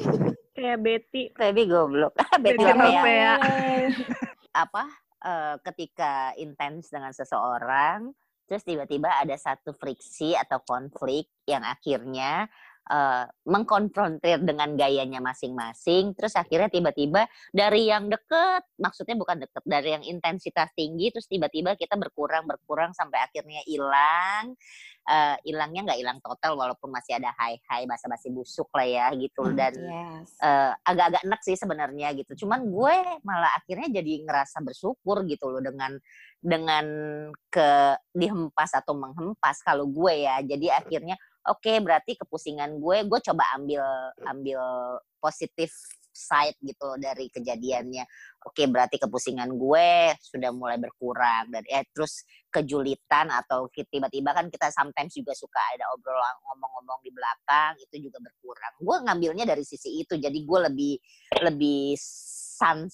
Kayak 0.53 0.79
Betty. 0.85 1.23
Baby 1.33 1.63
goblok 1.65 2.13
Betty 2.45 2.61
Betty 2.61 2.73
apa 2.73 3.09
ya? 3.09 3.35
Apa 4.59 4.85
eh, 5.23 5.57
ketika 5.63 6.35
intens 6.35 6.91
dengan 6.91 7.15
seseorang 7.15 8.11
terus 8.49 8.65
tiba-tiba 8.65 9.13
ada 9.13 9.37
satu 9.37 9.77
friksi 9.77 10.33
atau 10.33 10.65
konflik 10.65 11.29
yang 11.45 11.63
akhirnya 11.63 12.49
eh, 12.89 13.25
mengkonfrontir 13.47 14.43
dengan 14.43 14.75
gayanya 14.75 15.21
masing-masing 15.21 16.17
terus 16.17 16.35
akhirnya 16.35 16.73
tiba-tiba 16.73 17.29
dari 17.53 17.89
yang 17.89 18.09
deket 18.09 18.65
maksudnya 18.81 19.15
bukan 19.15 19.45
deket 19.45 19.63
dari 19.69 19.89
yang 19.95 20.05
intensitas 20.05 20.73
tinggi 20.73 21.13
terus 21.13 21.29
tiba-tiba 21.29 21.77
kita 21.77 21.95
berkurang 22.01 22.49
berkurang 22.49 22.97
sampai 22.97 23.23
akhirnya 23.25 23.61
hilang 23.69 24.57
Eh, 25.09 25.37
hilangnya 25.49 25.89
nggak 25.89 26.01
hilang 26.05 26.21
total 26.21 26.53
walaupun 26.53 26.93
masih 26.93 27.17
ada 27.17 27.33
high-high 27.41 27.89
basa-basi 27.89 28.29
busuk 28.29 28.69
lah 28.77 28.85
ya 28.85 29.07
gitu 29.17 29.57
dan 29.57 29.73
Yes. 29.73 30.37
eh, 30.37 30.73
agak-agak 30.85 31.25
enak 31.25 31.41
sih 31.41 31.57
sebenarnya 31.57 32.13
gitu. 32.13 32.45
Cuman 32.45 32.69
gue 32.69 32.97
malah 33.25 33.49
akhirnya 33.57 33.89
jadi 33.89 34.21
ngerasa 34.29 34.61
bersyukur 34.61 35.25
gitu 35.25 35.49
loh 35.49 35.65
dengan 35.65 35.97
dengan 36.45 36.85
ke 37.49 37.97
dihempas 38.13 38.77
atau 38.77 38.93
menghempas 38.93 39.65
kalau 39.65 39.89
gue 39.89 40.29
ya. 40.29 40.45
Jadi 40.45 40.69
akhirnya 40.69 41.17
oke 41.49 41.73
berarti 41.81 42.15
kepusingan 42.21 42.77
gue 42.79 43.09
gue 43.09 43.21
coba 43.25 43.45
ambil 43.57 43.85
ambil 44.29 44.61
positif 45.19 45.73
side 46.19 46.59
gitu 46.67 46.99
dari 46.99 47.31
kejadiannya. 47.31 48.03
Oke 48.43 48.67
berarti 48.67 48.99
kepusingan 48.99 49.55
gue 49.55 50.19
sudah 50.19 50.51
mulai 50.51 50.75
berkurang 50.83 51.55
dan 51.55 51.63
eh 51.71 51.87
terus 51.95 52.27
kejulitan 52.51 53.31
atau 53.31 53.71
tiba-tiba 53.71 54.35
kan 54.35 54.51
kita 54.51 54.75
sometimes 54.75 55.15
juga 55.15 55.31
suka 55.39 55.63
ada 55.79 55.87
obrolan 55.95 56.35
ngomong-ngomong 56.43 57.01
di 57.07 57.15
belakang 57.15 57.79
itu 57.79 58.11
juga 58.11 58.19
berkurang. 58.19 58.75
Gue 58.83 58.97
ngambilnya 59.07 59.45
dari 59.47 59.63
sisi 59.63 60.03
itu 60.03 60.19
jadi 60.19 60.39
gue 60.43 60.59
lebih 60.71 60.95
lebih 61.47 61.95
sans 62.59 62.91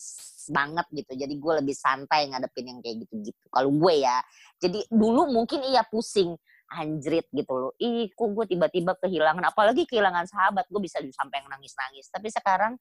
banget 0.53 0.85
gitu. 0.93 1.13
Jadi 1.17 1.35
gue 1.41 1.53
lebih 1.65 1.73
santai 1.73 2.29
ngadepin 2.29 2.77
yang 2.77 2.79
kayak 2.85 3.09
gitu-gitu. 3.09 3.45
Kalau 3.49 3.73
gue 3.73 3.95
ya. 4.05 4.21
Jadi 4.61 4.85
dulu 4.93 5.33
mungkin 5.33 5.65
iya 5.65 5.81
pusing 5.89 6.37
anjrit 6.75 7.27
gitu 7.31 7.55
loh. 7.55 7.73
Ih, 7.79 8.11
kok 8.11 8.29
gue 8.35 8.45
tiba-tiba 8.51 8.99
kehilangan 8.99 9.47
apalagi 9.47 9.87
kehilangan 9.87 10.27
sahabat, 10.27 10.67
gue 10.67 10.83
bisa 10.83 10.99
sampai 11.01 11.47
nangis-nangis. 11.47 12.11
Tapi 12.11 12.29
sekarang 12.35 12.75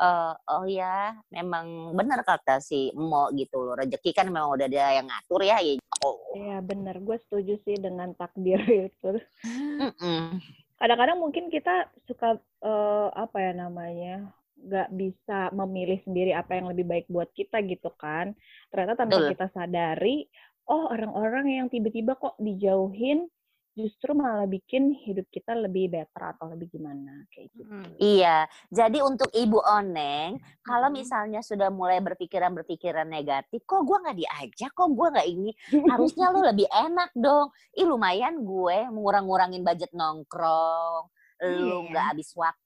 eh, 0.00 0.34
oh 0.50 0.64
ya, 0.66 1.14
memang 1.30 1.92
benar 1.94 2.24
kata 2.24 2.58
si 2.58 2.90
Mo 2.96 3.28
gitu 3.36 3.60
loh. 3.60 3.76
Rezeki 3.76 4.10
kan 4.16 4.26
memang 4.32 4.56
udah 4.56 4.66
ada 4.66 4.96
yang 4.96 5.06
ngatur 5.06 5.44
ya. 5.44 5.60
ya 5.60 5.76
oh. 6.02 6.18
Iya 6.34 6.58
bener, 6.64 6.96
gue 7.04 7.16
setuju 7.28 7.60
sih 7.62 7.76
dengan 7.76 8.16
takdir 8.16 8.58
itu. 8.88 9.10
Mm-mm. 9.44 10.40
Kadang-kadang 10.80 11.18
mungkin 11.20 11.52
kita 11.52 11.92
suka 12.08 12.40
eh, 12.64 13.08
apa 13.14 13.36
ya 13.38 13.52
namanya 13.54 14.34
nggak 14.64 14.90
bisa 14.96 15.52
memilih 15.52 16.00
sendiri 16.08 16.32
apa 16.32 16.56
yang 16.56 16.72
lebih 16.72 16.88
baik 16.88 17.06
buat 17.12 17.28
kita 17.36 17.60
gitu 17.68 17.92
kan. 18.00 18.32
Ternyata 18.72 19.04
tanpa 19.04 19.20
Betul. 19.20 19.30
kita 19.36 19.46
sadari, 19.52 20.24
oh 20.70 20.88
orang-orang 20.92 21.46
yang 21.50 21.66
tiba-tiba 21.68 22.16
kok 22.16 22.34
dijauhin 22.40 23.28
justru 23.74 24.14
malah 24.14 24.46
bikin 24.46 24.94
hidup 24.94 25.26
kita 25.34 25.52
lebih 25.58 25.90
better 25.90 26.22
atau 26.36 26.46
lebih 26.54 26.70
gimana 26.70 27.26
kayak 27.34 27.50
gitu. 27.58 27.82
Iya, 27.98 28.46
jadi 28.70 29.02
untuk 29.02 29.30
Ibu 29.30 29.58
Oneng, 29.62 30.38
kalau 30.62 30.90
Hmm. 30.90 30.98
misalnya 30.98 31.40
sudah 31.42 31.70
mulai 31.70 31.98
berpikiran-berpikiran 32.02 33.06
negatif, 33.06 33.62
kok 33.66 33.82
gue 33.82 33.96
nggak 34.02 34.18
diajak, 34.18 34.70
kok 34.74 34.90
gue 34.94 35.08
nggak 35.14 35.28
ini, 35.30 35.50
harusnya 35.90 36.30
lu 36.30 36.42
lebih 36.42 36.66
enak 36.70 37.10
dong. 37.14 37.50
Ih 37.74 37.86
lumayan 37.86 38.42
gue 38.42 38.78
ngurang-ngurangin 38.90 39.62
budget 39.62 39.90
nongkrong, 39.94 41.10
lu 41.42 41.78
Iya. 41.82 41.90
nggak 41.90 42.04
habis 42.14 42.30
waktu, 42.34 42.63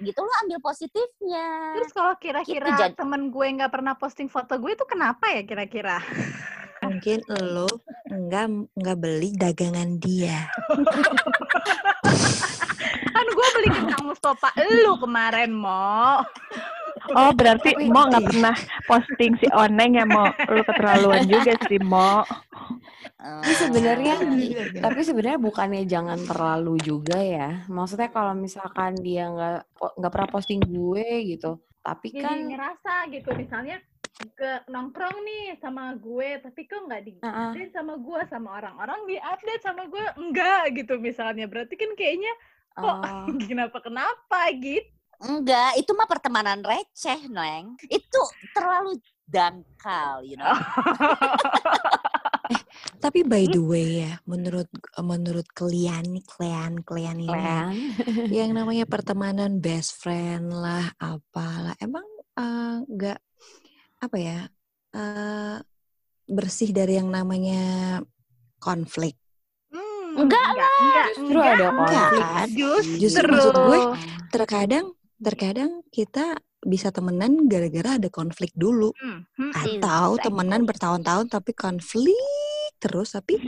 gitu 0.00 0.18
lu 0.18 0.32
ambil 0.46 0.58
positifnya. 0.60 1.48
Terus 1.78 1.90
kalau 1.90 2.14
kira-kira 2.18 2.74
jad- 2.74 2.96
temen 2.96 3.28
gue 3.28 3.46
nggak 3.58 3.72
pernah 3.72 3.94
posting 3.94 4.26
foto 4.26 4.58
gue 4.58 4.72
itu 4.72 4.84
kenapa 4.84 5.30
ya 5.30 5.42
kira-kira? 5.42 5.98
mungkin 6.82 7.22
lo 7.30 7.70
nggak 8.10 8.74
nggak 8.74 8.98
beli 8.98 9.30
dagangan 9.38 10.02
dia 10.02 10.50
Kan 13.12 13.26
gue 13.28 13.46
beli 13.54 13.68
kentang 13.70 14.02
Mustafa 14.02 14.50
lu 14.58 14.98
kemarin, 14.98 15.54
Mo. 15.54 16.26
Oh, 17.14 17.30
berarti 17.34 17.76
Mo 17.86 18.08
nggak 18.08 18.26
pernah 18.26 18.56
posting 18.84 19.38
si 19.38 19.46
Oneng 19.54 19.94
ya, 19.94 20.06
Mo. 20.06 20.26
Lu 20.50 20.62
keterlaluan 20.66 21.22
juga 21.28 21.54
sih, 21.70 21.78
Mo. 21.78 22.26
Tapi 23.22 23.54
sebenarnya, 23.54 24.14
Eh, 24.18 24.82
tapi 24.84 25.00
sebenarnya 25.06 25.38
bukannya 25.38 25.82
jangan 25.86 26.18
terlalu 26.26 26.74
juga 26.82 27.22
ya. 27.22 27.62
Maksudnya 27.70 28.10
kalau 28.10 28.34
misalkan 28.34 28.98
dia 28.98 29.30
nggak 29.30 29.78
nggak 30.02 30.12
pernah 30.12 30.30
posting 30.30 30.58
gue 30.58 31.06
gitu, 31.30 31.62
tapi 31.86 32.10
Jadi 32.10 32.22
kan 32.26 32.38
ngerasa 32.50 32.94
gitu 33.14 33.30
misalnya 33.38 33.78
ke 34.12 34.50
nongkrong 34.68 35.18
nih 35.24 35.56
sama 35.58 35.96
gue 35.98 36.38
tapi 36.44 36.68
kok 36.68 36.84
nggak 36.84 37.02
di 37.02 37.12
update 37.24 37.72
sama 37.74 37.96
gue 37.96 38.20
sama 38.28 38.48
orang-orang 38.60 39.00
di 39.08 39.16
update 39.18 39.64
sama 39.64 39.88
gue 39.88 40.04
enggak 40.20 40.62
gitu 40.78 41.00
misalnya 41.00 41.48
berarti 41.48 41.74
kan 41.74 41.90
kayaknya 41.96 42.30
kok 42.76 43.02
oh, 43.02 43.26
kenapa 43.50 43.78
kenapa 43.82 44.40
gitu 44.60 44.86
Enggak, 45.22 45.78
itu 45.78 45.94
mah 45.94 46.10
pertemanan 46.10 46.66
receh, 46.66 47.30
Neng. 47.30 47.78
Itu 47.86 48.20
terlalu 48.58 48.98
dangkal, 49.30 50.26
you 50.26 50.34
know. 50.34 50.50
Tapi 52.98 53.22
by 53.22 53.44
the 53.46 53.60
way 53.60 54.04
ya, 54.04 54.16
menurut 54.24 54.68
menurut 54.98 55.46
kalian 55.52 56.06
nih, 56.08 56.24
kalian 56.24 56.72
kalian 56.82 57.18
ini 57.20 57.54
yang 58.30 58.50
namanya 58.58 58.86
pertemanan 58.86 59.58
best 59.58 59.98
friend 59.98 60.50
lah, 60.50 60.90
apalah, 60.96 61.74
emang 61.78 62.04
eh, 62.34 62.76
nggak 62.86 63.18
apa 64.02 64.16
ya 64.18 64.38
eh, 64.92 65.56
bersih 66.26 66.70
dari 66.70 66.96
yang 66.96 67.10
namanya 67.10 67.98
konflik. 68.56 69.18
Hmm, 69.68 70.26
Enggak 70.26 70.44
enggak, 70.54 70.72
enggak, 70.80 71.06
Justru 71.12 71.24
enggak. 71.34 71.52
ada 71.52 71.66
Enggak 71.66 72.08
konflik. 72.08 72.22
kan? 72.22 72.48
Justru. 72.52 72.98
Justru 72.98 73.26
maksud 73.28 73.54
gue 73.58 73.80
terkadang 74.30 74.86
terkadang 75.18 75.70
kita 75.88 76.24
bisa 76.62 76.94
temenan 76.94 77.50
gara-gara 77.50 77.98
ada 77.98 78.06
konflik 78.06 78.54
dulu 78.54 78.94
Hmm, 78.94 79.26
hmm, 79.34 79.50
atau 79.82 80.14
temenan 80.16 80.62
bertahun-tahun 80.62 81.26
tapi 81.26 81.50
konflik 81.58 82.14
terus 82.82 83.14
tapi 83.14 83.38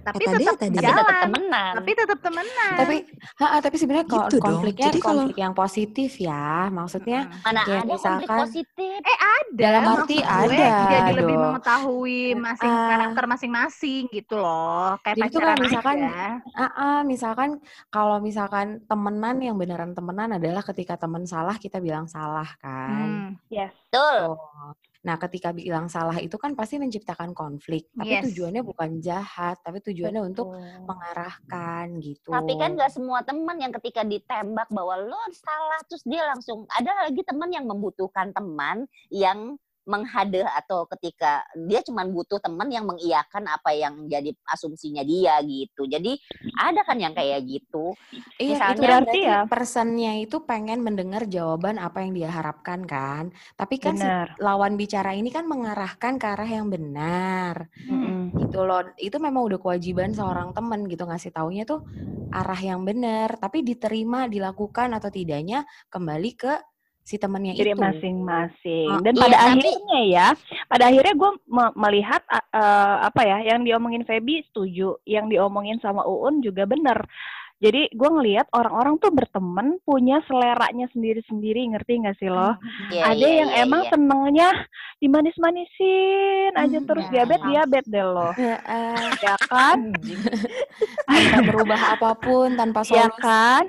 tapi 0.00 0.24
tetap 0.24 0.56
tadi. 0.56 0.80
Tapi 0.80 0.80
jalan. 0.80 0.96
tetap 0.96 1.16
temenan. 1.20 1.72
Tapi 1.76 1.90
tetap 1.92 2.18
temenan. 2.24 2.72
Tapi, 2.72 2.96
ha, 3.36 3.60
tapi 3.60 3.76
sebenarnya 3.76 4.06
ko- 4.08 4.24
Gitu 4.24 4.36
konfliknya 4.40 4.86
Jadi 4.88 4.98
kalau- 4.98 5.12
konflik 5.28 5.36
yang 5.36 5.52
positif 5.52 6.10
ya. 6.16 6.48
Maksudnya. 6.72 7.20
Mana 7.44 7.60
Kayak 7.60 7.68
ada 7.68 7.68
konflik 7.68 8.00
misalkan- 8.00 8.40
positif? 8.40 8.96
Eh 9.04 9.18
ada. 9.20 9.60
Dalam 9.60 9.82
arti 9.92 10.16
gue 10.16 10.56
ada 10.56 10.88
Jadi 10.88 11.12
lebih 11.14 11.34
dong. 11.36 11.44
mengetahui 11.44 12.20
masing 12.34 12.72
Ah. 12.72 12.88
karakter 12.88 13.24
masing-masing 13.28 14.02
gitu 14.08 14.34
loh. 14.34 14.96
Kayak 15.04 15.14
Jadi 15.14 15.20
pacaran 15.20 15.44
kalau 15.44 15.60
misalkan 15.60 15.96
aja. 16.00 16.28
Ah, 16.50 16.64
ah, 16.74 17.00
misalkan 17.04 17.50
kalau 17.90 18.16
misalkan 18.18 18.66
temenan 18.82 19.36
yang 19.38 19.56
beneran 19.60 19.92
temenan 19.92 20.32
adalah 20.32 20.64
ketika 20.64 20.96
temen 20.96 21.28
salah 21.28 21.60
kita 21.60 21.76
bilang 21.76 22.08
salah 22.08 22.48
kan. 22.56 22.88
Hmm. 22.88 23.28
Yes. 23.52 23.76
Betul. 23.86 24.32
Oh. 24.32 24.72
Nah, 25.00 25.16
ketika 25.16 25.56
bilang 25.56 25.88
salah 25.88 26.20
itu 26.20 26.36
kan 26.36 26.52
pasti 26.52 26.76
menciptakan 26.76 27.32
konflik. 27.32 27.88
Tapi 27.96 28.20
Yes. 28.20 28.24
tujuannya 28.28 28.60
bukan 28.60 29.00
jahat, 29.00 29.56
tapi 29.64 29.80
tujuannya 29.80 30.20
untuk 30.20 30.52
Betul. 30.52 30.84
mengarahkan 30.84 31.86
gitu. 32.04 32.28
Tapi 32.28 32.52
kan 32.60 32.76
gak 32.76 32.92
semua 32.92 33.24
teman 33.24 33.56
yang 33.56 33.72
ketika 33.80 34.04
ditembak 34.04 34.68
bahwa 34.68 35.00
lo 35.00 35.20
salah 35.32 35.80
terus 35.88 36.04
dia 36.04 36.28
langsung 36.28 36.68
ada 36.76 37.08
lagi 37.08 37.24
teman 37.24 37.48
yang 37.48 37.64
membutuhkan 37.64 38.36
teman 38.36 38.84
yang 39.08 39.56
menghadeh 39.88 40.44
atau 40.46 40.84
ketika 40.96 41.42
dia 41.68 41.80
cuma 41.82 42.04
butuh 42.06 42.38
teman 42.38 42.68
yang 42.70 42.84
mengiyakan 42.86 43.44
apa 43.48 43.70
yang 43.74 44.06
jadi 44.06 44.30
asumsinya 44.48 45.02
dia 45.06 45.40
gitu. 45.44 45.86
Jadi 45.88 46.16
ada 46.60 46.80
kan 46.84 46.98
yang 47.00 47.14
kayak 47.16 47.40
gitu. 47.48 47.96
Iya, 48.40 48.56
itu 48.72 48.80
Misalnya 48.80 48.80
kan 48.82 49.04
berarti 49.04 49.18
ya- 49.24 49.44
personnya 49.48 50.12
itu 50.20 50.36
pengen 50.48 50.80
mendengar 50.86 51.22
jawaban 51.28 51.76
apa 51.80 52.02
yang 52.04 52.12
dia 52.16 52.30
harapkan 52.32 52.84
kan. 52.88 53.30
Tapi 53.56 53.76
kan 53.80 53.94
si 53.96 54.08
lawan 54.40 54.74
bicara 54.80 55.12
ini 55.16 55.28
kan 55.32 55.44
mengarahkan 55.48 56.16
ke 56.20 56.26
arah 56.26 56.48
yang 56.48 56.68
benar. 56.72 57.68
Mm-mm. 57.90 58.30
gitu 58.38 58.62
loh 58.62 58.82
itu 58.98 59.16
memang 59.18 59.42
udah 59.48 59.58
kewajiban 59.58 60.10
seorang 60.14 60.54
temen 60.54 60.86
gitu 60.86 61.02
ngasih 61.08 61.30
taunya 61.34 61.62
tuh 61.66 61.82
arah 62.30 62.60
yang 62.62 62.86
benar 62.86 63.34
tapi 63.42 63.66
diterima 63.66 64.30
dilakukan 64.30 64.94
atau 64.94 65.10
tidaknya 65.10 65.66
kembali 65.90 66.30
ke 66.38 66.52
si 67.00 67.16
temennya 67.16 67.52
diri 67.52 67.72
itu 67.72 67.80
masing-masing. 67.80 68.88
Oh, 68.88 69.00
Dan 69.00 69.12
iya, 69.12 69.20
pada 69.20 69.36
tapi- 69.36 69.50
akhirnya 69.58 70.00
ya, 70.06 70.28
pada 70.66 70.84
akhirnya 70.86 71.14
gue 71.14 71.30
melihat 71.74 72.22
a- 72.26 72.48
eh, 72.50 72.96
apa 73.04 73.20
ya, 73.22 73.38
yang 73.46 73.60
diomongin 73.62 74.04
Feby 74.04 74.46
setuju, 74.46 74.94
yang 75.04 75.26
diomongin 75.26 75.78
sama 75.78 76.02
Uun 76.02 76.38
juga 76.38 76.64
benar. 76.64 77.02
Jadi 77.60 77.92
gue 77.92 78.08
ngelihat 78.08 78.48
orang-orang 78.56 78.96
tuh 78.96 79.12
berteman 79.12 79.76
punya 79.82 80.24
seleranya 80.24 80.88
sendiri-sendiri, 80.96 81.68
ngerti 81.68 82.00
nggak 82.00 82.16
sih 82.16 82.32
lo? 82.32 82.56
Iya, 82.88 83.04
Ada 83.04 83.20
iya, 83.20 83.36
yang 83.36 83.50
iya, 83.52 83.60
emang 83.60 83.82
iya. 83.84 83.90
senengnya 83.92 84.48
dimanis-manisin 84.96 86.52
aja 86.56 86.78
Hmm, 86.78 86.88
terus 86.88 87.04
ya. 87.04 87.12
diabet 87.12 87.40
diabet 87.44 87.84
deh 87.84 88.00
lo, 88.02 88.32
Heeh. 88.32 88.96
ya 89.24 89.36
kan? 89.44 89.92
tanpa 91.04 91.38
berubah 91.44 91.80
apa 91.96 92.10
pun 92.16 92.56
tanpa 92.56 92.80
Ya 92.86 93.06
solusi 93.08 93.20
kan? 93.20 93.64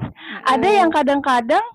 Ada 0.45 0.67
yang 0.71 0.89
kadang-kadang 0.89 1.65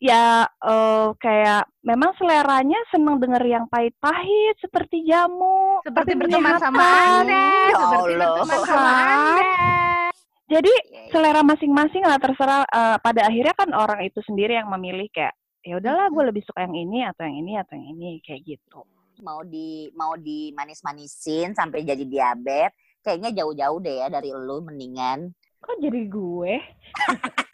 ya 0.00 0.24
eh, 0.48 1.06
kayak 1.14 1.68
memang 1.80 2.16
seleranya 2.16 2.80
seneng 2.88 3.20
denger 3.20 3.44
yang 3.44 3.64
pahit-pahit 3.68 4.56
seperti 4.58 5.04
jamu, 5.04 5.78
Seperti 5.84 6.16
berteman 6.16 6.56
sama. 6.56 6.80
Anda, 7.20 7.44
Ya 7.68 7.74
seperti 7.76 8.12
berteman 8.16 8.58
sama? 8.64 8.90
Anda. 8.90 9.48
Jadi 10.50 10.66
Iya, 10.66 10.82
iya. 10.90 11.10
selera 11.14 11.46
masing-masing 11.46 12.02
lah 12.02 12.18
terserah. 12.18 12.64
eh, 12.66 12.96
pada 12.98 13.20
akhirnya 13.22 13.54
kan 13.54 13.70
orang 13.70 14.02
itu 14.02 14.18
sendiri 14.24 14.58
yang 14.58 14.66
memilih 14.66 15.06
kayak 15.08 15.36
ya 15.60 15.76
udahlah 15.76 16.08
gue 16.08 16.24
lebih 16.26 16.42
suka 16.42 16.64
yang 16.64 16.74
ini 16.74 17.04
atau 17.04 17.22
yang 17.22 17.36
ini 17.38 17.52
atau 17.54 17.76
yang 17.76 17.94
ini 17.94 18.18
kayak 18.20 18.42
gitu. 18.42 18.82
mau 19.20 19.44
di 19.44 19.92
mau 19.92 20.16
dimanis-manisin 20.16 21.52
sampai 21.52 21.84
jadi 21.84 22.00
diabetes 22.02 22.72
kayaknya 22.98 23.36
jauh-jauh 23.36 23.76
deh 23.78 24.00
ya 24.00 24.08
dari 24.08 24.32
lu 24.32 24.64
mendingan 24.64 25.28
Kok 25.60 25.76
jadi 25.76 26.08
gue? 26.08 26.54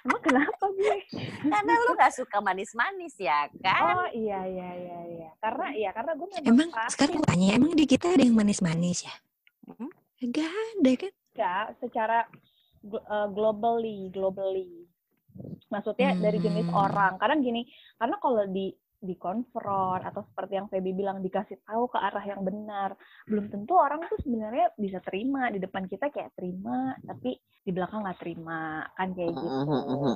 Emang 0.00 0.20
kenapa 0.20 0.64
gue? 0.70 0.96
karena 1.44 1.72
lu 1.76 1.90
gak 1.92 2.12
suka 2.12 2.38
manis-manis 2.38 3.14
ya 3.16 3.48
kan 3.60 4.00
Oh 4.00 4.08
iya 4.10 4.40
iya 4.44 4.68
iya 4.72 4.98
iya. 5.06 5.28
Karena 5.36 5.66
iya 5.72 5.90
karena 5.90 6.12
gue 6.14 6.26
memang 6.26 6.48
emang 6.48 6.68
pasti 6.70 6.92
sekarang 6.94 7.14
gue 7.18 7.26
tanya 7.26 7.46
emang 7.52 7.72
di 7.72 7.84
kita 7.84 8.06
ada 8.10 8.22
yang 8.22 8.36
manis-manis 8.36 9.04
ya 9.04 9.14
Mm. 9.70 9.92
Gak 10.34 10.50
ada 10.50 10.92
kan 10.98 11.12
enggak 11.30 11.66
secara 11.78 12.18
eh, 12.82 13.28
globally, 13.30 14.10
globally. 14.10 14.88
Maksudnya 15.68 16.12
dari 16.12 16.36
jenis 16.36 16.66
Hmm. 16.66 16.74
orang. 16.74 17.14
Karena 17.16 17.38
gini, 17.38 17.62
karena 17.94 18.18
kalau 18.18 18.42
di 18.44 18.74
dikonfront 19.00 20.04
atau 20.04 20.20
seperti 20.28 20.60
yang 20.60 20.68
Feby 20.68 20.92
bilang 20.92 21.24
dikasih 21.24 21.56
tahu 21.64 21.88
ke 21.88 21.98
arah 21.98 22.24
yang 22.24 22.44
benar, 22.44 22.94
belum 23.24 23.48
tentu 23.48 23.74
orang 23.76 24.04
tuh 24.06 24.20
sebenarnya 24.20 24.72
bisa 24.76 25.00
terima 25.00 25.48
di 25.48 25.58
depan 25.58 25.88
kita 25.88 26.12
kayak 26.12 26.36
terima, 26.36 26.94
tapi 27.04 27.40
di 27.60 27.70
belakang 27.72 28.04
nggak 28.04 28.20
terima 28.20 28.84
kan 28.96 29.12
kayak 29.12 29.32
gitu. 29.36 29.48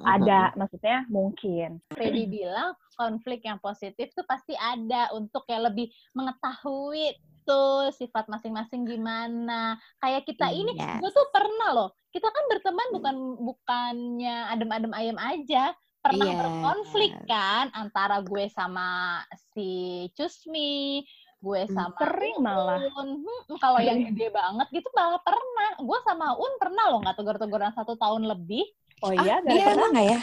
Ada, 0.04 0.56
maksudnya 0.56 1.04
mungkin. 1.08 1.80
Freddy 1.92 2.24
bilang 2.28 2.76
konflik 2.96 3.44
yang 3.44 3.60
positif 3.60 4.12
tuh 4.12 4.24
pasti 4.28 4.56
ada 4.56 5.12
untuk 5.16 5.44
kayak 5.48 5.72
lebih 5.72 5.92
mengetahui 6.16 7.16
tuh 7.44 7.92
sifat 7.92 8.24
masing-masing 8.28 8.88
gimana. 8.88 9.76
Kayak 10.00 10.24
kita 10.24 10.48
ini, 10.48 10.72
Yes. 10.72 11.00
gue 11.00 11.10
tuh 11.12 11.28
pernah 11.28 11.70
loh. 11.76 11.90
Kita 12.08 12.28
kan 12.32 12.44
berteman 12.48 12.88
bukan 12.96 13.16
bukannya 13.44 14.36
adem-adem 14.48 14.92
ayam 14.96 15.18
aja. 15.20 15.76
Pernah 16.04 16.26
Yes. 16.26 16.36
berkonflik 16.36 17.14
kan 17.24 17.72
antara 17.72 18.20
gue 18.20 18.44
sama 18.46 19.20
si 19.50 19.70
Cusmi, 20.12 21.00
gue 21.38 21.60
Hmm, 21.62 21.72
sama 21.72 21.96
sering 21.98 22.36
malah. 22.38 22.76
Un. 22.94 23.08
Hmm, 23.18 23.56
kalau 23.56 23.80
yang 23.80 24.04
gede 24.04 24.28
banget 24.28 24.68
gitu 24.70 24.88
malah 24.92 25.16
pernah. 25.18 25.70
Gue 25.78 25.98
sama 26.02 26.32
Un 26.34 26.52
pernah 26.54 26.84
loh 26.86 27.00
nggak 27.00 27.16
tegur-teguran 27.16 27.72
satu 27.72 27.96
tahun 27.96 28.24
lebih. 28.26 28.68
Oh 29.00 29.10
Ah, 29.10 29.16
iya, 29.18 29.34
dia 29.40 29.48
gara-gara 29.58 29.72
emang 29.74 29.90
nggak 29.90 30.06
ya 30.06 30.20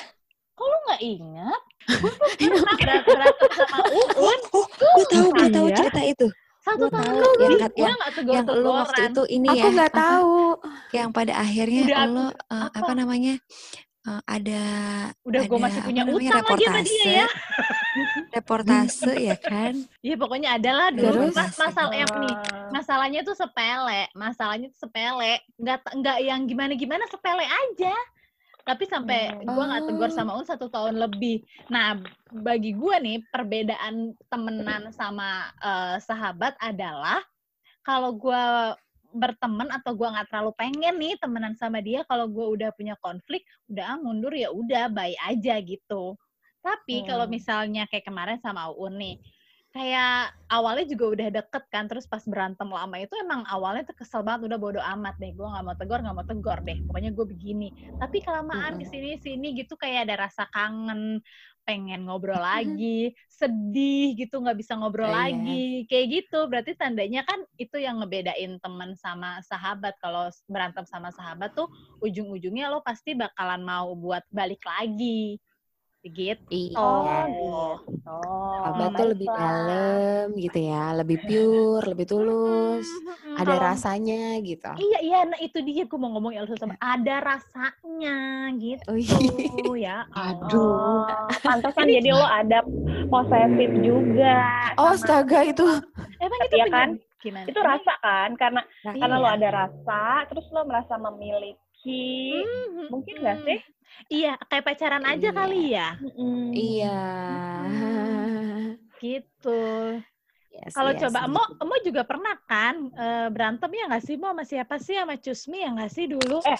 Kok 0.52 0.64
lu 0.64 0.78
nggak 0.84 1.02
ingat? 1.04 1.62
Gue 2.02 2.12
tuh 2.12 2.30
pernah 2.40 2.74
ber- 2.78 3.04
berantem 3.04 3.50
sama 3.52 3.78
Un. 3.84 4.08
oh 4.56 4.66
gue 4.70 5.06
tahu 5.08 5.28
gue 5.32 5.48
tahu 5.50 5.68
Iya. 5.68 5.78
cerita 5.78 6.02
itu 6.04 6.28
Satu 6.60 6.78
Gue 6.80 6.90
tahun 6.92 7.10
tahu 7.12 7.32
yang 7.36 7.52
Gue 7.52 7.58
kat- 7.60 7.76
yang 7.76 7.96
nggak 7.96 8.12
yang 8.22 8.46
lu 8.46 8.70
waktu 8.70 8.94
tegur-teguran. 8.94 9.10
itu 9.10 9.24
ini 9.28 9.48
aku 9.50 9.58
ya 9.60 9.70
nggak 9.72 9.92
apa, 9.92 10.00
tahu 10.00 10.38
yang 10.92 11.10
pada 11.10 11.34
akhirnya 11.36 11.82
Udah 11.84 12.06
lo 12.06 12.22
aku- 12.22 12.38
eh, 12.38 12.62
apa? 12.64 12.78
apa? 12.80 12.92
namanya 12.94 13.34
eh, 14.04 14.22
ada 14.26 14.64
Udah 15.22 15.42
gue 15.44 15.60
masih 15.60 15.82
punya 15.82 16.04
utang 16.06 16.42
lagi 16.42 16.66
sama 16.66 16.82
dia 16.82 17.06
ya. 17.22 17.28
reportase 18.36 19.12
ya 19.14 19.38
kan 19.38 19.74
Iya 20.00 20.16
pokoknya 20.22 20.50
adalah 20.56 20.88
dulu 20.90 21.28
Terus? 21.28 21.36
mas 21.36 21.54
masalah 21.56 21.94
yang 21.94 22.12
nih 22.18 22.36
Ah. 22.36 22.70
masalahnya 22.72 23.20
tuh 23.22 23.36
sepele, 23.36 24.08
masalahnya 24.14 24.68
tuh 24.70 24.80
sepele, 24.82 25.34
nggak 25.58 25.78
nggak 25.94 26.18
yang 26.22 26.42
gimana 26.46 26.72
gimana 26.74 27.04
sepele 27.06 27.44
aja. 27.44 27.92
Tapi 28.62 28.84
sampai 28.86 29.36
Hmm. 29.36 29.50
gue 29.50 29.64
nggak 29.66 29.84
tegur 29.86 30.08
Oh. 30.08 30.14
sama 30.14 30.32
Un 30.34 30.46
satu 30.46 30.66
tahun 30.68 30.96
lebih. 30.98 31.42
Nah 31.68 32.00
bagi 32.32 32.72
gue 32.72 32.96
nih 32.98 33.18
perbedaan 33.28 33.96
temenan 34.26 34.88
sama 34.92 35.30
eh, 35.60 35.98
sahabat 36.00 36.56
adalah 36.58 37.20
kalau 37.82 38.14
gue 38.14 38.46
berteman 39.14 39.70
atau 39.72 39.92
gue 39.96 40.08
nggak 40.08 40.28
terlalu 40.32 40.52
pengen 40.58 40.96
nih 41.00 41.14
temenan 41.22 41.54
sama 41.60 41.80
dia 41.84 42.04
kalau 42.10 42.28
gue 42.32 42.46
udah 42.60 42.70
punya 42.76 42.96
konflik 43.00 43.44
udah 43.72 43.96
ah, 43.96 44.00
mundur 44.00 44.34
ya 44.36 44.50
udah 44.52 44.90
bye 44.92 45.16
aja 45.28 45.60
gitu 45.64 46.16
tapi 46.62 47.02
kalau 47.08 47.26
Hmm. 47.26 47.32
misalnya 47.32 47.86
kayak 47.90 48.06
kemarin 48.08 48.38
sama 48.44 48.70
Un 48.74 48.96
nih 49.00 49.16
kayak 49.72 50.36
awalnya 50.52 50.84
juga 50.84 51.06
udah 51.16 51.28
deket 51.32 51.64
kan 51.72 51.88
terus 51.88 52.04
pas 52.04 52.20
berantem 52.28 52.68
lama 52.68 52.92
itu 53.00 53.16
emang 53.16 53.48
awalnya 53.48 53.88
tuh 53.88 53.96
kesel 53.96 54.20
banget 54.20 54.52
udah 54.52 54.60
bodo 54.60 54.82
amat 54.84 55.16
deh 55.16 55.32
gue 55.32 55.48
nggak 55.48 55.64
mau 55.64 55.76
tegur 55.80 56.00
nggak 56.04 56.16
mau 56.16 56.28
tegur 56.28 56.60
deh 56.68 56.76
pokoknya 56.84 57.16
gue 57.16 57.26
begini 57.32 57.72
tapi 57.96 58.20
kelamaan 58.20 58.76
Mm-mm. 58.76 58.82
ke 58.82 58.84
sini 58.84 59.16
sini 59.16 59.56
gitu 59.56 59.80
kayak 59.80 60.12
ada 60.12 60.28
rasa 60.28 60.44
kangen 60.52 61.24
pengen 61.72 62.04
ngobrol 62.04 62.36
lagi 62.36 63.16
sedih 63.32 64.12
gitu 64.20 64.44
nggak 64.44 64.60
bisa 64.60 64.76
ngobrol 64.76 65.08
Oh, 65.08 65.16
iya. 65.16 65.32
lagi 65.32 65.88
kayak 65.88 66.08
gitu. 66.12 66.52
Berarti 66.52 66.76
tandanya 66.76 67.24
kan 67.24 67.40
itu 67.56 67.80
yang 67.80 68.04
ngebedain 68.04 68.60
teman 68.60 68.92
sama 69.00 69.40
sahabat. 69.48 69.96
Kalau 70.04 70.28
berantem 70.52 70.84
sama 70.84 71.16
sahabat 71.16 71.56
tuh 71.56 71.72
ujung-ujungnya 72.04 72.68
lo 72.68 72.84
pasti 72.84 73.16
bakalan 73.16 73.64
mau 73.64 73.96
buat 73.96 74.28
balik 74.30 74.60
lagi 74.68 75.40
Gitu. 76.02 76.42
Iya. 76.50 76.82
Oh, 76.82 77.06
Oh. 77.06 77.78
gitu. 77.78 78.18
Sahabat 78.58 78.90
tuh 78.92 79.08
lebih 79.08 79.28
dalam 79.30 80.26
gitu 80.34 80.60
ya, 80.60 80.98
lebih 80.98 81.18
pure, 81.22 81.86
lebih 81.88 82.06
tulus, 82.06 82.90
ada 83.32 83.54
rasanya 83.64 84.42
gitu. 84.42 84.66
Iya 84.74 85.00
iya, 85.00 85.20
nah 85.24 85.38
itu 85.38 85.62
dia 85.62 85.86
gue 85.86 85.96
mau 85.96 86.10
ngomong 86.10 86.34
Elsa 86.34 86.58
sama 86.58 86.74
ada 86.78 87.22
rasanya 87.22 88.18
gitu 88.58 88.82
Oh, 88.90 88.98
iya. 88.98 89.14
ya. 89.78 89.98
Aduh. 90.12 91.06
Pantesan 91.40 91.86
jadi 91.86 92.10
lo 92.10 92.26
ada 92.26 92.66
posesif 93.06 93.70
juga. 93.80 94.42
Oh, 94.76 94.90
sama- 94.92 95.22
astaga 95.22 95.40
itu. 95.44 95.66
Emang 96.18 96.40
itu 96.42 96.56
Iya 96.56 96.66
penyebab- 96.66 96.74
kan? 96.74 96.90
Gimana? 97.22 97.46
Itu 97.46 97.60
rasa 97.62 97.94
kan? 98.00 98.30
Karena 98.34 98.62
Nah, 98.82 98.94
karena 98.98 99.16
lo 99.16 99.28
Iya. 99.28 99.38
ada 99.38 99.50
rasa, 99.56 100.02
terus 100.26 100.46
lo 100.50 100.66
merasa 100.66 100.98
memiliki. 101.00 101.62
Mhm, 101.84 102.88
Mungkin 102.92 103.16
nggak 103.22 103.38
mhm. 103.42 103.46
sih? 103.48 103.60
Iya, 104.08 104.34
kayak 104.48 104.66
pacaran 104.66 105.04
aja 105.04 105.30
Iya. 105.30 105.36
kali 105.36 105.62
ya. 105.72 105.90
Mm-mm. 106.00 106.52
Iya. 106.54 107.00
Gitu. 108.98 109.62
Yes, 110.52 110.72
Kalau 110.76 110.92
yes, 110.94 111.02
coba 111.08 111.20
gitu. 111.26 111.32
Mo, 111.32 111.44
Mo 111.64 111.76
juga 111.82 112.02
pernah 112.04 112.36
kan 112.44 112.76
eh, 112.92 113.28
berantem 113.32 113.72
ya 113.72 113.88
nggak 113.88 114.04
sih 114.04 114.16
Mo 114.20 114.30
sama 114.32 114.44
siapa 114.44 114.76
sih 114.78 115.00
sama 115.00 115.16
Cusmi 115.18 115.58
ya 115.64 115.70
nggak 115.74 115.92
sih 115.92 116.06
dulu? 116.12 116.38
Eh, 116.44 116.60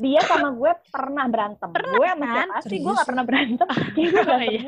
Dia 0.00 0.20
sama 0.24 0.48
gue 0.52 0.72
pernah 0.88 1.24
berantem. 1.28 1.70
Pernah, 1.72 1.94
gue 1.94 2.06
sama 2.08 2.24
kan? 2.26 2.48
siapa 2.48 2.58
sih? 2.64 2.78
Gue 2.80 2.92
Serius? 2.92 2.98
gak 3.00 3.08
pernah 3.08 3.24
berantem. 3.24 3.68
Gue 3.96 4.08
berantem 4.10 4.50
Iya. 4.50 4.62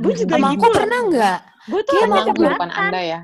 Gue 0.00 0.12
juga 0.16 0.34
Sama 0.36 0.48
gitu. 0.48 0.60
aku 0.60 0.66
pernah 0.72 1.00
nggak? 1.12 1.38
Gue 1.64 1.80
tuh 1.84 1.94
mau 2.08 2.24
gue 2.24 2.48
depan 2.48 2.70
Anda 2.72 3.00
ya. 3.00 3.20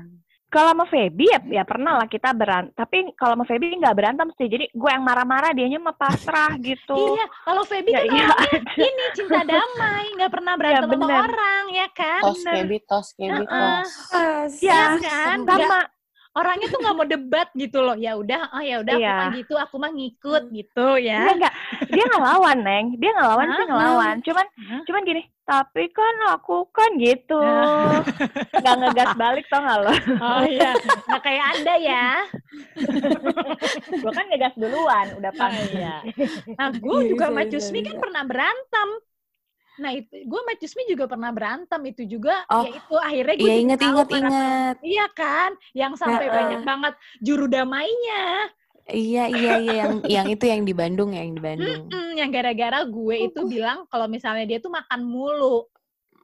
Kalau 0.51 0.75
sama 0.75 0.83
Feby 0.83 1.25
ya, 1.25 1.39
ya 1.47 1.63
pernah 1.63 1.95
lah 1.95 2.05
kita 2.05 2.35
berantem. 2.35 2.75
Tapi 2.75 3.15
kalau 3.15 3.39
sama 3.39 3.47
Feby 3.47 3.71
nggak 3.71 3.95
berantem 3.95 4.27
sih. 4.35 4.51
Jadi 4.51 4.67
gue 4.67 4.89
yang 4.91 4.99
marah-marah, 4.99 5.55
dianya 5.55 5.79
mah 5.79 5.95
pasrah 5.95 6.59
gitu. 6.67 7.15
Iya, 7.15 7.25
kalau 7.47 7.63
Feby 7.63 7.87
Ya 7.87 8.03
kan 8.03 8.11
iya 8.11 8.27
ini 8.83 9.03
cinta 9.15 9.39
damai, 9.41 10.11
nggak 10.11 10.27
pernah 10.27 10.53
berantem 10.59 10.91
sama 10.91 10.99
bener. 10.99 11.23
orang 11.23 11.63
ya 11.71 11.87
kan? 11.89 12.21
Tos 12.21 12.37
Bener. 12.37 12.53
kebi, 12.59 12.77
tos 12.83 13.07
Heeh. 13.15 13.39
tos. 13.47 13.91
Iya 14.59 14.81
kan? 14.99 15.35
Nggak- 15.41 15.61
Sama. 15.71 15.79
Orangnya 16.31 16.67
tuh 16.67 16.79
nggak 16.79 16.95
mau 16.95 17.03
debat 17.03 17.47
gitu 17.53 17.79
loh. 17.79 17.93
Ya 17.93 18.15
udah, 18.15 18.51
oh 18.51 18.61
ya 18.61 18.79
udah 18.79 18.93
aku 18.95 19.03
Iya. 19.03 19.15
mah 19.17 19.29
gitu, 19.35 19.53
aku 19.55 19.75
mah 19.77 19.91
ngikut 19.91 20.43
gitu 20.49 20.87
Dia 20.95 21.27
ya. 21.27 21.35
nggak, 21.35 21.53
dia 21.87 22.05
ngelawan, 22.07 22.57
Neng. 22.59 22.85
Dia 22.95 23.11
ngelawan 23.13 23.47
sih 23.51 23.65
ngelawan. 23.65 24.15
Cuman, 24.21 24.45
cuman 24.83 25.01
gini. 25.03 25.23
Tapi 25.41 25.83
kan 25.91 26.15
aku 26.31 26.63
kan 26.71 26.95
gitu. 26.95 27.35
Nah. 27.35 27.99
Nggak 28.61 28.75
ngegas 28.79 29.11
balik 29.15 29.45
tau 29.51 29.59
nggak 29.59 29.79
lo? 29.83 29.91
Oh 30.21 30.43
iya, 30.47 30.71
nggak 31.09 31.21
kayak 31.21 31.45
anda 31.51 31.73
ya. 31.75 32.07
gue 34.01 34.11
kan 34.11 34.25
ngegas 34.27 34.53
duluan, 34.55 35.07
udah 35.19 35.31
Oh, 35.31 35.37
pasti. 35.37 35.75
iya. 35.75 35.95
Nah, 36.55 36.69
gue 36.71 36.97
juga 37.09 37.27
sama 37.27 37.43
bisa, 37.43 37.51
Cusmi 37.51 37.79
kan 37.81 37.95
bisa. 37.95 38.03
pernah 38.03 38.23
berantem. 38.23 38.89
Nah, 39.81 39.91
itu 39.97 40.13
gue 40.13 40.39
sama 40.45 40.53
Cusmi 40.61 40.83
juga 40.85 41.05
pernah 41.09 41.31
berantem. 41.33 41.81
Itu 41.89 42.03
juga, 42.05 42.45
Oh, 42.53 42.61
ya 42.61 42.69
itu 42.69 42.95
akhirnya 43.01 43.35
gue 43.35 43.41
Iya 43.41 43.49
jadi 43.49 43.61
inget 43.65 43.79
inget 43.81 44.09
inget. 44.13 44.75
Iya 44.85 45.05
kan? 45.17 45.51
Yang 45.73 45.93
sampai 45.97 46.25
Heeh. 46.29 46.37
banyak 46.37 46.61
banget 46.61 46.93
juru 47.17 47.45
damainya. 47.49 48.53
Iya 48.91 49.23
iya 49.29 49.51
iya 49.57 49.73
yang 49.85 49.93
yang 50.15 50.27
itu 50.29 50.45
yang 50.45 50.61
di 50.65 50.73
Bandung 50.73 51.13
ya 51.17 51.21
yang 51.25 51.33
di 51.33 51.43
Bandung. 51.43 51.89
Mm, 51.89 52.11
yang 52.17 52.29
gara-gara 52.29 52.79
gue 52.85 53.15
itu 53.29 53.41
bilang 53.49 53.85
kalau 53.89 54.05
misalnya 54.05 54.45
dia 54.45 54.59
tuh 54.61 54.69
makan 54.73 55.01
mulu. 55.01 55.65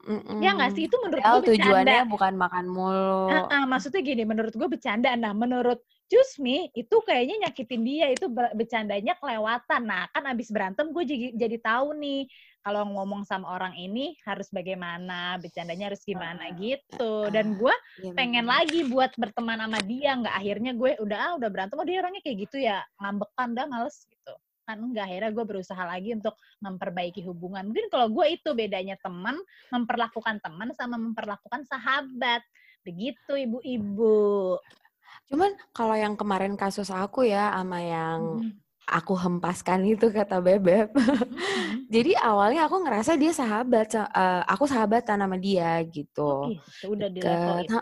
Mm-mm. 0.08 0.40
Ya 0.40 0.56
nggak 0.56 0.72
sih? 0.72 0.88
Itu 0.88 0.96
menurut 1.04 1.20
gue 1.20 1.42
bercanda. 1.44 1.52
tujuannya 1.52 2.02
bukan 2.08 2.34
makan 2.40 2.66
mulu. 2.72 3.28
Heeh, 3.28 3.64
maksudnya 3.68 4.00
gini, 4.00 4.24
menurut 4.24 4.54
gue 4.56 4.68
bercanda. 4.72 5.12
Nah, 5.20 5.36
menurut 5.36 5.84
Cusmi 6.08 6.72
itu 6.72 6.96
kayaknya 7.04 7.36
nyakitin 7.48 7.82
dia, 7.84 8.08
itu 8.08 8.32
ber- 8.32 8.56
bercandanya 8.56 9.20
kelewatan. 9.20 9.82
Nah, 9.84 10.08
kan 10.16 10.24
abis 10.32 10.48
berantem 10.48 10.96
gue 10.96 11.04
jadi, 11.04 11.26
jadi 11.36 11.58
tahu 11.60 11.92
nih 12.00 12.32
kalau 12.68 12.84
ngomong 12.84 13.24
sama 13.24 13.56
orang 13.56 13.72
ini 13.80 14.20
harus 14.28 14.52
bagaimana, 14.52 15.40
bercandanya 15.40 15.88
harus 15.88 16.04
gimana 16.04 16.52
gitu. 16.60 17.32
Dan 17.32 17.56
gue 17.56 17.72
Iya, 18.04 18.12
pengen 18.12 18.44
lagi 18.44 18.84
buat 18.92 19.16
berteman 19.16 19.64
sama 19.64 19.80
dia, 19.88 20.20
nggak 20.20 20.36
akhirnya 20.36 20.72
gue 20.76 21.00
udah 21.00 21.16
ah, 21.16 21.34
udah 21.40 21.48
berantem, 21.48 21.80
oh 21.80 21.88
dia 21.88 22.04
orangnya 22.04 22.20
kayak 22.20 22.38
gitu 22.44 22.60
ya, 22.60 22.84
ngambekan 23.00 23.56
dah 23.56 23.66
males 23.72 24.04
gitu. 24.12 24.36
Kan 24.68 24.84
enggak, 24.84 25.08
akhirnya 25.08 25.32
gue 25.32 25.46
berusaha 25.48 25.80
lagi 25.80 26.12
untuk 26.12 26.36
memperbaiki 26.60 27.24
hubungan. 27.24 27.72
Mungkin 27.72 27.88
kalau 27.88 28.12
gue 28.12 28.36
itu 28.36 28.52
bedanya 28.52 29.00
teman, 29.00 29.40
memperlakukan 29.72 30.44
teman 30.44 30.76
sama 30.76 31.00
memperlakukan 31.00 31.64
sahabat. 31.72 32.44
Begitu 32.84 33.48
ibu-ibu. 33.48 34.60
Cuman 35.32 35.56
kalau 35.72 35.96
yang 35.96 36.20
kemarin 36.20 36.60
kasus 36.60 36.92
aku 36.92 37.24
ya 37.24 37.48
sama 37.56 37.80
yang 37.80 38.44
Mhm. 38.44 38.67
Aku 38.88 39.14
hempaskan 39.20 39.84
itu 39.84 40.08
kata 40.10 40.40
Bebek. 40.40 40.96
Mhm. 40.96 40.96
Jadi 41.94 42.16
awalnya 42.16 42.66
aku 42.72 42.80
ngerasa 42.88 43.20
dia 43.20 43.36
sahabat, 43.36 43.92
sa- 43.92 44.12
eh, 44.12 44.44
aku 44.48 44.64
sahabatan 44.64 45.20
sama 45.20 45.36
dia 45.36 45.84
gitu. 45.92 46.56
Gitu, 46.56 46.86
udah 46.88 47.08
di 47.12 47.20
level 47.22 47.56
itu. 47.68 47.76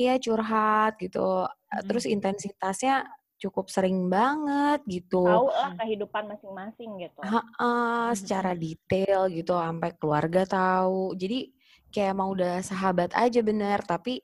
Iya 0.00 0.12
curhat 0.18 0.92
gitu. 0.96 1.28
Mhm. 1.44 1.84
Terus 1.86 2.04
intensitasnya 2.08 3.04
cukup 3.40 3.72
sering 3.72 4.08
banget 4.12 4.84
gitu. 4.88 5.24
Tahu 5.24 5.48
lah 5.48 5.72
kehidupan 5.80 6.28
masing-masing 6.28 6.90
gitu. 7.00 7.20
Heeh, 7.24 8.08
secara 8.16 8.52
detail 8.56 9.28
gitu 9.32 9.56
sampai 9.56 9.96
keluarga 9.96 10.44
tahu. 10.44 11.16
Jadi 11.16 11.52
kayak 11.90 12.14
emang 12.16 12.28
udah 12.36 12.60
sahabat 12.62 13.10
aja 13.16 13.40
bener, 13.42 13.80
tapi 13.82 14.22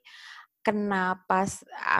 kenapa 0.67 1.47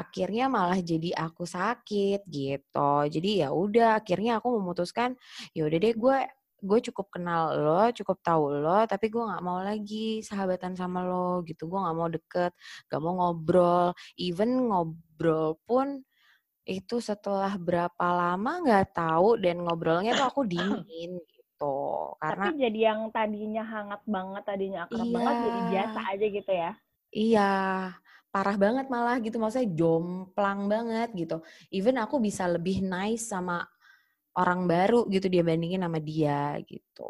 akhirnya 0.01 0.45
malah 0.51 0.80
jadi 0.91 1.09
aku 1.15 1.43
sakit 1.47 2.20
gitu. 2.28 2.91
Jadi 3.07 3.30
ya 3.45 3.49
udah 3.55 3.88
akhirnya 4.03 4.32
aku 4.43 4.47
memutuskan 4.59 5.15
ya 5.55 5.61
udah 5.68 5.78
deh 5.84 5.95
gue 6.03 6.18
gue 6.57 6.80
cukup 6.91 7.07
kenal 7.13 7.43
lo, 7.55 7.84
cukup 7.93 8.18
tahu 8.26 8.43
lo, 8.63 8.84
tapi 8.91 9.05
gue 9.13 9.24
nggak 9.24 9.43
mau 9.45 9.59
lagi 9.61 10.20
sahabatan 10.26 10.74
sama 10.76 10.99
lo 11.05 11.45
gitu. 11.47 11.70
Gue 11.72 11.80
nggak 11.84 11.97
mau 11.99 12.09
deket, 12.11 12.51
nggak 12.91 13.01
mau 13.03 13.13
ngobrol. 13.22 13.86
Even 14.20 14.51
ngobrol 14.70 15.55
pun 15.70 16.01
itu 16.68 16.95
setelah 17.09 17.53
berapa 17.68 18.05
lama 18.22 18.51
nggak 18.65 18.86
tahu 18.97 19.39
dan 19.43 19.55
ngobrolnya 19.63 20.11
tuh 20.20 20.28
aku 20.32 20.41
dingin 20.53 21.11
gitu 21.32 21.76
karena 22.22 22.47
Tapi 22.49 22.59
jadi 22.63 22.80
yang 22.93 23.01
tadinya 23.15 23.63
hangat 23.74 24.01
banget, 24.15 24.43
tadinya 24.49 24.80
akrab 24.88 25.07
Iya. 25.09 25.15
banget, 25.15 25.36
jadi 25.47 25.59
biasa 25.72 25.99
aja 26.11 26.26
gitu 26.38 26.51
ya. 26.63 26.72
iya 27.24 27.49
parah 28.34 28.57
banget 28.63 28.86
malah 28.93 29.17
gitu 29.25 29.38
maksudnya 29.41 29.69
jomplang 29.80 30.59
banget 30.73 31.09
gitu 31.21 31.36
even 31.73 31.95
aku 32.03 32.15
bisa 32.28 32.43
lebih 32.55 32.78
nice 32.86 33.23
sama 33.34 33.65
orang 34.41 34.61
baru 34.71 34.99
gitu 35.13 35.28
dia 35.34 35.43
bandingin 35.47 35.84
sama 35.86 35.99
dia 36.01 36.59
gitu 36.71 37.09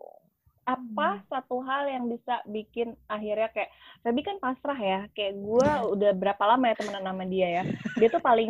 Apa 0.68 1.24
satu 1.32 1.64
hal 1.64 1.84
yang 1.96 2.06
bisa 2.14 2.44
bikin 2.56 2.88
akhirnya 3.08 3.48
kayak, 3.56 3.72
Feby 4.04 4.22
kan 4.28 4.38
pasrah 4.44 4.76
ya, 4.92 5.00
kayak 5.16 5.34
gue 5.40 5.70
Iya. 5.70 5.82
udah 5.96 6.12
berapa 6.22 6.44
lama 6.50 6.66
ya 6.70 6.76
temenan 6.80 7.08
sama 7.08 7.24
dia 7.34 7.48
ya. 7.58 7.64
Dia 8.00 8.08
tuh 8.12 8.20
paling, 8.28 8.50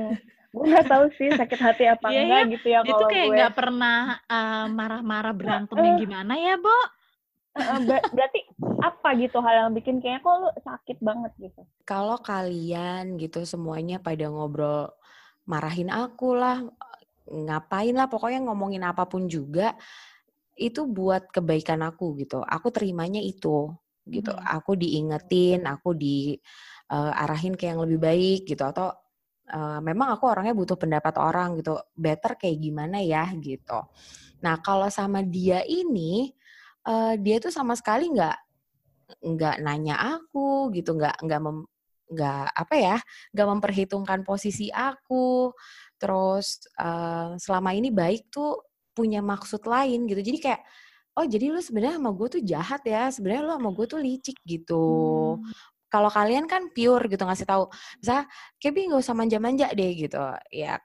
gue 0.53 0.65
nggak 0.71 0.87
tahu 0.91 1.05
sih 1.17 1.29
sakit 1.37 1.59
hati 1.61 1.83
apa 1.93 2.07
Iya, 2.07 2.19
enggak 2.19 2.41
gitu 2.57 2.67
ya 2.73 2.81
kalau 2.87 3.09
kayak 3.11 3.27
gue. 3.27 3.35
nggak 3.35 3.51
pernah 3.57 3.97
eh, 4.31 4.65
marah-marah 4.77 5.33
berantem 5.39 5.79
yang 5.85 5.97
gimana 6.03 6.33
ya, 6.45 6.53
Bo? 6.63 6.77
Ber- 7.87 8.07
berarti 8.15 8.39
apa 8.87 9.09
gitu 9.19 9.37
hal 9.43 9.67
yang 9.67 9.71
bikin 9.75 9.99
kayaknya 9.99 10.21
kok 10.23 10.35
lu 10.39 10.49
sakit 10.63 10.97
banget 11.03 11.31
gitu. 11.39 11.61
kalau 11.83 12.17
kalian 12.19 13.19
gitu 13.19 13.43
semuanya 13.43 13.99
pada 13.99 14.27
ngobrol 14.31 14.91
marahin 15.47 15.87
aku 15.91 16.35
lah 16.35 16.63
ngapain 17.27 17.95
lah 17.95 18.07
pokoknya 18.07 18.39
ngomongin 18.47 18.83
apa 18.87 19.03
pun 19.07 19.27
juga 19.27 19.75
itu 20.57 20.89
buat 20.89 21.29
kebaikan 21.29 21.85
aku 21.85 22.17
gitu. 22.17 22.41
Aku 22.41 22.73
terimanya 22.73 23.21
itu 23.21 23.71
gitu. 24.07 24.31
Mhm. 24.33 24.43
aku 24.47 24.71
diingetin 24.79 25.67
aku 25.67 25.91
diarahin 25.93 27.53
ke 27.59 27.69
yang 27.69 27.79
lebih 27.83 27.99
baik 28.01 28.41
gitu. 28.49 28.63
Atau 28.65 28.89
eh, 29.47 29.79
memang 29.83 30.17
aku 30.17 30.27
orangnya 30.27 30.57
butuh 30.57 30.75
pendapat 30.79 31.15
orang 31.21 31.59
gitu 31.61 31.77
better 31.95 32.35
kayak 32.39 32.57
gimana 32.59 32.99
ya? 33.03 33.29
gitu. 33.37 33.85
Nah 34.43 34.57
kalau 34.65 34.89
sama 34.89 35.21
dia 35.21 35.61
ini 35.67 36.33
eh, 36.87 37.13
dia 37.21 37.37
tuh 37.43 37.53
sama 37.53 37.77
sekali 37.77 38.09
nggak 38.11 38.46
nggak 39.23 39.55
nanya 39.63 39.95
aku 40.17 40.71
gitu 40.75 40.95
nggak 40.97 41.23
nggak 41.23 41.39
mem, 41.43 41.57
nggak 42.11 42.47
apa 42.55 42.75
ya 42.75 42.97
nggak 43.35 43.47
memperhitungkan 43.57 44.19
posisi 44.27 44.67
aku. 44.71 45.51
Terus 45.99 46.63
eh, 46.79 47.35
selama 47.39 47.71
ini 47.75 47.89
baik 47.93 48.29
tuh 48.31 48.61
punya 48.97 49.21
maksud 49.21 49.63
lain 49.67 50.09
gitu. 50.09 50.21
Jadi 50.21 50.39
kayak 50.41 50.61
oh 51.17 51.25
jadi 51.25 51.49
lu 51.49 51.59
sebenarnya 51.61 51.97
sama 51.97 52.11
gue 52.13 52.27
tuh 52.29 52.41
jahat 52.45 52.81
ya 52.85 53.09
sebenarnya 53.09 53.41
lu 53.49 53.53
sama 53.57 53.69
gue 53.73 53.85
tuh 53.89 53.99
licik 54.01 54.37
gitu. 54.45 54.85
Hmm. 55.41 55.41
kalau 55.87 56.11
kalian 56.11 56.45
kan 56.51 56.67
pure 56.75 57.07
gitu 57.07 57.23
ngasih 57.23 57.47
tahu 57.47 57.63
misalnya 58.03 58.27
Kebi 58.59 58.91
nggak 58.91 59.01
usah 59.01 59.15
manja-manja 59.17 59.67
deh 59.71 59.91
gitu. 59.95 60.19
Ya 60.51 60.77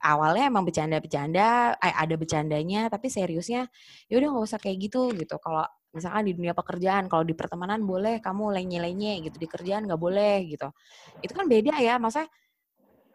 awalnya 0.00 0.48
emang 0.48 0.64
bercanda-bercanda 0.64 1.76
eh, 1.76 1.94
ada 1.94 2.14
bercandanya 2.16 2.88
tapi 2.88 3.12
seriusnya 3.12 3.68
ya 4.08 4.14
udah 4.18 4.28
nggak 4.32 4.46
usah 4.48 4.58
kayak 4.62 4.78
gitu 4.90 5.12
gitu. 5.14 5.36
Kalau 5.38 5.64
misalkan 5.90 6.30
di 6.30 6.32
dunia 6.38 6.54
pekerjaan 6.54 7.10
kalau 7.10 7.26
di 7.26 7.34
pertemanan 7.34 7.82
boleh 7.82 8.22
kamu 8.22 8.54
lenye-lenye 8.54 9.26
gitu 9.26 9.42
di 9.42 9.48
kerjaan 9.50 9.90
nggak 9.90 9.98
boleh 9.98 10.46
gitu 10.46 10.70
itu 11.18 11.32
kan 11.34 11.50
beda 11.50 11.74
ya 11.82 11.98
maksudnya 11.98 12.30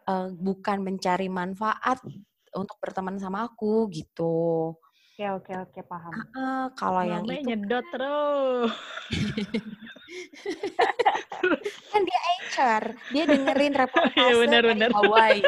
eh, 0.08 0.28
bukan 0.36 0.84
mencari 0.84 1.28
manfaat 1.32 2.04
untuk 2.52 2.76
berteman 2.80 3.16
sama 3.16 3.48
aku 3.48 3.88
gitu 3.92 4.76
Oke, 5.16 5.32
oke, 5.32 5.52
oke, 5.64 5.80
paham. 5.88 6.12
Ah, 6.36 6.68
kalau 6.76 7.00
yang 7.00 7.24
Mame 7.24 7.40
itu 7.40 7.48
nyedot 7.48 7.80
terus. 7.88 8.68
kan 11.88 12.00
dia 12.04 12.20
HR, 12.52 12.84
dia 13.16 13.24
dengerin 13.24 13.80
reportase 13.80 14.12
Iya, 14.28 14.34
benar, 14.44 14.60
dari 14.60 14.70
benar. 14.76 14.90
Hawaii. 14.92 15.40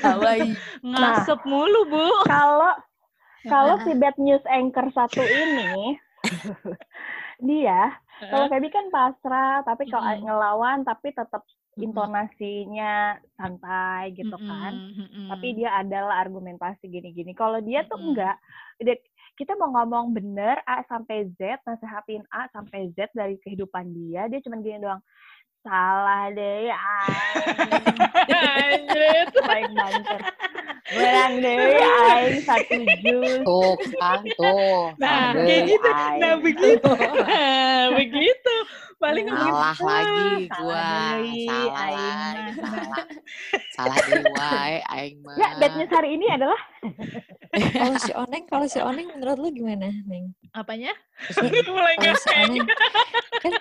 Hawaii. 0.00 0.56
Ngasep 0.80 1.40
mulu, 1.44 1.84
Bu. 1.84 2.00
Kalau 2.32 2.72
kalau 3.44 3.76
si 3.84 3.92
bad 3.92 4.16
news 4.16 4.40
anchor 4.48 4.88
satu 4.96 5.20
ini 5.20 6.00
dia 7.48 7.94
kalau 8.18 8.50
Feby 8.50 8.68
kan 8.68 8.86
pasrah 8.90 9.62
tapi 9.62 9.86
kalau 9.86 10.04
Mm-mm. 10.04 10.24
ngelawan 10.26 10.78
tapi 10.82 11.14
tetap 11.14 11.42
intonasinya 11.78 13.14
santai 13.38 14.10
gitu 14.18 14.34
kan 14.34 14.74
Mm-mm, 14.74 15.06
mm-mm. 15.06 15.26
tapi 15.30 15.46
dia 15.54 15.70
adalah 15.78 16.18
argumentasi 16.18 16.90
gini-gini 16.90 17.30
kalau 17.32 17.62
dia 17.62 17.86
tuh 17.86 17.94
Mm-mm. 17.94 18.10
enggak 18.12 18.36
dia- 18.82 19.02
kita 19.38 19.54
mau 19.54 19.70
ngomong 19.70 20.10
bener 20.10 20.58
A 20.66 20.82
sampai 20.90 21.30
Z 21.38 21.62
nasehatin 21.62 22.26
A 22.34 22.50
sampai 22.50 22.90
Z 22.98 23.14
dari 23.14 23.38
kehidupan 23.38 23.94
dia 23.94 24.26
dia 24.26 24.42
cuma 24.42 24.58
gini 24.58 24.82
doang 24.82 24.98
salah 25.68 26.32
deh 26.32 26.72
aing 26.72 27.52
Anjir. 28.32 29.24
paling 29.36 29.72
banter 29.76 30.20
Berang 30.88 31.32
deh 31.44 31.56
aing 31.84 32.40
satu 32.40 32.80
jus 33.04 33.44
Tuh 33.44 33.76
kan, 34.00 34.24
tuh. 34.40 34.96
Nah, 34.96 35.36
kayak 35.36 35.62
gitu. 35.68 35.88
Nah, 35.92 36.08
aing. 36.16 36.40
begitu. 36.40 36.90
Nah, 37.28 37.84
begitu. 37.92 38.54
Paling 38.98 39.26
Salah 39.30 39.78
lagi 39.78 40.48
"Ah, 40.50 40.58
gua, 40.58 40.88
salah 41.46 41.70
aing 41.78 42.16
lagi, 42.26 42.50
mah." 42.58 42.58
salah. 42.58 43.02
Salah 43.76 43.96
wae 44.32 44.76
aing 44.96 45.16
mah. 45.22 45.36
ya 45.36 45.48
bad 45.60 45.72
news 45.76 45.92
hari 45.92 46.08
ini 46.16 46.26
adalah 46.32 46.58
Kalau 47.48 47.96
si 47.96 48.12
Oneng, 48.12 48.44
kalau 48.44 48.66
si 48.68 48.78
Oneng 48.80 49.08
menurut 49.12 49.38
lu 49.40 49.48
gimana, 49.48 49.88
Neng? 50.04 50.32
Apanya? 50.52 50.92
Mulai 51.68 51.94
kalau 52.00 52.16
si. 52.16 52.28
Oneng 52.32 52.64
kan 53.38 53.52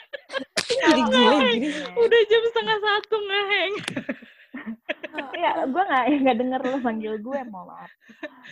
jadi 0.68 1.02
gila 1.08 1.36
gini. 1.54 1.70
Udah 1.96 2.22
jam 2.30 2.42
setengah 2.52 2.78
satu 2.82 3.16
ngeheng. 3.18 3.74
ya 5.38 5.66
gue 5.66 5.84
nggak 5.86 6.06
nggak 6.26 6.38
denger 6.38 6.62
lu 6.62 6.78
manggil 6.82 7.14
gue 7.22 7.40
mau 7.50 7.66
maaf 7.66 7.90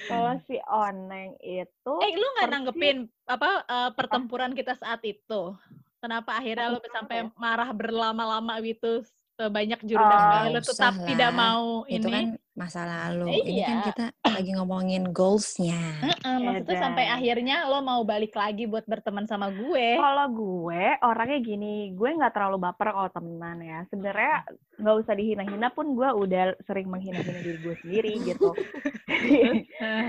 kalau 0.09 0.33
si 0.49 0.57
oneng 0.65 1.37
itu 1.41 1.93
Eh, 2.01 2.13
lu 2.17 2.27
nggak 2.37 2.49
nanggepin 2.49 2.97
apa 3.29 3.65
eh, 3.65 3.89
pertempuran 3.93 4.53
kita 4.53 4.77
saat 4.77 5.01
itu? 5.05 5.53
Kenapa 6.01 6.37
akhirnya 6.37 6.69
lu 6.69 6.81
sampai 6.93 7.25
marah 7.33 7.73
berlama-lama 7.73 8.61
gitu? 8.61 9.01
Eh, 9.35 9.49
Banyak 9.49 9.79
juru 9.83 9.99
Oh, 9.99 10.09
nggak 10.47 10.63
tetap 10.63 10.93
usah 10.95 11.05
tidak 11.05 11.31
lah. 11.31 11.37
mau 11.37 11.65
Itu 11.85 12.07
ini. 12.07 12.13
kan 12.13 12.25
masa 12.55 12.87
lalu. 12.87 13.27
Eh, 13.27 13.43
Ini 13.43 13.61
kan 13.61 13.75
iya. 13.75 13.83
kita 13.83 14.05
lagi 14.23 14.51
ngomongin 14.55 15.11
goalsnya. 15.11 15.75
Heeh, 15.99 16.37
maksudnya 16.39 16.79
sampai 16.79 17.05
akhirnya 17.11 17.67
lo 17.67 17.83
mau 17.83 18.07
balik 18.07 18.31
lagi 18.31 18.63
buat 18.63 18.87
berteman 18.87 19.27
sama 19.27 19.51
gue. 19.51 19.99
kalau 19.99 20.27
gue 20.31 20.83
orangnya 21.03 21.39
gini 21.43 21.91
gue 21.91 22.09
nggak 22.15 22.31
terlalu 22.31 22.63
baper 22.63 22.95
kalau 22.95 23.11
temenan 23.11 23.59
ya 23.59 23.79
sebenarnya 23.91 24.47
nggak 24.79 24.95
usah 25.03 25.13
dihina-hina 25.13 25.67
pun 25.69 25.91
gue 25.93 26.07
udah 26.07 26.55
sering 26.63 26.87
menghina-hina 26.87 27.43
diri 27.43 27.59
gue 27.59 27.75
sendiri 27.83 28.11
gitu 28.23 28.47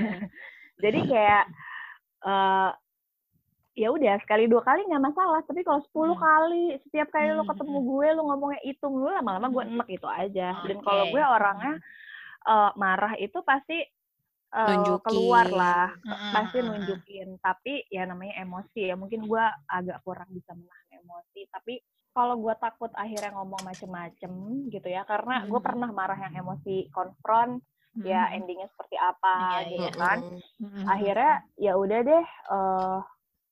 jadi 0.83 1.01
kayak 1.03 1.45
eh 2.23 2.71
ya 3.77 3.93
udah 3.93 4.17
sekali 4.25 4.49
dua 4.49 4.65
kali 4.65 4.89
nggak 4.89 5.05
masalah 5.05 5.45
tapi 5.45 5.61
kalau 5.61 5.85
10 5.85 6.17
Hmm. 6.17 6.25
kali 6.25 6.65
setiap 6.89 7.13
kali 7.13 7.29
lo 7.31 7.45
Hmm, 7.45 7.51
ketemu 7.53 7.77
hmm. 7.77 7.89
gue 7.93 8.07
lo 8.17 8.23
ngomongnya 8.25 8.61
itu 8.65 8.85
mulu 8.89 9.09
lama-lama 9.13 9.47
gue 9.53 9.63
enek 9.69 9.89
itu 9.93 10.09
aja 10.09 10.49
dan 10.57 10.77
kalau 10.81 11.05
gue 11.07 11.21
orangnya 11.23 11.75
eh, 12.49 12.71
marah 12.75 13.15
itu 13.21 13.39
pasti 13.45 13.79
eh, 14.49 14.97
keluar 15.05 15.47
lah 15.47 15.89
Heeh, 15.93 16.31
pasti 16.33 16.59
nunjukin 16.65 17.37
tapi 17.39 17.85
ya 17.93 18.09
namanya 18.09 18.41
emosi 18.41 18.81
ya 18.89 18.97
mungkin 18.97 19.29
gue 19.29 19.45
agak 19.69 20.01
kurang 20.03 20.33
bisa 20.33 20.57
menahan 20.57 20.89
emosi 20.97 21.45
tapi 21.53 21.77
kalau 22.17 22.41
gue 22.41 22.55
takut 22.57 22.89
akhirnya 22.97 23.29
ngomong 23.37 23.61
macem-macem 23.61 24.33
gitu 24.73 24.89
ya 24.89 25.05
karena 25.05 25.45
gue 25.45 25.61
Mhm. 25.61 25.67
pernah 25.69 25.91
marah 25.93 26.17
yang 26.17 26.35
emosi 26.41 26.89
konfront 26.89 27.61
ya 28.01 28.33
Mhm. 28.33 28.37
endingnya 28.41 28.69
seperti 28.73 28.97
apa 28.97 29.33
Iya, 29.37 29.61
gitu 29.69 29.85
iya. 29.85 29.93
kan 30.01 30.19
Mhm. 30.65 30.85
akhirnya 30.89 31.33
ya 31.61 31.73
udah 31.77 32.01
deh 32.01 32.25
eh, 32.25 32.99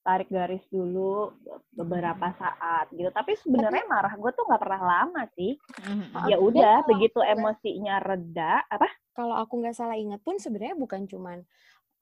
tarik 0.05 0.29
garis 0.29 0.61
dulu 0.69 1.33
beberapa 1.73 2.29
saat 2.37 2.93
gitu. 2.93 3.09
Tapi 3.09 3.41
sebenarnya 3.41 3.89
marah 3.89 4.13
gue 4.13 4.31
tuh 4.37 4.45
nggak 4.45 4.63
pernah 4.63 4.83
lama 4.85 5.23
sih. 5.33 5.57
Mhm. 5.81 6.29
ya 6.29 6.37
udah 6.37 6.85
begitu 6.85 7.25
emosinya 7.25 7.99
reda 8.05 8.63
apa? 8.69 8.87
Kalau 9.17 9.35
aku 9.41 9.65
nggak 9.65 9.75
salah 9.75 9.97
ingat 9.97 10.21
pun 10.21 10.37
sebenarnya 10.37 10.77
bukan 10.77 11.09
cuman 11.09 11.41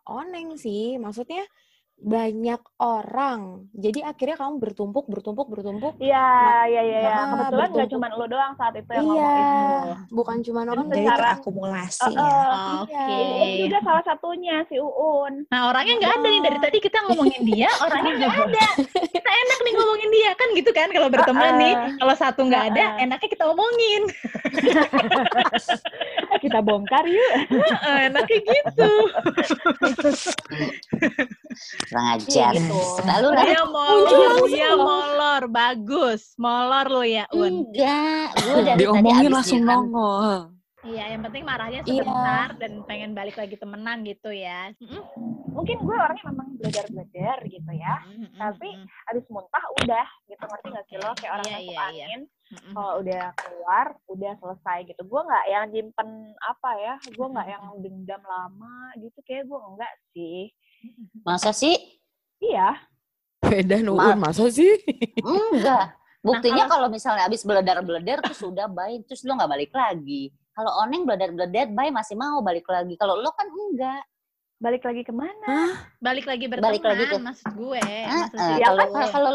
Oneng 0.02 0.58
sih, 0.58 0.98
maksudnya 0.98 1.46
banyak 1.96 2.58
orang. 2.76 3.40
Jadi 3.70 4.00
akhirnya 4.00 4.34
kamu 4.34 4.58
bertumpuk, 4.58 5.06
bertumpuk, 5.06 5.46
bertumpuk. 5.46 5.94
Iya, 5.96 6.26
iya, 6.66 6.80
iya, 6.82 6.98
iya. 7.00 7.12
Ah, 7.12 7.26
Kebetulan 7.46 7.68
nggak 7.70 7.88
cuma 7.88 8.06
lo 8.10 8.26
doang 8.26 8.52
saat 8.54 8.74
itu 8.74 8.90
yang 8.90 9.06
Iya, 9.06 9.22
ngomong 9.22 9.38
itu. 9.38 9.92
bukan 10.10 10.36
cuma 10.42 10.60
Oneng. 10.64 10.88
Jadi 10.88 10.98
secara- 10.98 11.18
terakumulasi 11.38 12.02
Eh, 12.02 12.12
ya. 12.12 12.26
eh, 12.26 12.80
Oke. 12.82 13.06
Uun 13.22 13.50
juga 13.60 13.78
salah 13.80 14.02
satunya 14.02 14.56
si 14.66 14.76
Uun. 14.76 15.34
Nah 15.46 15.60
orangnya 15.68 15.94
nggak 15.96 16.12
ada 16.12 16.26
nih 16.26 16.40
dari 16.42 16.58
tadi 16.58 16.78
kita 16.80 16.98
ngomongin 17.04 17.42
dia, 17.44 17.70
orangnya 17.78 18.12
nggak 18.18 18.34
ada. 18.42 18.66
Kita 19.08 19.30
enak 19.32 19.58
nih 19.60 19.72
ngomongin 19.72 20.10
dia 20.10 20.30
kan 20.32 20.48
gitu 20.52 20.70
kan 20.70 20.88
kalau 20.88 21.08
berteman 21.08 21.52
nih. 21.56 21.74
Kalau 21.96 22.14
satu 22.14 22.40
nggak 22.42 22.64
ada, 22.70 22.84
Heeh. 22.88 23.04
enaknya 23.04 23.28
kita 23.28 23.44
omongin. 23.46 24.02
Kita 26.42 26.58
bongkar 26.58 27.06
yuk. 27.06 27.32
Heeh, 27.54 28.10
enaknya 28.10 28.38
gitu. 28.42 28.90
Kurang 31.86 32.06
ajar. 32.18 32.52
gitu. 32.58 32.78
Lalu. 33.06 33.28
Dia 33.46 33.62
molor, 33.62 34.34
dia 34.50 34.70
molor, 34.74 35.42
bagus, 35.46 36.34
molor 36.34 36.86
lo 36.90 37.02
ya 37.06 37.30
Un. 37.30 37.62
Enggak, 37.70 38.26
gue 38.42 38.60
dari 38.66 38.74
tadi 38.74 38.82
Diomongin 38.82 39.30
abis 39.30 39.34
langsung 39.38 39.62
nongol. 39.62 40.50
Iya, 40.82 41.14
yang 41.14 41.22
penting 41.22 41.46
marahnya 41.46 41.80
Iya. 41.82 42.02
sebentar 42.02 42.48
dan 42.58 42.72
pengen 42.84 43.14
balik 43.14 43.38
lagi 43.38 43.54
temenan 43.54 44.02
gitu 44.02 44.34
ya. 44.34 44.74
Mm-mm. 44.82 45.02
Mungkin 45.52 45.78
gue 45.78 45.94
orangnya 45.94 46.24
memang 46.26 46.48
belajar-belajar 46.58 47.36
gitu 47.46 47.70
ya. 47.70 48.02
Mm-mm. 48.02 48.34
Tapi 48.34 48.68
Abis 49.06 49.24
muntah 49.30 49.62
udah 49.78 50.06
gitu 50.26 50.42
ngerti 50.42 50.68
gak 50.68 50.86
sih 50.88 50.96
lo 50.98 51.10
kayak 51.14 51.32
orang 51.32 51.46
Iya, 51.46 51.54
masuk 51.54 51.62
iya, 51.62 51.70
iya. 51.70 51.86
angin. 51.86 52.20
Mm-mm. 52.52 52.72
Kalau 52.74 52.92
udah 52.98 53.24
keluar, 53.32 53.86
udah 54.06 54.32
selesai 54.36 54.78
gitu. 54.84 55.02
Gue 55.04 55.20
nggak 55.22 55.44
yang 55.46 55.64
nyimpen 55.70 56.08
apa 56.36 56.70
ya. 56.76 56.94
Gue 57.08 57.26
nggak 57.30 57.48
yang 57.48 57.64
dendam 57.78 58.22
lama 58.22 58.74
gitu. 58.98 59.18
Kayak 59.22 59.44
gue 59.46 59.58
enggak 59.62 59.92
sih. 60.10 60.40
Masa 61.22 61.54
sih? 61.54 61.78
Iya. 62.42 62.74
Beda 63.38 63.78
Ma- 63.78 63.86
Nuun, 64.10 64.18
masa 64.18 64.50
sih? 64.50 64.74
Enggak. 65.16 65.94
Buktinya 66.18 66.66
kalau- 66.66 66.86
kalau 66.86 66.88
misalnya 66.88 67.26
abis 67.26 67.42
beledar-beledar 67.42 68.18
terus 68.20 68.38
sudah 68.40 68.66
baik, 68.66 69.06
terus 69.06 69.22
lo 69.22 69.34
nggak 69.34 69.52
balik 69.52 69.70
lagi. 69.70 70.30
Kalau 70.52 70.72
Oneng 70.78 71.02
beledar-beledar 71.02 71.72
baik 71.72 71.92
masih 71.92 72.14
mau 72.14 72.40
balik 72.40 72.68
lagi. 72.68 72.92
Kalau 72.94 73.16
lo 73.16 73.32
kan 73.32 73.48
enggak. 73.48 74.04
Balik 74.62 74.86
lagi 74.86 75.02
ke 75.02 75.10
mana? 75.10 75.74
Balik 75.98 76.22
lagi 76.22 76.46
berteman, 76.46 76.70
Balik 76.70 76.86
lagi 76.86 77.04
ke- 77.04 77.18
maksud 77.18 77.50
gue. 77.50 77.82
Eh, 77.82 78.06
Maksud 78.06 78.38
si 78.38 78.52
Ya 78.54 78.66
kalau 78.68 78.84
gue. 78.86 79.06
kalau 79.10 79.32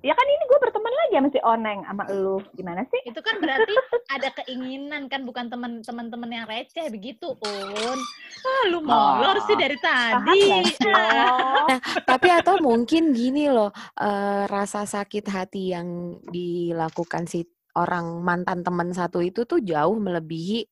Ya 0.00 0.14
kan 0.14 0.22
ini 0.24 0.44
gue 0.46 0.58
berteman 0.62 0.94
lagi 0.94 1.12
sama 1.12 1.28
si 1.28 1.40
Oneng 1.42 1.78
sama 1.82 2.02
lu. 2.08 2.38
Gimana 2.54 2.86
sih? 2.86 3.02
Itu 3.04 3.18
kan 3.18 3.36
berarti 3.36 3.74
ada 4.08 4.30
keinginan 4.32 5.10
kan 5.10 5.26
bukan 5.26 5.50
teman-teman 5.82 6.30
yang 6.30 6.46
receh 6.46 6.86
begitu, 6.88 7.34
Un. 7.36 7.98
Ah, 8.38 8.62
lu 8.70 8.78
molor 8.80 9.42
sih 9.44 9.58
dari 9.58 9.74
tadi. 9.76 10.40
lo? 10.80 11.66
Tapi 12.06 12.28
atau 12.30 12.56
mungkin 12.58 13.10
gini 13.10 13.50
loh, 13.50 13.74
eh, 13.92 14.46
rasa 14.46 14.86
sakit 14.86 15.26
hati 15.26 15.74
yang 15.74 15.88
dilakukan 16.24 17.26
si 17.26 17.42
orang 17.76 18.24
mantan 18.24 18.64
teman 18.64 18.90
satu 18.90 19.20
itu 19.20 19.44
tuh 19.44 19.60
jauh 19.60 19.96
melebihi 20.00 20.64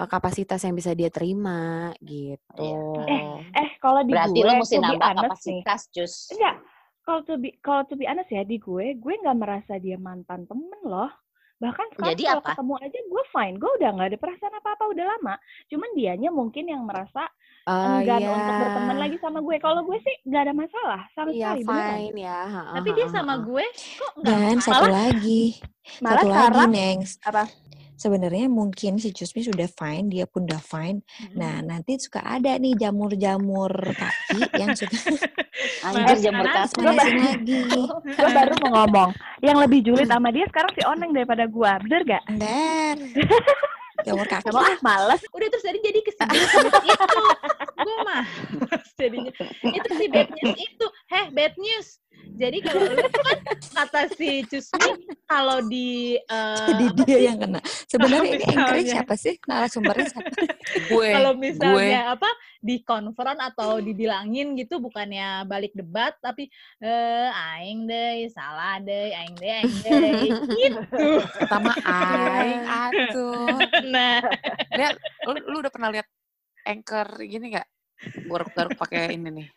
eh, 0.00 0.08
kapasitas 0.08 0.64
yang 0.64 0.74
bisa 0.74 0.96
dia 0.96 1.12
terima 1.12 1.92
gitu. 2.00 2.72
Eh, 3.04 3.68
kalau 3.78 4.00
di 4.02 4.16
berarti 4.16 4.40
gue, 4.40 4.48
lo 4.48 4.52
mesti 4.58 4.76
nambah 4.80 4.96
honest 4.96 5.20
nih. 5.46 5.62
kapasitas, 5.62 5.80
cus. 5.92 6.14
Enggak. 6.32 6.56
Kalau 7.02 7.20
to 7.26 7.34
be, 7.34 7.48
kalau 7.58 7.82
to 7.90 7.94
be 7.98 8.06
honest 8.06 8.30
ya, 8.30 8.46
di 8.46 8.62
gue, 8.62 8.94
gue 8.94 9.14
nggak 9.20 9.38
merasa 9.38 9.74
dia 9.76 9.98
mantan 9.98 10.46
temen 10.46 10.80
loh. 10.86 11.10
Bahkan 11.62 11.86
sekarang 11.94 12.10
Jadi 12.10 12.22
kalau 12.26 12.42
apa? 12.42 12.50
ketemu 12.52 12.74
aja 12.82 12.98
gue 13.00 13.24
fine. 13.30 13.54
Gue 13.56 13.70
udah 13.78 13.88
nggak 13.94 14.08
ada 14.10 14.18
perasaan 14.18 14.54
apa-apa, 14.58 14.84
udah 14.90 15.04
lama. 15.06 15.34
Cuman 15.70 15.90
dianya 15.94 16.28
mungkin 16.28 16.64
yang 16.66 16.82
merasa 16.82 17.30
Ah, 17.62 18.02
enggan 18.02 18.18
iya. 18.18 18.34
untuk 18.34 18.54
berteman 18.58 18.98
lagi 18.98 19.16
sama 19.22 19.38
gue. 19.38 19.56
Kalau 19.62 19.86
gue 19.86 19.94
sih 20.02 20.14
nggak 20.26 20.42
ada 20.42 20.52
masalah 20.52 21.02
sama 21.14 21.30
Iya, 21.30 21.54
sekali. 21.54 21.62
fine 21.62 22.16
ya. 22.18 22.38
Tapi 22.74 22.88
dia 22.90 23.06
sama 23.06 23.34
gue 23.38 23.64
kok 23.70 24.12
enggak 24.18 24.34
Dan 24.34 24.58
satu 24.58 24.86
lagi, 24.90 25.42
Malah 26.02 26.10
satu 26.18 26.26
lagi 26.26 26.34
sekarang 26.34 26.70
Neng. 26.74 26.98
apa? 27.22 27.42
Sebenarnya 28.02 28.50
mungkin 28.50 28.98
si 28.98 29.14
Cusmi 29.14 29.46
sudah 29.46 29.70
fine, 29.70 30.10
dia 30.10 30.26
pun 30.26 30.42
udah 30.42 30.58
fine. 30.58 31.06
Nah, 31.38 31.62
nanti 31.62 31.94
suka 32.02 32.18
ada 32.18 32.58
nih 32.58 32.74
jamur-jamur 32.74 33.70
kaki 33.94 34.42
yang 34.58 34.74
suka 34.74 34.90
Anjir 35.86 36.18
jamur 36.18 36.50
kaki. 36.50 36.82
lagi. 36.82 37.62
gue 38.02 38.30
baru 38.34 38.58
mau 38.66 38.82
ngomong. 38.82 39.14
Yang 39.38 39.56
lebih 39.62 39.80
julid 39.86 40.10
sama 40.10 40.34
dia 40.34 40.50
sekarang 40.50 40.74
si 40.74 40.82
Oneng 40.82 41.14
daripada 41.14 41.46
gue. 41.46 41.72
Bener 41.86 42.02
gak? 42.02 42.22
Dan 42.42 42.96
Jamur 44.06 44.26
kaki. 44.26 44.50
Gak 44.50 44.54
mau 44.58 44.66
ah, 44.66 44.78
males. 44.82 45.22
Udah 45.30 45.46
terus 45.46 45.62
tadi 45.62 45.78
jadi 45.78 46.00
kesimpulan 46.02 46.42
itu. 46.42 47.22
Gue 47.86 47.96
mah 48.02 48.24
jadinya. 48.98 49.32
Itu 49.62 49.88
si 49.94 50.06
bad 50.10 50.28
news 50.34 50.58
itu. 50.58 50.86
Heh, 51.06 51.26
bad 51.30 51.54
news. 51.54 52.02
Jadi 52.32 52.58
kalau 52.64 52.82
lu 52.96 53.06
kan 53.12 53.38
kata 53.76 54.00
si 54.16 54.42
Cusmi 54.48 54.90
kalau 55.28 55.58
di 55.68 56.16
eh, 56.16 56.66
Jadi 56.72 56.84
dia 57.04 57.16
sih? 57.18 57.24
yang 57.28 57.38
kena. 57.38 57.60
Sebenarnya 57.86 58.30
ini 58.40 58.44
anchornya 58.48 58.86
siapa 58.88 59.14
sih? 59.20 59.34
Narasumbernya 59.44 60.06
siapa? 60.10 60.30
gue 60.92 61.08
kalau 61.12 61.32
gue 61.36 61.42
misalnya 61.52 62.16
apa 62.16 62.30
di 62.62 62.80
konfront 62.86 63.36
atau 63.36 63.82
dibilangin 63.82 64.54
gitu 64.56 64.78
bukannya 64.78 65.44
balik 65.44 65.74
debat 65.74 66.14
tapi 66.22 66.48
eh 66.80 67.28
aing 67.28 67.84
deh 67.84 68.30
salah 68.30 68.78
deh 68.78 69.12
aing 69.12 69.36
deh 69.36 69.52
aing 69.60 69.76
deh 69.82 70.10
gitu 70.30 71.06
pertama 71.36 71.74
aing 71.82 72.62
atuh 72.88 73.58
nah 73.90 74.22
lihat 74.72 74.96
lu, 75.28 75.38
lu 75.50 75.56
udah 75.60 75.72
pernah 75.72 75.90
lihat 75.90 76.06
anchor 76.64 77.06
gini 77.26 77.58
nggak 77.58 77.68
garuk-garuk 78.30 78.74
pakai 78.78 79.14
ini 79.14 79.30
nih 79.42 79.48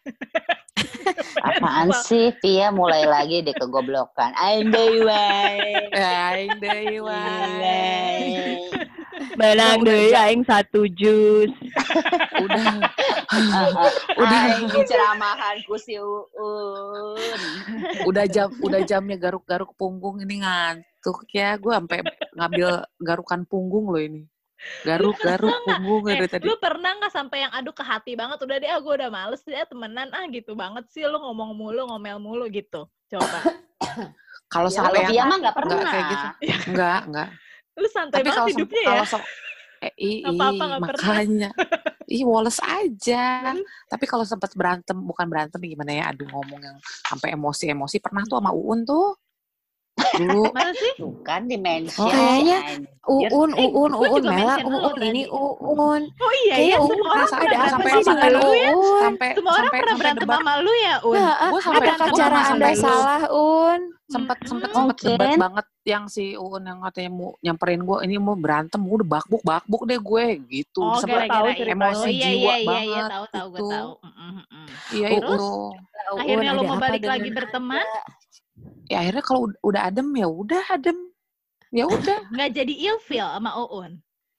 Apaan 1.41 1.89
sih? 2.05 2.33
Tia 2.41 2.73
mulai 2.73 3.05
lagi 3.05 3.45
deh 3.45 3.55
kegoblokan. 3.55 4.31
Andai 4.35 5.01
wae. 5.03 5.89
aing 5.93 6.57
deui 6.59 6.97
wae. 7.01 8.59
Benang 9.35 9.83
deh, 9.83 10.11
aing 10.11 10.43
satu 10.43 10.87
jus. 10.91 11.51
udah. 12.39 12.65
Udah. 14.19 14.41
Aing 14.55 14.67
ceramahan 14.71 15.57
ku 15.67 15.75
si 15.79 15.95
Uun. 15.99 17.39
udah 18.07 18.25
jam 18.27 18.51
udah 18.59 18.81
jamnya 18.83 19.17
garuk-garuk 19.19 19.71
punggung 19.79 20.19
ini 20.23 20.43
ngantuk 20.43 21.25
ya. 21.31 21.55
Gue 21.59 21.73
sampai 21.75 22.03
ngambil 22.35 22.83
garukan 22.99 23.41
punggung 23.47 23.91
loh 23.91 24.01
ini 24.01 24.27
garuk-garuk 24.85 25.53
punggung 25.65 26.03
eh, 26.09 26.17
dari 26.17 26.27
tadi. 26.29 26.43
lu 26.45 26.55
pernah 26.57 26.91
nggak 26.97 27.13
sampai 27.13 27.37
yang 27.47 27.53
aduh 27.53 27.73
ke 27.75 27.83
hati 27.85 28.13
banget? 28.17 28.37
Udah 28.41 28.55
deh 28.61 28.69
ah 28.69 28.79
gue 28.81 28.93
udah 29.01 29.09
males 29.13 29.41
ya 29.45 29.65
temenan. 29.65 30.09
Ah 30.13 30.25
gitu 30.29 30.53
banget 30.53 30.85
sih. 30.89 31.05
Lu 31.05 31.17
ngomong 31.21 31.53
mulu 31.53 31.85
ngomel 31.89 32.17
mulu 32.17 32.45
gitu. 32.49 32.87
Coba. 33.09 33.39
Kalau 34.53 34.69
Ya, 34.69 34.77
sampai 34.77 35.09
yang 35.09 35.27
mah 35.27 35.37
nggak 35.41 35.55
pernah. 35.57 35.75
nggak 35.75 35.89
kayak 35.91 36.05
gitu. 36.09 36.27
Enggak 36.71 37.01
enggak 37.09 37.29
lu 37.75 37.87
santai 37.91 38.23
tapi 38.23 38.29
banget 38.31 38.55
hidupnya 38.55 38.81
ya 38.81 38.87
kalau 38.87 39.03
sem- 39.03 39.27
eh, 39.83 39.91
Apa-apa 40.23 40.47
ih, 40.55 40.69
nggak 40.71 40.81
pernah. 40.87 41.05
makanya. 41.11 41.49
Ih 42.07 42.23
woles 42.23 42.57
aja. 42.63 43.25
Tapi 43.91 44.05
kalau 44.07 44.23
sempat 44.23 44.55
berantem 44.55 44.95
bukan 44.95 45.27
berantem 45.27 45.59
gimana 45.59 45.91
ya? 45.91 46.03
Aduh 46.13 46.23
ngomong 46.31 46.61
yang 46.63 46.77
sampai 47.03 47.35
emosi-emosi. 47.35 47.99
Pernah 47.99 48.23
tuh 48.23 48.39
sama 48.39 48.55
Uun 48.55 48.87
tuh 48.87 49.19
dulu 50.15 50.43
mana 50.51 50.71
sih 50.71 50.93
kan 51.21 51.41
dimensi. 51.45 51.97
Oh, 51.97 52.07
kayaknya 52.07 52.59
Uun, 53.05 53.53
Eh, 53.53 53.69
Uun, 53.69 53.93
gua 53.93 54.09
Uun, 54.09 54.23
Mela, 54.23 54.57
lu 54.57 54.81
Uun, 54.81 54.97
ini. 54.99 55.29
Uun. 55.29 56.01
oh 56.09 56.33
iya 56.41 56.55
Kayaknya 56.57 56.65
ya 56.67 56.77
Uun 56.79 56.89
semua 56.89 57.05
orang 57.07 57.27
pernah 57.27 57.37
pernah 57.37 57.61
ada 57.61 57.69
sama 57.69 57.85
dengan 58.01 58.31
lu 58.33 58.49
ya 58.51 58.71
Uun? 58.71 58.99
sampai 58.99 59.29
semua 59.29 59.51
orang 59.51 59.61
sampai 59.61 59.77
pernah 59.77 59.85
sampai 59.85 60.01
berantem 60.01 60.27
sama 60.27 60.53
lu 60.57 60.71
ya 60.75 60.95
Un 60.99 61.13
Nah, 61.15 61.33
Gua 61.45 61.61
sampai- 61.61 61.77
apakah 61.85 62.07
gua 62.07 62.17
cara 62.17 62.33
Anda 62.35 62.45
sampai 62.47 62.71
lu. 62.71 62.81
salah, 62.81 63.21
Un? 63.29 63.81
sempet 64.05 64.37
sempet 64.43 64.69
Hmm, 64.69 64.77
sempet 64.79 64.97
debat 65.03 65.29
banget 65.39 65.65
yang 65.83 66.03
si 66.05 66.25
Uun 66.35 66.61
yang 66.61 66.79
katanya 66.79 67.11
mau 67.11 67.29
nyamperin 67.39 67.81
gue 67.83 67.97
ini 68.01 68.15
mau 68.17 68.33
berantem 68.35 68.77
gue 68.79 68.95
udah 68.95 69.09
bakbuk 69.11 69.41
bakbuk 69.41 69.81
deh 69.83 69.97
gue 69.99 70.25
gitu 70.47 70.77
Oh, 70.79 70.97
tahu 70.97 71.45
itu. 71.47 71.61
emosi 71.67 72.09
iya, 72.11 72.21
jiwa 72.23 72.33
iya, 72.33 72.53
iya, 72.55 72.57
iya, 72.57 72.65
banget 72.65 73.05
tahu, 73.07 73.25
tahu, 73.27 73.47
gue 73.47 73.59
tahu. 73.67 73.91
Mm. 74.03 74.41
iya 74.91 75.07
Terus? 75.11 75.41
itu 75.41 75.49
Akhirnya 76.07 76.49
Uun, 76.49 76.55
lo 76.55 76.61
ada 76.61 76.69
mau 76.69 76.77
balik 76.79 77.01
lagi 77.03 77.29
berteman, 77.31 77.85
ya 78.85 79.01
akhirnya 79.01 79.23
kalau 79.23 79.49
ud- 79.49 79.59
udah 79.61 79.81
adem 79.85 80.07
ya 80.13 80.27
udah 80.27 80.63
adem 80.69 80.97
ya 81.69 81.85
udah 81.85 82.17
nggak 82.33 82.51
jadi 82.53 82.73
ilfeel 82.89 83.27
sama 83.27 83.51
Uun. 83.57 83.91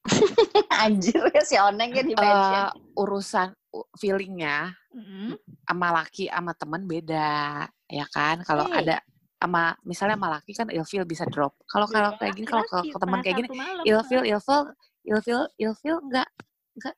Anjir 0.82 1.18
ya 1.34 1.42
si 1.42 1.58
Oneng 1.58 1.90
ya 1.90 2.02
dimensi. 2.02 2.54
Eh, 2.54 2.70
urusan 2.94 3.48
u- 3.74 3.88
feelingnya 3.94 4.70
Mm. 4.96 5.36
sama 5.62 5.92
laki 5.92 6.24
sama 6.26 6.56
temen 6.56 6.88
beda 6.88 7.68
ya 7.84 8.06
kan 8.08 8.40
kalau 8.40 8.64
Hey. 8.64 8.80
ada 8.80 8.96
sama 9.36 9.76
misalnya 9.84 10.16
sama 10.16 10.28
laki 10.32 10.56
kan 10.56 10.72
ilfeel 10.72 11.04
bisa 11.04 11.28
drop 11.28 11.52
kalau 11.68 11.84
kalau 11.84 12.16
kayak 12.16 12.32
gini 12.32 12.48
kalau 12.48 12.64
ke, 12.64 12.96
teman 12.96 13.20
kayak 13.20 13.36
gini 13.36 13.48
satu 13.50 13.60
malam. 13.60 13.84
ilfeel 13.84 14.24
ilfeel 14.24 14.62
ilfeel 15.04 15.42
ilfeel 15.60 15.98
enggak 16.00 16.28
enggak 16.72 16.96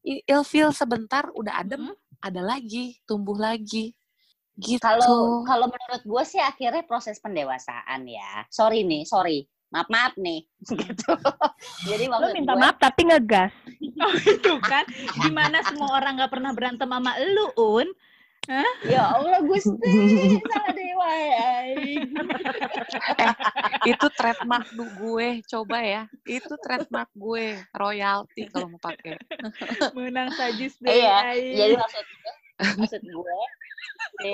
I- 0.00 0.24
ilfeel 0.24 0.72
sebentar 0.72 1.28
udah 1.30 1.60
adem 1.60 1.92
Mm. 1.92 1.96
ada 2.20 2.40
lagi 2.40 2.96
tumbuh 3.04 3.36
lagi 3.36 3.92
gitu 4.58 4.78
Kalau 4.82 5.42
kalau 5.42 5.66
menurut 5.66 6.02
gue 6.06 6.22
sih 6.26 6.38
akhirnya 6.38 6.86
proses 6.86 7.18
pendewasaan 7.18 8.06
ya. 8.06 8.46
Sorry 8.50 8.86
nih, 8.86 9.02
sorry. 9.02 9.46
Maaf 9.74 9.90
maaf 9.90 10.14
nih. 10.14 10.46
gitu. 10.82 11.10
Jadi 11.90 12.04
Lu 12.06 12.12
maksud 12.14 12.30
minta 12.34 12.54
gue, 12.54 12.62
maaf 12.62 12.76
tapi 12.78 13.00
ngegas. 13.10 13.52
Oh, 13.94 14.10
itu 14.10 14.58
kan 14.58 14.82
gimana 15.22 15.62
semua 15.62 16.02
orang 16.02 16.18
nggak 16.18 16.32
pernah 16.34 16.50
berantem 16.50 16.90
sama 16.90 17.14
lu 17.14 17.46
Un? 17.54 17.88
ya 18.84 19.16
Allah 19.16 19.40
Gusti, 19.40 19.96
salah 20.44 20.72
dewa 20.76 21.08
ya. 21.08 21.52
itu 23.94 24.06
trademark 24.18 24.66
du 24.76 24.84
gue 25.00 25.40
coba 25.48 25.78
ya 25.80 26.02
itu 26.28 26.52
trademark 26.60 27.08
gue 27.16 27.56
royalty 27.72 28.44
kalau 28.52 28.76
mau 28.76 28.80
pakai 28.82 29.16
Menang 29.96 30.28
sajis 30.36 30.76
deh. 30.82 30.92
Iya, 30.92 31.38
jadi 31.38 31.74
maksud 31.80 32.04
gue, 32.04 32.34
maksud 32.84 33.00
gue 33.00 33.38
si 34.20 34.30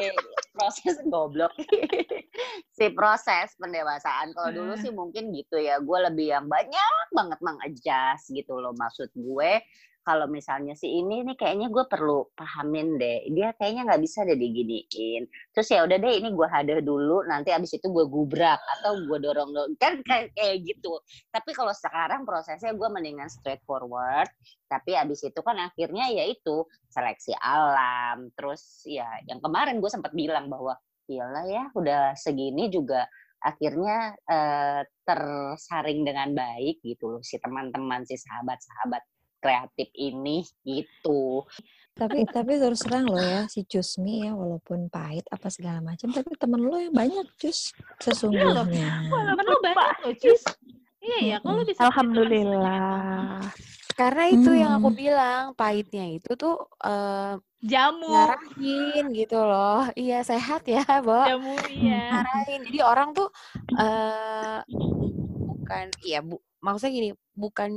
proses 0.52 0.96
goblok. 1.06 1.52
Si 2.70 2.88
proses 2.96 3.52
pendewasaan. 3.60 4.32
Kalau 4.32 4.50
dulu 4.56 4.72
Hmm. 4.72 4.80
sih 4.80 4.88
mungkin 4.88 5.28
gitu 5.36 5.60
ya. 5.60 5.76
Gue 5.84 6.00
lebih 6.00 6.32
yang 6.32 6.48
banyak 6.48 7.06
banget 7.12 7.36
mengadjust 7.44 8.32
gitu 8.32 8.56
loh 8.56 8.72
maksud 8.72 9.12
gue 9.12 9.52
kalau 10.00 10.26
misalnya 10.26 10.72
si 10.72 10.88
ini 10.88 11.20
nih 11.22 11.36
kayaknya 11.36 11.68
gue 11.68 11.84
perlu 11.84 12.32
pahamin 12.32 12.96
deh 12.96 13.28
dia 13.30 13.52
kayaknya 13.54 13.84
nggak 13.86 14.02
bisa 14.02 14.24
deh 14.24 14.34
diginiin. 14.34 15.28
Terus 15.52 15.68
ya 15.68 15.84
udah 15.84 15.98
deh 16.00 16.12
ini 16.18 16.28
gue 16.32 16.48
hadir 16.48 16.78
dulu 16.80 17.22
nanti 17.28 17.52
abis 17.52 17.76
itu 17.76 17.86
gue 17.92 18.08
gubrak 18.08 18.60
atau 18.80 18.96
gue 19.04 19.18
dorong 19.20 19.50
dorong 19.52 19.72
kan 19.76 20.00
kayak 20.00 20.32
kayak 20.32 20.56
gitu. 20.64 20.98
Tapi 21.28 21.50
kalau 21.52 21.72
sekarang 21.76 22.24
prosesnya 22.24 22.72
gue 22.72 22.88
mendingan 22.88 23.28
straightforward. 23.28 24.28
Tapi 24.70 24.96
abis 24.96 25.26
itu 25.26 25.40
kan 25.44 25.58
akhirnya 25.60 26.08
ya 26.08 26.24
itu 26.26 26.64
seleksi 26.88 27.36
alam. 27.36 28.32
Terus 28.32 28.88
ya 28.88 29.06
yang 29.28 29.38
kemarin 29.44 29.78
gue 29.78 29.90
sempat 29.92 30.16
bilang 30.16 30.48
bahwa 30.48 30.74
iyalah 31.10 31.44
ya 31.44 31.64
udah 31.76 32.14
segini 32.16 32.70
juga 32.70 33.04
akhirnya 33.40 34.14
eh, 34.28 34.82
tersaring 35.04 36.04
dengan 36.04 36.30
baik 36.36 36.84
gitu 36.84 37.18
loh 37.18 37.22
si 37.24 37.40
teman-teman 37.40 38.04
si 38.04 38.20
sahabat-sahabat 38.20 39.00
kreatif 39.40 39.88
ini 39.96 40.44
gitu 40.62 41.42
Tapi 41.96 42.24
tapi 42.30 42.56
terus 42.56 42.80
terang 42.86 43.10
lo 43.10 43.20
ya 43.20 43.44
si 43.50 43.66
Cusmi 43.66 44.24
ya 44.24 44.32
walaupun 44.32 44.88
pahit 44.88 45.26
apa 45.28 45.50
segala 45.52 45.84
macam 45.84 46.08
tapi 46.12 46.32
temen 46.38 46.60
lo 46.62 46.76
yang 46.80 46.94
banyak 46.94 47.26
Cus 47.36 47.74
sesungguhnya. 48.00 48.88
Temen 49.10 49.44
lu 49.44 49.58
banyak 49.60 49.96
loh, 50.00 50.14
Cus. 50.16 50.42
Iya 51.00 51.18
ya, 51.24 51.36
kalau 51.40 51.64
bisa 51.64 51.80
Alhamdulillah. 51.88 53.40
Karena 53.96 54.24
itu 54.32 54.50
yang 54.52 54.80
aku 54.80 54.92
Hmm. 54.92 55.00
bilang, 55.00 55.42
pahitnya 55.56 56.08
itu 56.08 56.32
tuh 56.36 56.56
eh, 56.84 57.36
jamu, 57.60 58.08
ngarahin 58.08 59.12
gitu 59.12 59.36
loh. 59.40 59.88
Iya, 59.96 60.24
sehat 60.24 60.64
ya, 60.68 60.84
Bo. 61.04 61.20
jamu 61.24 61.56
iya. 61.68 62.24
Ngarahin. 62.24 62.60
Jadi 62.68 62.78
orang 62.80 63.08
tuh 63.12 63.28
eh 63.76 64.60
bukan 65.48 65.86
iya, 66.04 66.20
Bu, 66.24 66.40
maksudnya 66.64 66.92
gini, 66.96 67.10
bukan 67.36 67.70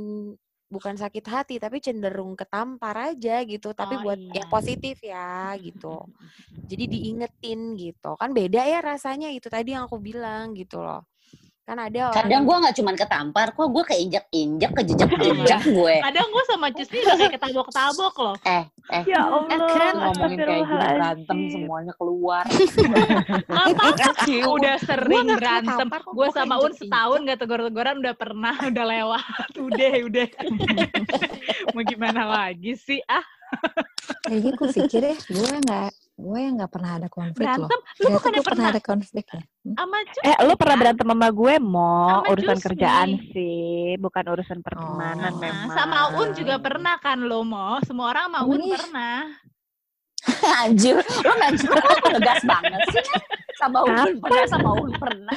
bukan 0.74 0.94
sakit 1.02 1.24
hati 1.34 1.54
tapi 1.62 1.78
cenderung 1.86 2.32
ketampar 2.40 2.94
aja 3.14 3.34
gitu. 3.46 3.68
Tapi 3.80 3.94
Oh, 3.94 4.02
buat 4.02 4.18
iya. 4.18 4.36
yang 4.36 4.48
positif 4.50 4.96
ya 5.04 5.54
gitu. 5.62 6.06
Jadi 6.70 6.84
diingetin 6.94 7.60
gitu. 7.80 8.08
Kan 8.20 8.30
beda 8.38 8.62
ya 8.72 8.80
rasanya 8.84 9.28
itu 9.36 9.48
tadi 9.52 9.74
yang 9.76 9.84
aku 9.88 9.98
bilang 10.02 10.52
gitu 10.58 10.80
loh. 10.84 11.04
Kan 11.64 11.80
ada 11.80 11.96
orang 12.04 12.16
kadang 12.20 12.42
gue 12.44 12.56
nggak 12.60 12.76
cuman 12.76 12.94
ketampar 12.94 13.46
kok 13.50 13.64
gue 13.66 13.84
keinjek-injek 13.86 14.70
kejejak-jejak 14.74 15.60
gue 15.64 15.94
Kadang 15.98 16.28
gue 16.28 16.44
sama 16.44 16.66
Cus 16.68 16.88
ini 16.88 17.00
udah 17.00 17.16
kayak 17.16 17.32
ketabok-ketabok 17.34 18.14
loh. 18.18 18.36
eh 18.44 18.64
eh 18.92 19.02
Ya 19.06 19.20
Allah, 19.24 19.48
ngomongin 19.96 20.38
kayak 20.38 20.62
gini 20.62 20.76
berantem 20.92 21.38
semuanya 21.48 21.92
keluar 21.96 22.44
apa-apa, 23.48 24.12
Cium. 24.28 24.52
udah 24.54 24.76
sering 24.78 25.24
nggak 25.24 25.40
berantem. 25.40 25.88
Gue 25.88 26.12
gua 26.14 26.28
sama 26.30 26.54
Un 26.54 26.68
keinjek-injek. 26.68 26.80
setahun 26.84 27.18
gak 27.24 27.38
tegur-teguran 27.40 27.94
udah 27.98 28.14
pernah, 28.14 28.54
udah 28.70 28.84
lewat. 28.84 29.24
Udah, 29.56 29.92
udah. 30.04 30.26
Mau 31.72 31.82
gimana 31.82 32.22
lagi 32.26 32.76
sih? 32.76 33.00
Ah, 33.06 33.24
Kayaknya 34.22 34.52
gue 34.52 34.68
pikir 34.74 35.02
ya 35.02 35.16
gue 35.16 35.50
nggak 35.62 35.90
gue 36.14 36.38
yang 36.38 36.54
nggak 36.54 36.70
pernah 36.70 36.90
ada 36.94 37.08
konflik 37.08 37.42
loh. 37.42 37.66
berantem. 37.66 37.78
Lu 37.80 37.82
Ternyata 37.98 38.14
bukannya 38.14 38.22
gue 38.30 38.44
pernah 38.44 38.54
pernah 38.54 38.68
ada 38.70 38.82
konflik 38.82 39.24
ya. 39.26 39.42
Hmm? 39.64 39.74
sama 39.74 39.96
Cus? 40.04 40.22
Eh, 40.22 40.36
lu 40.40 40.54
pernah 40.54 40.76
berantem 40.76 41.06
sama 41.08 41.28
gue, 41.28 41.54
Mo? 41.58 41.94
Sama 42.06 42.28
Urusan 42.30 42.54
Jusmi. 42.54 42.64
kerjaan 42.64 43.08
sih, 43.30 43.66
bukan 43.98 44.24
urusan 44.28 44.58
pertemanan 44.60 45.32
Oh. 45.34 45.40
memang. 45.40 45.68
Sama 45.70 45.98
Un 46.14 46.28
juga 46.32 46.54
pernah 46.56 46.94
kan 46.96 47.18
lo, 47.18 47.42
Mo? 47.42 47.82
Semua 47.82 48.06
orang 48.10 48.24
sama 48.30 48.40
Un 48.44 48.60
pernah. 48.62 49.18
anjir 50.64 50.96
lo 50.96 51.32
main 51.36 51.54
lo 51.54 51.80
ngegas 52.10 52.42
banget 52.44 52.82
sih 52.92 53.04
sama 53.54 53.78
Uun 53.86 54.18
pernah, 54.18 54.44
sama 54.50 54.70
Uun 54.74 54.92
pernah. 54.98 55.36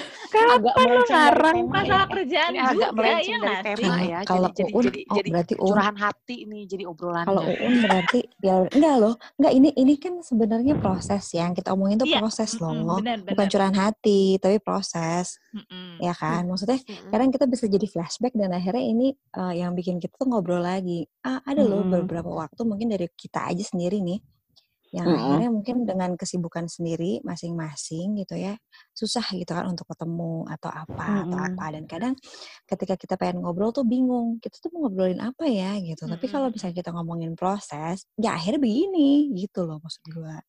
agak 0.58 0.74
Kapan 0.74 0.82
lu 0.82 0.90
melenceng 0.90 1.06
dari 1.08 1.14
ngarang? 1.14 1.58
Masalah 1.70 1.86
ya. 2.02 2.12
kerjaan 2.12 2.50
Ini 2.52 2.60
agak 2.60 2.74
juga, 2.74 2.88
melenceng 2.98 3.30
ya 3.30 3.38
dari 3.38 3.58
tema 3.64 3.88
Nah, 3.88 4.00
ya. 4.02 4.20
kalau 4.26 4.50
Jadi 4.50 4.58
jadi 4.58 4.74
Uun, 4.74 4.84
jadi 4.84 5.00
oh 5.08 5.16
jadi 5.16 5.30
berarti 5.30 5.54
Uun 5.58 5.70
curahan 5.70 5.98
hati 6.02 6.38
nih 6.50 6.64
jadi 6.66 6.84
obrolan. 6.90 7.26
Kalau 7.30 7.44
Uun 7.46 7.74
berarti 7.78 8.20
ya 8.42 8.56
enggak 8.68 8.96
loh, 8.98 9.14
enggak 9.38 9.54
ini 9.54 9.70
ini 9.78 9.94
kan 10.02 10.14
sebenarnya 10.26 10.74
proses 10.82 11.24
ya. 11.32 11.46
Yang 11.48 11.54
kita 11.64 11.70
omongin 11.78 11.98
tuh 12.02 12.08
Iya, 12.10 12.18
proses 12.20 12.52
loh. 12.58 12.74
benar, 12.74 13.18
Bukan 13.22 13.38
benar. 13.46 13.52
curahan 13.54 13.76
hati, 13.78 14.22
tapi 14.42 14.58
proses, 14.60 15.38
Mm-mm. 15.54 16.02
ya 16.02 16.14
kan? 16.18 16.42
Maksudnya 16.50 16.80
Mm-mm. 16.84 17.12
kadang 17.14 17.30
kita 17.30 17.46
bisa 17.46 17.66
jadi 17.70 17.86
flashback 17.86 18.34
dan 18.34 18.50
akhirnya 18.52 18.82
ini 18.84 19.08
eh, 19.14 19.54
yang 19.62 19.78
bikin 19.78 20.02
kita 20.02 20.18
tuh 20.18 20.28
ngobrol 20.28 20.60
lagi. 20.66 21.06
Ah, 21.22 21.40
ada 21.46 21.62
loh 21.62 21.86
beberapa 21.86 22.28
waktu 22.34 22.62
mungkin 22.66 22.90
dari 22.92 23.06
kita 23.14 23.54
aja 23.54 23.62
sendiri 23.62 24.02
nih 24.02 24.20
yang 24.96 25.04
Mm-mm. 25.04 25.20
akhirnya 25.20 25.50
mungkin 25.52 25.76
dengan 25.84 26.16
kesibukan 26.16 26.66
sendiri 26.72 27.20
masing-masing 27.22 28.16
gitu 28.24 28.40
ya 28.40 28.56
susah 28.96 29.24
gitu 29.36 29.52
kan 29.52 29.68
untuk 29.68 29.84
ketemu 29.92 30.48
atau 30.48 30.72
apa 30.72 31.28
atau 31.28 31.38
Mm-mm. 31.38 31.48
apa 31.54 31.66
dan 31.76 31.84
kadang 31.84 32.14
ketika 32.64 32.96
kita 32.96 33.14
pengen 33.20 33.44
ngobrol 33.44 33.76
tuh 33.76 33.84
bingung 33.84 34.40
kita 34.40 34.56
tuh 34.64 34.72
mau 34.72 34.88
ngobrolin 34.88 35.20
apa 35.20 35.44
ya 35.48 35.76
gitu 35.84 36.08
tapi 36.08 36.26
kalau 36.32 36.48
misalnya 36.48 36.76
kita 36.80 36.90
ngomongin 36.96 37.36
proses 37.36 38.08
ya 38.16 38.40
akhirnya 38.40 38.64
begini 38.64 39.32
gitu 39.36 39.68
loh 39.68 39.84
maksud 39.84 40.04
gua 40.12 40.40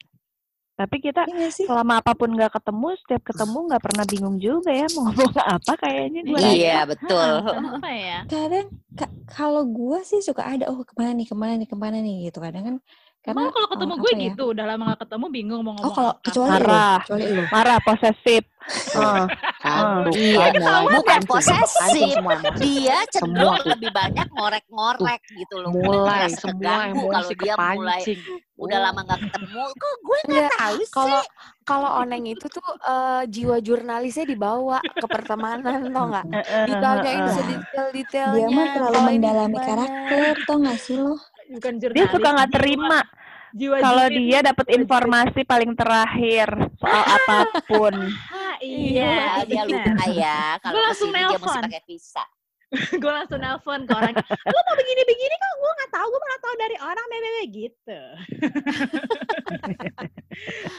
Tapi 0.78 1.02
kita 1.02 1.26
nggak 1.26 1.50
sih 1.50 1.66
selama 1.66 1.98
apa 1.98 2.14
pun 2.14 2.30
nggak 2.30 2.54
ketemu, 2.54 2.94
setiap 3.02 3.22
ketemu 3.26 3.58
nggak 3.66 3.82
pernah 3.82 4.04
bingung 4.06 4.38
juga 4.38 4.70
ya 4.70 4.86
mau 4.94 5.02
ngomong 5.10 5.34
apa 5.34 5.72
kayaknya 5.74 6.20
gue. 6.22 6.38
Iya, 6.38 6.78
betul. 6.86 7.30
Apa 7.82 7.90
ya? 7.90 8.18
kadang 8.30 8.66
ka- 8.94 9.16
kalau 9.26 9.66
gua 9.66 10.06
sih 10.06 10.22
suka 10.22 10.46
ada 10.46 10.70
oh 10.70 10.78
ke 10.86 10.94
mana 10.94 11.18
nih 11.18 11.26
ke 11.26 11.34
mana 11.34 11.58
nih 11.58 11.66
ke 11.66 11.74
mana 11.74 11.98
nih 11.98 12.30
gitu 12.30 12.38
kadang 12.38 12.62
kan 12.62 12.76
karena 13.20 13.44
Emang 13.44 13.52
kalau 13.52 13.68
ketemu 13.68 13.92
apa 13.92 14.00
gue 14.00 14.12
ya 14.12 14.18
gitu, 14.24 14.42
udah 14.54 14.64
lama 14.64 14.82
gak 14.88 15.00
ketemu 15.04 15.26
bingung 15.28 15.60
mau 15.66 15.72
oh 15.74 15.76
ngomong 15.76 15.92
kalau 15.92 16.12
apa. 16.14 16.22
kecuali 16.24 16.50
Marah. 16.50 16.96
kecuali 17.02 17.24
lu 17.28 17.42
Marah, 17.50 17.78
posesif. 17.84 18.42
Heeh. 18.68 19.22
Kan, 19.58 19.84
tuh 20.06 20.12
Iya, 20.14 20.38
kan 20.38 20.54
mulai 20.60 20.84
bukan 20.92 21.20
pancing 21.26 21.26
posesif. 21.26 22.14
Dia 22.56 22.98
cenderung 23.10 23.58
lebih 23.64 23.90
banyak 23.90 24.26
ngorek-ngorek 24.28 25.20
gitu 25.34 25.54
loh. 25.58 25.70
Mulai 25.72 26.28
semua 26.30 26.88
kalau 26.92 27.30
dia 27.34 27.54
mulai 27.56 28.00
udah 28.56 28.78
Oh. 28.78 28.84
lama 28.90 29.00
nggak 29.06 29.20
ketemu. 29.28 29.62
Kok 29.72 29.94
gue 30.02 30.18
nggak 30.18 30.28
Enggak, 30.28 30.50
tahu 30.58 30.78
kalau 30.88 31.20
sih? 31.20 31.28
kalau 31.62 31.90
Oneng 32.00 32.24
itu 32.26 32.46
tuh 32.48 32.64
eh, 32.82 33.22
jiwa 33.28 33.56
jurnalisnya 33.60 34.24
dibawa 34.24 34.78
ke 34.82 35.06
pertemanan 35.06 35.80
tau 35.88 36.04
nggak? 36.08 36.26
Heeh, 36.34 36.64
Ditanyain 36.66 37.24
sedetail-detailnya. 37.28 38.34
dia 38.34 38.48
mah 38.50 38.66
terlalu 38.72 38.94
Kalau 38.94 39.08
mendalami 39.08 39.58
karakter 39.58 40.34
tau 40.42 40.56
gak 40.60 40.78
sih 40.78 40.96
lo 40.96 41.14
Bukan 41.48 41.72
Dia 41.76 41.88
jurnalis. 41.88 42.12
suka 42.12 42.28
nggak 42.28 42.52
terima 42.52 43.00
Jiwa 43.48 43.80
kalau 43.80 44.06
dia 44.12 44.38
dapat 44.44 44.66
informasi 44.68 45.40
paling 45.42 45.72
terakhir 45.72 46.52
soal 46.76 47.04
apa 47.04 47.38
pun. 47.64 47.94
Ah, 48.28 48.60
Iya, 48.60 49.40
iya, 49.40 49.44
dia 49.46 49.62
lupa 49.64 50.04
ya. 50.10 50.40
Kalau 50.60 50.80
langsung 50.84 51.08
dia 51.08 51.24
mesti 51.24 51.38
nelpon. 51.40 51.62
pakai 51.64 51.82
visa. 51.86 52.24
gue 53.00 53.08
langsung 53.10 53.38
nelpon 53.38 53.80
ke 53.82 53.92
orang. 53.92 54.12
Lu 54.18 54.58
mau 54.60 54.74
begini-begini 54.74 55.34
kok 55.34 55.52
gue 55.54 55.72
nggak 55.74 55.90
tahu. 55.90 56.06
Gue 56.06 56.20
malah 56.20 56.38
tahu 56.38 56.54
dari 56.54 56.76
orang 56.78 57.06
bebe 57.06 57.30
gitu. 57.48 58.00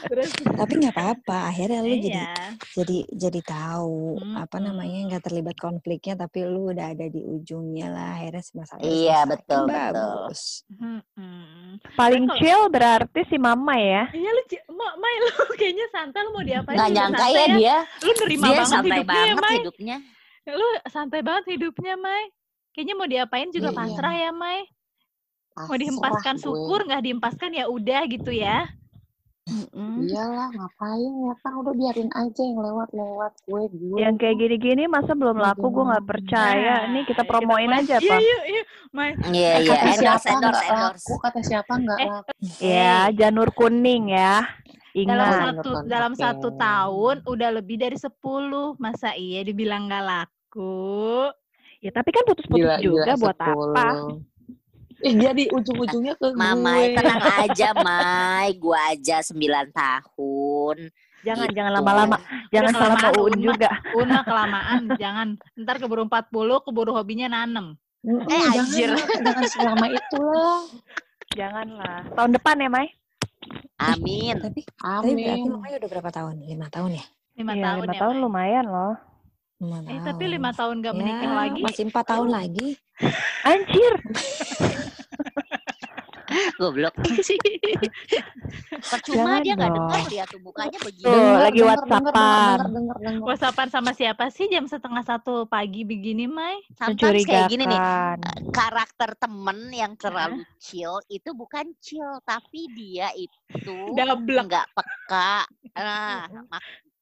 Terus 0.02 0.30
tapi 0.32 0.72
nggak 0.78 0.94
apa-apa 0.94 1.38
akhirnya 1.46 1.80
lu 1.80 1.92
jadi 1.92 2.10
iya. 2.16 2.34
jadi 2.72 2.98
jadi 3.10 3.40
tahu 3.42 4.00
apa 4.34 4.56
Mm-mm. 4.56 4.66
namanya 4.66 4.98
nggak 5.06 5.22
terlibat 5.22 5.56
konfliknya 5.56 6.14
tapi 6.16 6.42
lu 6.42 6.70
udah 6.70 6.90
ada 6.90 7.06
di 7.06 7.20
ujungnya 7.20 7.86
lah 7.88 8.16
akhirnya 8.16 8.40
si 8.40 8.52
masalah 8.54 8.80
Iya, 8.80 8.90
selesai. 9.20 9.28
betul, 9.28 9.60
betul. 9.60 9.68
bagus 9.68 10.40
Mm-mm. 10.72 11.68
Paling 11.94 12.24
kalau- 12.24 12.38
chill 12.38 12.62
berarti 12.68 13.20
si 13.26 13.36
mama 13.36 13.74
ya. 13.76 14.08
Iya 14.10 14.30
lu, 14.30 14.42
Ci- 14.46 14.66
Ma- 14.70 14.96
Mai 14.96 15.14
lu 15.18 15.28
kayaknya 15.60 15.86
santai 15.90 16.20
lu 16.22 16.30
mau 16.30 16.42
diapain 16.42 16.76
Nggak 16.76 16.90
nyangka 16.90 17.18
santai 17.20 17.32
ya 17.36 17.46
dia. 17.52 17.76
Lu 18.00 18.12
nerima 18.16 18.42
Dia 18.42 18.54
banget 18.54 18.70
santai 18.70 18.90
hidupnya 18.94 19.20
ya, 19.20 19.34
banget 19.34 19.58
hidupnya. 19.60 19.96
Lu 20.52 20.66
santai 20.86 21.20
banget 21.20 21.56
hidupnya, 21.56 21.94
Mai. 21.94 22.30
Kayaknya 22.70 22.94
mau 22.94 23.06
diapain 23.06 23.50
juga 23.50 23.68
Iya, 23.68 23.74
iya. 23.74 23.78
pasrah 23.80 24.14
ya, 24.14 24.30
Mai. 24.30 24.60
Mau 25.50 25.66
Pasrah 25.66 25.78
dihempaskan 25.78 26.34
gue. 26.34 26.42
syukur, 26.42 26.80
nggak 26.84 27.02
dihempaskan 27.02 27.50
ya 27.52 27.64
udah 27.66 28.02
gitu 28.06 28.30
ya. 28.30 28.64
Iyalah 29.90 30.46
ngapain 30.48 31.12
ya 31.26 31.34
kan 31.42 31.52
udah 31.58 31.74
biarin 31.74 32.06
aja 32.12 32.38
yang 32.38 32.62
lewat-lewat 32.62 33.32
gue 33.42 33.62
gue. 33.68 33.96
Yang 33.98 34.14
kayak 34.16 34.36
gini-gini 34.38 34.84
masa 34.86 35.12
belum 35.12 35.34
laku 35.34 35.66
gue 35.68 35.84
nggak 35.84 36.06
percaya. 36.06 36.86
Nih 36.86 37.02
kita 37.02 37.20
Nah, 37.20 37.28
promoin 37.28 37.70
aja 37.72 37.98
Iya, 37.98 38.06
apa? 38.06 38.16
iya, 38.16 38.38
iya. 38.46 38.62
Mai. 38.90 39.10
Iya, 39.26 39.50
Eh, 39.50 39.60
iya. 39.60 39.70
kata 39.74 39.86
Endorse, 39.90 39.98
siapa 40.22 40.28
endorse, 40.30 40.66
laku? 40.70 41.14
Kata 41.18 41.40
siapa 41.42 41.72
nggak 41.74 41.98
Eh, 41.98 42.08
laku? 42.08 42.30
Ya, 42.62 42.96
janur 43.10 43.48
kuning 43.50 44.04
ya. 44.08 44.46
Dalam 44.90 45.26
Ingat. 45.26 45.34
satu 45.34 45.70
nonton 45.70 45.82
dalam 45.88 46.12
satu 46.14 46.48
tahun 46.52 47.16
udah 47.24 47.50
lebih 47.52 47.76
dari 47.76 47.96
10. 47.96 48.74
Masa 48.76 49.12
iya 49.12 49.42
dibilang 49.42 49.90
nggak 49.90 50.04
laku? 50.04 50.39
Ya 51.78 51.90
tapi 51.90 52.10
kan 52.10 52.24
putus-putus 52.24 52.60
Gila, 52.60 52.76
gila, 52.76 52.84
juga 52.84 53.12
buat 53.16 53.36
apa? 53.36 53.44
sepuluh. 53.46 54.20
Eh, 55.00 55.16
jadi 55.16 55.48
ujung-ujungnya 55.48 56.12
ke 56.12 56.36
Mamai, 56.36 56.92
gue. 56.92 56.96
tenang 57.00 57.24
aja, 57.40 57.68
Mai. 57.72 58.52
Gua 58.54 58.92
aja 58.92 59.24
9 59.24 59.72
tahun. 59.72 60.76
Jangan 61.20 61.46
Gitu. 61.48 61.56
jangan 61.56 61.72
lama-lama. 61.74 62.16
Jangan 62.50 62.72
salah 62.74 62.96
Uun 63.14 63.32
Unma. 63.32 63.40
juga. 63.40 63.70
Una 63.92 64.20
kelamaan, 64.20 64.92
jangan. 64.96 65.28
Ntar 65.56 65.76
keburu 65.76 66.04
40, 66.04 66.28
keburu 66.60 66.92
hobinya 66.92 67.28
nanem. 67.28 67.80
Mm-mm, 68.00 68.24
Eh, 68.24 68.44
jangan, 68.46 68.60
anjir. 68.60 68.90
jangan 69.20 69.44
selama 69.46 69.86
itu 69.88 70.20
lah. 70.20 70.60
Janganlah. 71.30 71.98
Tahun 72.10 72.30
depan 72.32 72.56
ya, 72.58 72.68
Mai? 72.68 72.88
Amin. 73.78 74.36
tapi 74.36 74.60
tapi 74.76 75.16
berarti 75.16 75.40
Amin. 75.40 75.48
Mamai 75.48 75.72
udah 75.74 75.88
berapa 75.88 76.10
tahun 76.10 76.44
lima 76.44 76.68
tahun 76.68 77.00
ya 77.00 77.04
Lima 77.34 77.52
Iya, 77.56 77.64
tahun 77.64 77.78
lima 77.80 77.94
ya, 77.96 78.00
tahun 78.04 78.14
Mai. 78.14 78.22
lumayan 78.22 78.66
loh. 78.68 78.94
Eh, 79.60 79.68
tahun 79.84 80.00
tapi 80.08 80.24
lima 80.24 80.50
tahun 80.56 80.80
gak 80.80 80.96
menikah 80.96 81.28
Ya, 81.28 81.36
lagi. 81.36 81.60
masih 81.60 81.84
empat 81.92 82.04
tahun 82.08 82.28
lagi 82.32 82.80
Anjir. 83.44 83.92
Goblok. 86.60 86.94
Percuma 88.80 89.16
Jangan 89.16 89.40
dia 89.42 89.54
nggak 89.56 89.72
dengar 89.74 90.02
lihat 90.12 90.28
tuh 90.30 90.40
mukanya 90.44 90.78
begini. 90.78 91.08
Tuh, 91.08 91.16
Denger, 91.16 91.40
lagi 91.42 91.60
WhatsAppan. 91.64 92.58
Whatsappan 93.24 93.68
sama 93.72 93.90
siapa 93.96 94.28
sih 94.30 94.46
jam 94.46 94.68
setengah 94.68 95.02
satu 95.02 95.48
pagi 95.50 95.82
begini, 95.82 96.30
Mai? 96.30 96.60
Sometimes 96.76 97.26
kayak 97.26 97.50
gini 97.50 97.64
nih. 97.66 97.80
Mencurigakan. 97.80 98.18
Karakter 98.52 99.10
temen 99.18 99.58
yang 99.74 99.92
terlalu 99.98 100.44
chill 100.62 101.00
itu 101.10 101.32
bukan 101.34 101.72
chill, 101.82 102.20
tapi 102.22 102.68
dia 102.76 103.10
itu 103.16 103.74
nggak 104.46 104.66
peka. 104.76 105.48
Nah, 105.74 106.28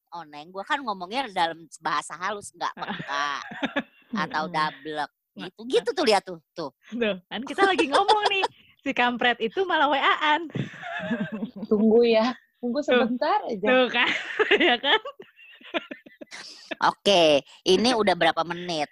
mak 0.09 0.25
oneng, 0.25 0.49
gua 0.49 0.65
kan 0.65 0.81
ngomongnya 0.81 1.29
dalam 1.29 1.69
bahasa 1.85 2.17
halus 2.17 2.49
nggak 2.57 2.73
peka 2.73 3.29
atau 4.25 4.49
dablek. 4.49 5.09
Gitu, 5.37 5.61
gitu 5.69 5.89
tuh 5.93 6.03
lihat 6.09 6.25
tuh, 6.25 6.41
tuh. 6.57 6.73
Tuh, 6.89 7.15
kan 7.29 7.41
kita 7.45 7.63
lagi 7.63 7.85
ngomong 7.87 8.25
nih. 8.33 8.43
Si 8.81 8.91
kampret 8.91 9.37
itu 9.39 9.61
malah 9.63 9.87
WA-an. 9.87 10.49
Tunggu 11.69 12.03
ya. 12.09 12.33
Tunggu 12.59 12.81
sebentar 12.83 13.39
aja. 13.47 13.63
Tuh 13.69 13.87
kan. 13.87 14.09
ya 14.67 14.75
kan? 14.81 14.99
Oke, 16.89 17.45
ini 17.63 17.93
udah 17.93 18.17
berapa 18.17 18.41
menit? 18.43 18.89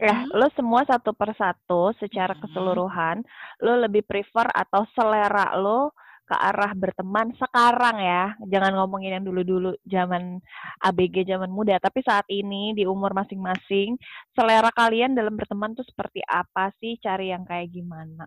Ya, 0.00 0.24
lo 0.32 0.48
semua 0.56 0.88
satu 0.88 1.12
persatu 1.12 1.92
secara 2.00 2.32
keseluruhan, 2.40 3.20
lo 3.60 3.76
lebih 3.84 4.00
prefer 4.00 4.48
atau 4.48 4.88
selera 4.96 5.52
lo 5.60 5.92
ke 6.24 6.34
arah 6.34 6.72
berteman 6.72 7.36
sekarang 7.36 8.00
ya. 8.00 8.24
Jangan 8.48 8.72
ngomongin 8.80 9.20
yang 9.20 9.24
dulu-dulu 9.24 9.76
zaman 9.84 10.40
ABG 10.80 11.28
zaman 11.28 11.52
muda, 11.52 11.76
tapi 11.76 12.00
saat 12.00 12.24
ini 12.32 12.72
di 12.72 12.88
umur 12.88 13.12
masing-masing, 13.12 14.00
selera 14.32 14.72
kalian 14.72 15.12
dalam 15.12 15.36
berteman 15.36 15.76
tuh 15.76 15.84
seperti 15.84 16.24
apa 16.24 16.72
sih? 16.80 16.96
Cari 16.98 17.30
yang 17.30 17.44
kayak 17.44 17.68
gimana? 17.70 18.24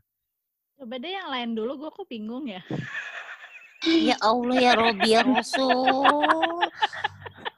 Coba 0.78 1.02
deh 1.02 1.10
yang 1.10 1.30
lain 1.34 1.58
dulu, 1.58 1.86
gue 1.86 1.90
kok 1.90 2.06
bingung 2.06 2.46
ya. 2.46 2.62
Ya 3.86 4.18
Allah 4.22 4.58
ya 4.58 4.72
Robi 4.74 5.10
ya 5.14 5.22
Rasul. 5.26 6.66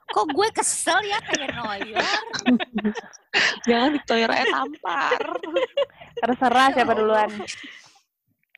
Kok 0.10 0.28
gue 0.34 0.48
kesel 0.56 1.00
ya 1.06 1.20
kayak 1.22 1.54
Noyer? 1.54 2.20
Jangan 3.68 3.90
Victoria 3.94 4.28
tampar. 4.48 5.22
Terserah 6.18 6.68
siapa 6.74 6.94
duluan. 6.98 7.30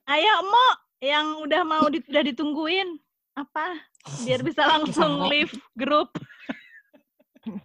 Ayo, 0.09 0.33
Mo, 0.47 0.67
yang 1.01 1.41
udah 1.41 1.61
mau 1.65 1.89
di- 1.89 2.05
udah 2.05 2.23
ditungguin. 2.29 3.01
Apa? 3.33 3.81
Biar 4.21 4.45
bisa 4.45 4.63
langsung 4.69 5.25
leave 5.27 5.51
grup. 5.73 6.13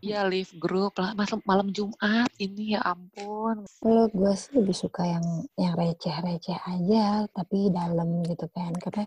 Iya 0.01 0.24
live 0.24 0.57
group 0.57 0.97
lah. 0.97 1.12
Malam, 1.12 1.41
malam 1.45 1.68
Jumat 1.68 2.32
ini 2.41 2.72
ya 2.72 2.80
ampun. 2.80 3.68
Kalau 3.84 4.09
gue 4.09 4.32
sih 4.32 4.57
lebih 4.57 4.72
suka 4.72 5.05
yang 5.05 5.45
yang 5.61 5.76
receh-receh 5.76 6.57
aja, 6.64 7.28
tapi 7.28 7.68
dalam 7.68 8.24
gitu 8.24 8.49
kan. 8.57 8.72
Karena 8.80 9.05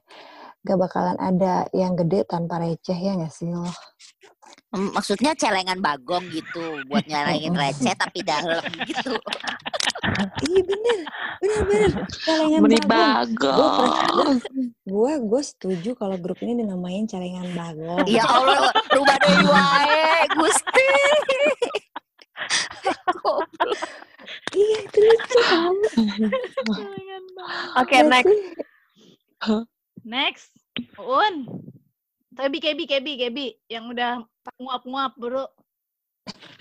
gak 0.62 0.78
bakalan 0.78 1.18
ada 1.18 1.66
yang 1.74 1.98
gede 1.98 2.22
tanpa 2.30 2.62
receh 2.62 2.94
ya 2.94 3.18
gak 3.18 3.34
sih 3.34 3.50
lo? 3.50 3.66
Maksudnya 4.70 5.34
celengan 5.34 5.82
bagong 5.82 6.30
gitu 6.30 6.86
buat 6.86 7.02
nyalain 7.10 7.50
receh 7.58 7.94
tapi 7.98 8.22
dalam 8.22 8.62
gitu. 8.86 9.18
Iya 10.46 10.62
bener, 10.62 10.98
bener 11.42 11.62
bener. 11.66 11.92
Celengan 12.22 12.62
Meni 12.62 12.80
bagong. 12.86 13.58
Gue 13.58 13.70
bagong. 13.82 14.38
gue 14.86 15.12
gue 15.26 15.42
setuju 15.42 15.98
kalau 15.98 16.22
grup 16.22 16.38
ini 16.46 16.62
dinamain 16.62 17.10
celengan 17.10 17.50
bagong. 17.58 18.06
Ya 18.06 18.30
Allah, 18.30 18.70
rubah 18.94 19.18
deui 19.26 19.46
wae, 19.50 20.30
Gusti. 20.38 20.90
Iya 24.54 24.78
itu 24.86 25.00
lucu 25.02 25.40
kan. 25.50 25.76
Oke, 27.82 27.98
next. 28.06 28.38
Next, 30.06 30.50
Un. 31.02 31.48
Kebi, 32.40 32.58
Kebi, 32.64 32.84
Kebi, 32.88 33.14
Kebi. 33.20 33.48
Yang 33.68 33.86
udah 33.98 34.12
nguap-nguap, 34.58 35.14
bro. 35.20 35.46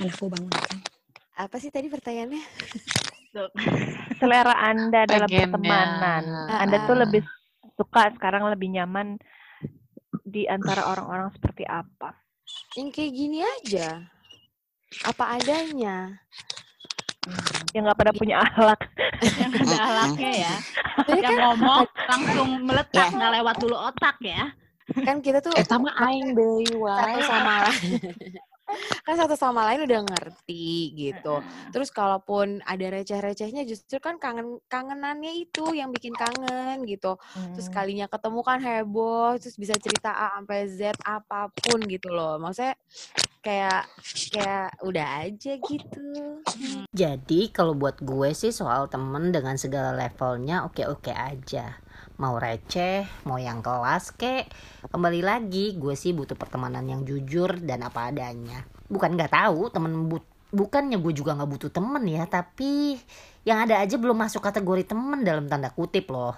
Anakku 0.02 0.28
bangun. 0.28 0.52
Apa 1.38 1.56
sih 1.62 1.70
tadi 1.70 1.86
pertanyaannya? 1.86 2.42
Selera 4.18 4.54
Anda 4.58 5.06
dalam 5.06 5.28
Pengennya. 5.30 5.52
pertemanan. 5.54 6.22
Anda 6.50 6.76
tuh 6.88 6.96
lebih 6.98 7.22
suka 7.78 8.10
sekarang 8.18 8.50
lebih 8.50 8.74
nyaman 8.74 9.20
di 10.26 10.44
antara 10.50 10.84
orang-orang 10.90 11.30
seperti 11.32 11.62
apa? 11.64 12.16
Yang 12.74 12.88
kayak 12.96 13.12
gini 13.14 13.38
aja. 13.44 13.88
Apa 15.06 15.38
adanya. 15.38 16.18
Yang 17.76 17.82
nggak 17.84 17.98
pada 18.00 18.12
punya 18.16 18.36
akhlak. 18.40 18.80
Yang 19.20 19.52
ada 19.68 19.78
alaknya 19.84 20.32
ya. 20.48 20.54
Yang 21.06 21.22
kan, 21.22 21.36
ngomong 21.36 21.84
langsung 22.08 22.48
meletak, 22.64 23.08
nggak 23.12 23.32
lewat 23.38 23.56
dulu 23.60 23.76
otak 23.76 24.16
ya. 24.24 24.48
Kan 25.06 25.16
kita 25.22 25.38
tuh 25.44 25.54
Eh 25.54 25.66
sama 25.66 25.90
aing 25.98 26.34
deui 26.34 26.66
satu 26.72 27.20
sama 27.26 27.52
lain 27.66 28.00
kan 29.04 29.14
satu 29.16 29.34
sama 29.34 29.64
lain 29.72 29.88
udah 29.88 30.00
ngerti 30.04 30.92
gitu. 30.92 31.40
Terus 31.72 31.88
kalaupun 31.88 32.60
ada 32.68 32.86
receh-recehnya 32.92 33.64
justru 33.64 33.96
kan 33.96 34.20
kangen 34.20 34.60
kangenannya 34.68 35.32
itu 35.40 35.72
yang 35.72 35.88
bikin 35.88 36.12
kangen 36.12 36.84
gitu. 36.84 37.16
Terus 37.56 37.68
kalinya 37.72 38.04
ketemu 38.12 38.40
kan 38.44 38.60
heboh, 38.60 39.40
terus 39.40 39.56
bisa 39.56 39.74
cerita 39.80 40.12
A 40.12 40.36
sampai 40.36 40.68
Z 40.68 40.92
apa 41.00 41.48
pun 41.48 41.80
gitu 41.88 42.12
loh. 42.12 42.36
Maksudnya 42.36 42.76
kayak 43.40 43.88
kayak 44.36 44.68
udah 44.84 45.06
aja 45.24 45.52
gitu. 45.56 46.10
Jadi 46.92 47.48
kalau 47.48 47.72
buat 47.72 47.96
gue 48.04 48.36
sih 48.36 48.52
soal 48.52 48.92
temen 48.92 49.32
dengan 49.32 49.56
segala 49.56 49.96
levelnya 49.96 50.68
oke-oke 50.68 51.12
aja. 51.14 51.80
Mau 52.18 52.34
receh, 52.34 53.06
mau 53.30 53.38
yang 53.38 53.62
kelas 53.62 54.10
kek. 54.18 54.50
Kembali 54.90 55.22
lagi 55.22 55.78
gue 55.78 55.94
sih 55.94 56.10
butuh 56.10 56.34
pertemanan 56.34 56.82
yang 56.82 57.06
jujur 57.06 57.62
dan 57.62 57.86
apa 57.86 58.10
adanya. 58.10 58.66
Bukan 58.90 59.14
nggak 59.14 59.38
tahu 59.38 59.70
temen 59.70 60.10
but 60.10 60.26
bukannya 60.50 60.98
gue 60.98 61.14
juga 61.14 61.38
nggak 61.38 61.46
butuh 61.46 61.70
temen 61.70 62.02
ya, 62.10 62.26
tapi 62.26 62.98
yang 63.46 63.62
ada 63.62 63.78
aja 63.78 63.94
belum 63.94 64.18
masuk 64.18 64.42
kategori 64.42 64.90
temen 64.90 65.22
dalam 65.22 65.46
tanda 65.46 65.70
kutip 65.70 66.10
loh. 66.10 66.34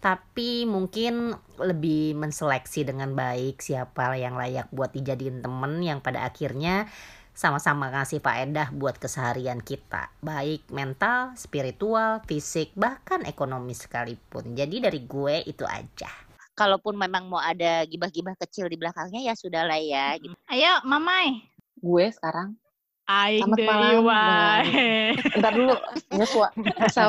Tapi 0.00 0.64
mungkin 0.64 1.36
lebih 1.60 2.16
menseleksi 2.16 2.88
dengan 2.88 3.12
baik 3.12 3.60
siapa 3.60 4.16
yang 4.16 4.40
layak 4.40 4.72
buat 4.72 4.96
dijadiin 4.96 5.44
temen 5.44 5.84
yang 5.84 6.00
pada 6.00 6.24
akhirnya 6.24 6.88
sama-sama 7.32 7.88
ngasih 7.92 8.20
faedah 8.20 8.72
buat 8.74 8.98
keseharian 9.00 9.62
kita 9.62 10.10
baik 10.20 10.68
mental, 10.70 11.34
spiritual, 11.34 12.20
fisik 12.26 12.74
bahkan 12.76 13.24
ekonomi 13.26 13.72
sekalipun 13.72 14.54
jadi 14.54 14.90
dari 14.90 15.04
gue 15.04 15.46
itu 15.46 15.64
aja 15.64 16.10
Kalaupun 16.60 16.92
memang 16.92 17.24
mau 17.24 17.40
ada 17.40 17.88
gibah-gibah 17.88 18.36
kecil 18.36 18.68
di 18.68 18.76
belakangnya 18.76 19.24
ya 19.24 19.32
sudahlah 19.32 19.80
ya. 19.80 20.12
gitu. 20.20 20.36
Ayo, 20.44 20.84
Mamai. 20.84 21.48
Gue 21.80 22.12
sekarang 22.12 22.52
Aing 23.10 23.42
Selamat 23.42 24.06
wae. 24.06 25.18
Ntar 25.42 25.52
dulu 25.58 25.74
nyesua, 26.14 26.48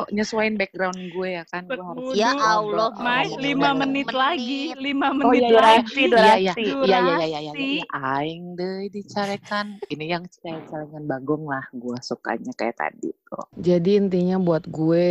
nyesuain 0.10 0.58
background 0.58 0.98
gue 1.14 1.30
ya 1.38 1.44
kan 1.46 1.70
gue 1.70 1.78
harus. 1.78 2.18
Ya. 2.18 2.34
Allah, 2.34 2.90
Mai, 2.98 3.30
Oh, 3.30 3.38
lima 3.38 3.70
iya. 3.70 3.78
menit 3.78 4.10
lagi, 4.10 4.74
lima 4.82 5.14
Oh 5.14 5.30
menit 5.30 5.46
iya, 5.46 5.50
iya, 5.54 5.62
lagi. 5.62 6.02
Durasi, 6.02 6.02
iya, 6.02 6.02
iya, 6.02 6.10
durasi. 6.10 6.64
iya, 6.66 6.74
iya, 6.82 6.98
iya, 6.98 7.26
iya, 7.30 7.40
iya, 7.46 7.54
iya. 7.54 7.84
Aing 7.94 8.58
deh 8.58 8.90
dicarekan. 8.90 9.78
Ini 9.94 10.06
yang 10.18 10.24
celengan 10.26 11.06
bagong 11.06 11.46
lah, 11.46 11.70
gue 11.70 11.98
sukanya 12.02 12.50
kayak 12.58 12.82
tadi 12.82 13.14
tuh. 13.30 13.46
Jadi 13.62 14.02
intinya 14.02 14.42
buat 14.42 14.66
gue 14.66 15.10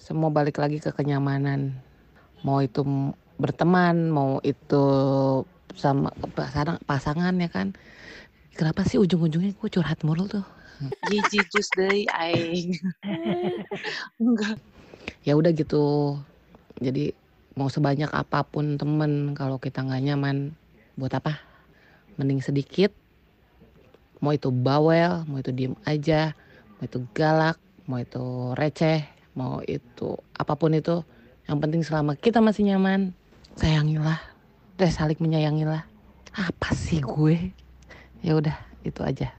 semua 0.00 0.32
balik 0.32 0.56
lagi 0.56 0.80
ke 0.80 0.96
kenyamanan. 0.96 1.76
Mau 2.40 2.64
itu 2.64 2.80
berteman, 3.36 4.08
mau 4.08 4.40
itu 4.40 4.84
sama 5.76 6.08
pasangan, 6.32 6.80
pasangan 6.88 7.36
ya 7.36 7.52
kan. 7.52 7.76
Kenapa 8.60 8.84
sih 8.84 9.00
ujung-ujungnya 9.00 9.56
gue 9.56 9.68
curhat 9.72 10.04
mulu 10.04 10.28
tuh? 10.28 10.44
Jijik 11.08 11.48
jus 11.48 11.72
deh, 11.72 12.04
aing. 12.12 12.76
Enggak. 14.20 14.60
Ya 15.24 15.32
udah 15.32 15.48
gitu. 15.56 16.20
Jadi 16.76 17.16
mau 17.56 17.72
sebanyak 17.72 18.12
apa 18.12 18.44
pun 18.44 18.76
temen 18.76 19.32
kalau 19.32 19.56
kita 19.56 19.80
nggak 19.80 20.12
nyaman 20.12 20.52
buat 21.00 21.16
apa 21.16 21.40
mending 22.20 22.44
sedikit 22.44 22.92
mau 24.20 24.36
itu 24.36 24.52
bawel 24.52 25.24
mau 25.24 25.40
itu 25.40 25.50
diem 25.50 25.74
aja 25.88 26.36
mau 26.76 26.84
itu 26.84 27.00
galak 27.16 27.56
mau 27.88 27.98
itu 27.98 28.52
receh 28.54 29.02
mau 29.32 29.64
itu 29.64 30.14
apa 30.36 30.52
pun 30.54 30.76
itu 30.76 31.00
yang 31.48 31.58
penting 31.58 31.80
selama 31.80 32.14
kita 32.16 32.38
masih 32.44 32.68
nyaman 32.70 33.16
sayangilah 33.56 34.20
deh 34.76 34.92
saling 34.92 35.18
menyayangilah 35.18 35.82
apa 36.36 36.68
sih 36.76 37.00
gue 37.02 37.50
ya 38.20 38.32
udah 38.36 38.56
itu 38.84 39.00
aja 39.04 39.32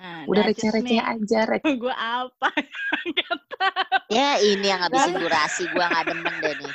Nah, 0.00 0.24
udah 0.24 0.42
receh-receh 0.48 0.96
aja 0.96 1.40
receh 1.44 1.76
Gue 1.82 1.92
apa? 1.92 2.48
Nggak 3.12 3.36
tahu. 3.52 4.08
Ya 4.08 4.40
ini 4.40 4.72
yang 4.72 4.80
ngabisin 4.80 5.14
durasi 5.20 5.62
gua 5.76 5.86
nggak 5.92 6.04
demen 6.08 6.34
deh 6.40 6.54
nih. 6.56 6.72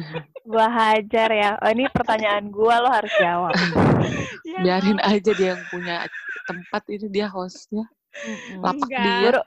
Gua 0.50 0.66
hajar 0.68 1.28
ya. 1.30 1.50
Oh, 1.62 1.70
ini 1.70 1.86
pertanyaan 1.88 2.50
gua 2.50 2.82
lo 2.82 2.90
harus 2.90 3.14
jawab. 3.16 3.54
Ya 4.44 4.60
biarin 4.60 5.00
aja 5.00 5.30
dia 5.32 5.56
yang 5.56 5.62
punya 5.70 6.04
tempat 6.44 6.82
ini 6.92 7.06
dia 7.08 7.26
hostnya 7.30 7.88
lapak 8.60 8.90
Enggak. 8.90 9.04
dia 9.06 9.42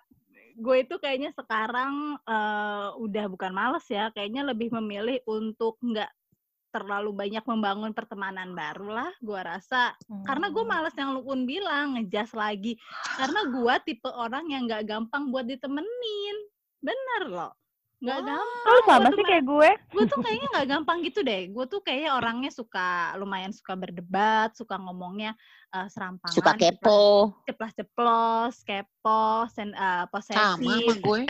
Gue 0.58 0.82
itu 0.82 0.97
kayaknya 0.97 1.30
sekarang 1.38 2.18
eh, 2.26 2.88
udah 2.97 3.26
bukan 3.30 3.53
males 3.53 3.86
ya. 3.93 4.10
Kayaknya 4.10 4.41
lebih 4.49 4.74
memilih 4.74 5.22
untuk 5.30 5.78
nggak 5.86 6.10
terlalu 6.72 7.11
banyak 7.15 7.43
membangun 7.47 7.91
pertemanan 7.95 8.51
baru 8.53 8.88
lah. 8.91 9.11
Gue 9.24 9.39
rasa. 9.39 9.95
Karena 10.28 10.51
gue 10.51 10.63
males 10.63 10.95
yang 10.95 11.15
lu 11.15 11.22
pun 11.24 11.47
bilang 11.47 11.95
ngejas 11.97 12.36
lagi. 12.36 12.76
Karena 13.18 13.47
gue 13.47 13.74
tipe 13.88 14.09
orang 14.11 14.45
yang 14.51 14.68
nggak 14.68 14.86
gampang 14.86 15.32
buat 15.32 15.47
ditemenin. 15.47 16.38
Bener 16.84 17.24
loh. 17.32 17.53
Nggak 17.97 18.30
gampang 18.30 18.70
Lo 18.70 18.82
sama 18.86 19.09
sih 19.09 19.26
kayak 19.26 19.45
gue. 19.49 19.70
gue 19.74 20.03
tuh 20.05 20.20
kayaknya 20.22 20.47
nggak 20.53 20.68
gampang 20.70 20.97
gitu 21.01 21.20
deh. 21.26 21.41
Gue 21.49 21.65
tuh 21.65 21.82
kayaknya 21.82 22.11
orangnya 22.13 22.51
suka 22.53 23.18
lumayan 23.18 23.49
suka 23.49 23.74
berdebat 23.74 24.53
suka 24.53 24.78
ngomongnya 24.78 25.34
eh, 25.74 25.88
serampangan 25.89 26.36
Suka 26.38 26.53
kepo. 26.53 27.34
ceplas 27.49 27.74
ceplos 27.74 28.55
kepo 28.61 29.49
sen, 29.49 29.74
eh, 29.74 30.05
sama 30.05 30.22
sama 30.22 30.78
posesif 30.78 30.97
gue. 31.01 31.22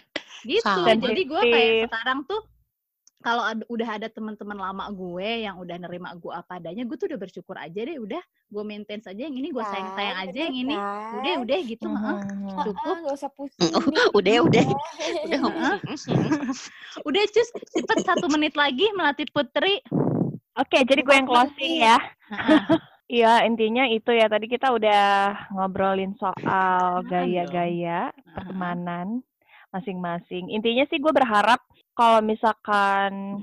Gitu. 0.44 0.62
Sama. 0.68 0.92
jadi 1.00 1.22
gue 1.24 1.42
kayak 1.42 1.88
sekarang 1.90 2.20
tuh 2.28 2.42
kalau 3.18 3.44
ad- 3.44 3.66
udah 3.66 3.90
ada 3.98 4.08
teman-teman 4.14 4.56
lama 4.56 4.86
gue 4.94 5.48
yang 5.50 5.58
udah 5.58 5.78
nerima 5.82 6.14
gue 6.14 6.30
apa 6.30 6.62
adanya 6.62 6.86
gue 6.86 6.98
tuh 6.98 7.10
udah 7.10 7.20
bersyukur 7.20 7.58
aja 7.58 7.80
deh 7.82 7.98
udah 7.98 8.22
gue 8.22 8.64
maintain 8.64 9.02
saja 9.02 9.18
yang 9.18 9.34
ini 9.34 9.50
gue 9.50 9.64
sayang 9.66 9.92
sayang 9.98 10.18
aja 10.30 10.40
yang 10.40 10.58
ini 10.58 10.76
udah 11.18 11.34
udah 11.42 11.60
gitu 11.66 11.88
heeh. 11.90 12.18
cukup 12.62 12.98
Gak 13.08 13.16
usah 13.18 13.32
pusing. 13.34 13.72
Udah 14.16 14.38
udah. 14.46 14.66
Udah. 15.28 15.40
udah 17.10 17.24
cus 17.28 17.50
cepet 17.74 17.98
satu 18.06 18.26
menit 18.30 18.54
lagi 18.54 18.86
melati 18.94 19.26
putri 19.30 19.82
Oke, 20.58 20.82
jadi 20.90 21.06
gue 21.06 21.14
yang 21.14 21.30
closing 21.30 21.74
ya. 21.86 21.98
Heeh. 22.34 22.62
Iya, 23.08 23.48
intinya 23.48 23.88
itu 23.88 24.12
ya. 24.12 24.28
Tadi 24.28 24.52
kita 24.52 24.68
udah 24.76 25.32
ngobrolin 25.56 26.12
soal 26.20 27.08
gaya-gaya 27.08 28.12
pertemanan 28.36 29.24
masing-masing. 29.72 30.52
Intinya 30.52 30.84
sih 30.92 31.00
gue 31.00 31.16
berharap 31.16 31.64
kalau 31.98 32.22
misalkan 32.22 33.42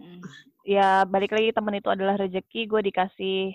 ya 0.63 1.03
balik 1.05 1.35
lagi 1.35 1.51
temen 1.51 1.75
itu 1.77 1.91
adalah 1.91 2.15
rezeki, 2.17 2.71
gue 2.71 2.81
dikasih 2.87 3.53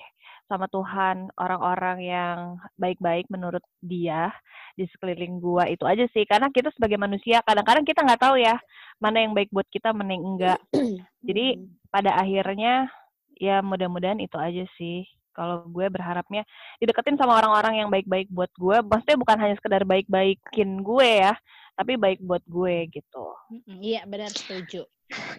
sama 0.49 0.65
Tuhan 0.67 1.29
orang-orang 1.37 1.97
yang 2.01 2.37
baik-baik 2.75 3.29
menurut 3.29 3.61
dia 3.85 4.33
di 4.73 4.89
sekeliling 4.89 5.37
gua. 5.37 5.69
Itu 5.69 5.85
aja 5.85 6.09
sih 6.09 6.25
karena 6.25 6.49
kita 6.49 6.73
sebagai 6.73 6.97
manusia 6.97 7.45
kadang-kadang 7.45 7.85
kita 7.85 8.01
nggak 8.01 8.21
tahu 8.25 8.41
ya 8.41 8.57
mana 8.97 9.21
yang 9.21 9.37
baik 9.37 9.53
buat 9.53 9.69
kita 9.69 9.93
mana 9.93 10.17
yang 10.17 10.25
enggak. 10.25 10.59
Jadi 11.27 11.69
pada 11.93 12.17
akhirnya 12.17 12.89
ya 13.37 13.61
mudah-mudahan 13.61 14.17
itu 14.19 14.35
aja 14.41 14.65
sih. 14.75 15.05
Kalau 15.37 15.63
gue 15.69 15.87
berharapnya 15.87 16.43
dideketin 16.81 17.15
sama 17.15 17.37
orang-orang 17.39 17.85
yang 17.85 17.89
baik-baik 17.93 18.27
buat 18.33 18.51
gue 18.59 18.83
maksudnya 18.83 19.15
bukan 19.21 19.37
hanya 19.39 19.55
sekedar 19.55 19.87
baik-baikin 19.87 20.83
gue 20.83 21.09
ya 21.23 21.31
tapi 21.79 21.95
baik 21.95 22.19
buat 22.27 22.43
gue 22.43 22.91
gitu 22.91 23.25
Iya 23.79 24.03
benar 24.03 24.35
setuju. 24.35 24.83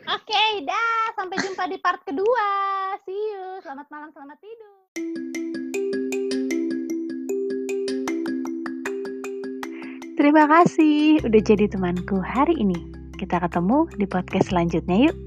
Oke, 0.08 0.42
dah 0.66 1.14
sampai 1.14 1.36
jumpa 1.38 1.68
di 1.70 1.78
part 1.78 2.02
kedua. 2.02 2.48
See 3.06 3.14
you. 3.14 3.62
Selamat 3.62 3.86
malam, 3.86 4.10
selamat 4.10 4.38
tidur. 4.42 4.74
Terima 10.18 10.44
kasih 10.50 11.22
udah 11.22 11.42
jadi 11.44 11.70
temanku 11.70 12.18
hari 12.18 12.58
ini. 12.58 12.76
Kita 13.14 13.38
ketemu 13.38 13.86
di 13.94 14.10
podcast 14.10 14.50
selanjutnya 14.50 15.06
yuk. 15.06 15.18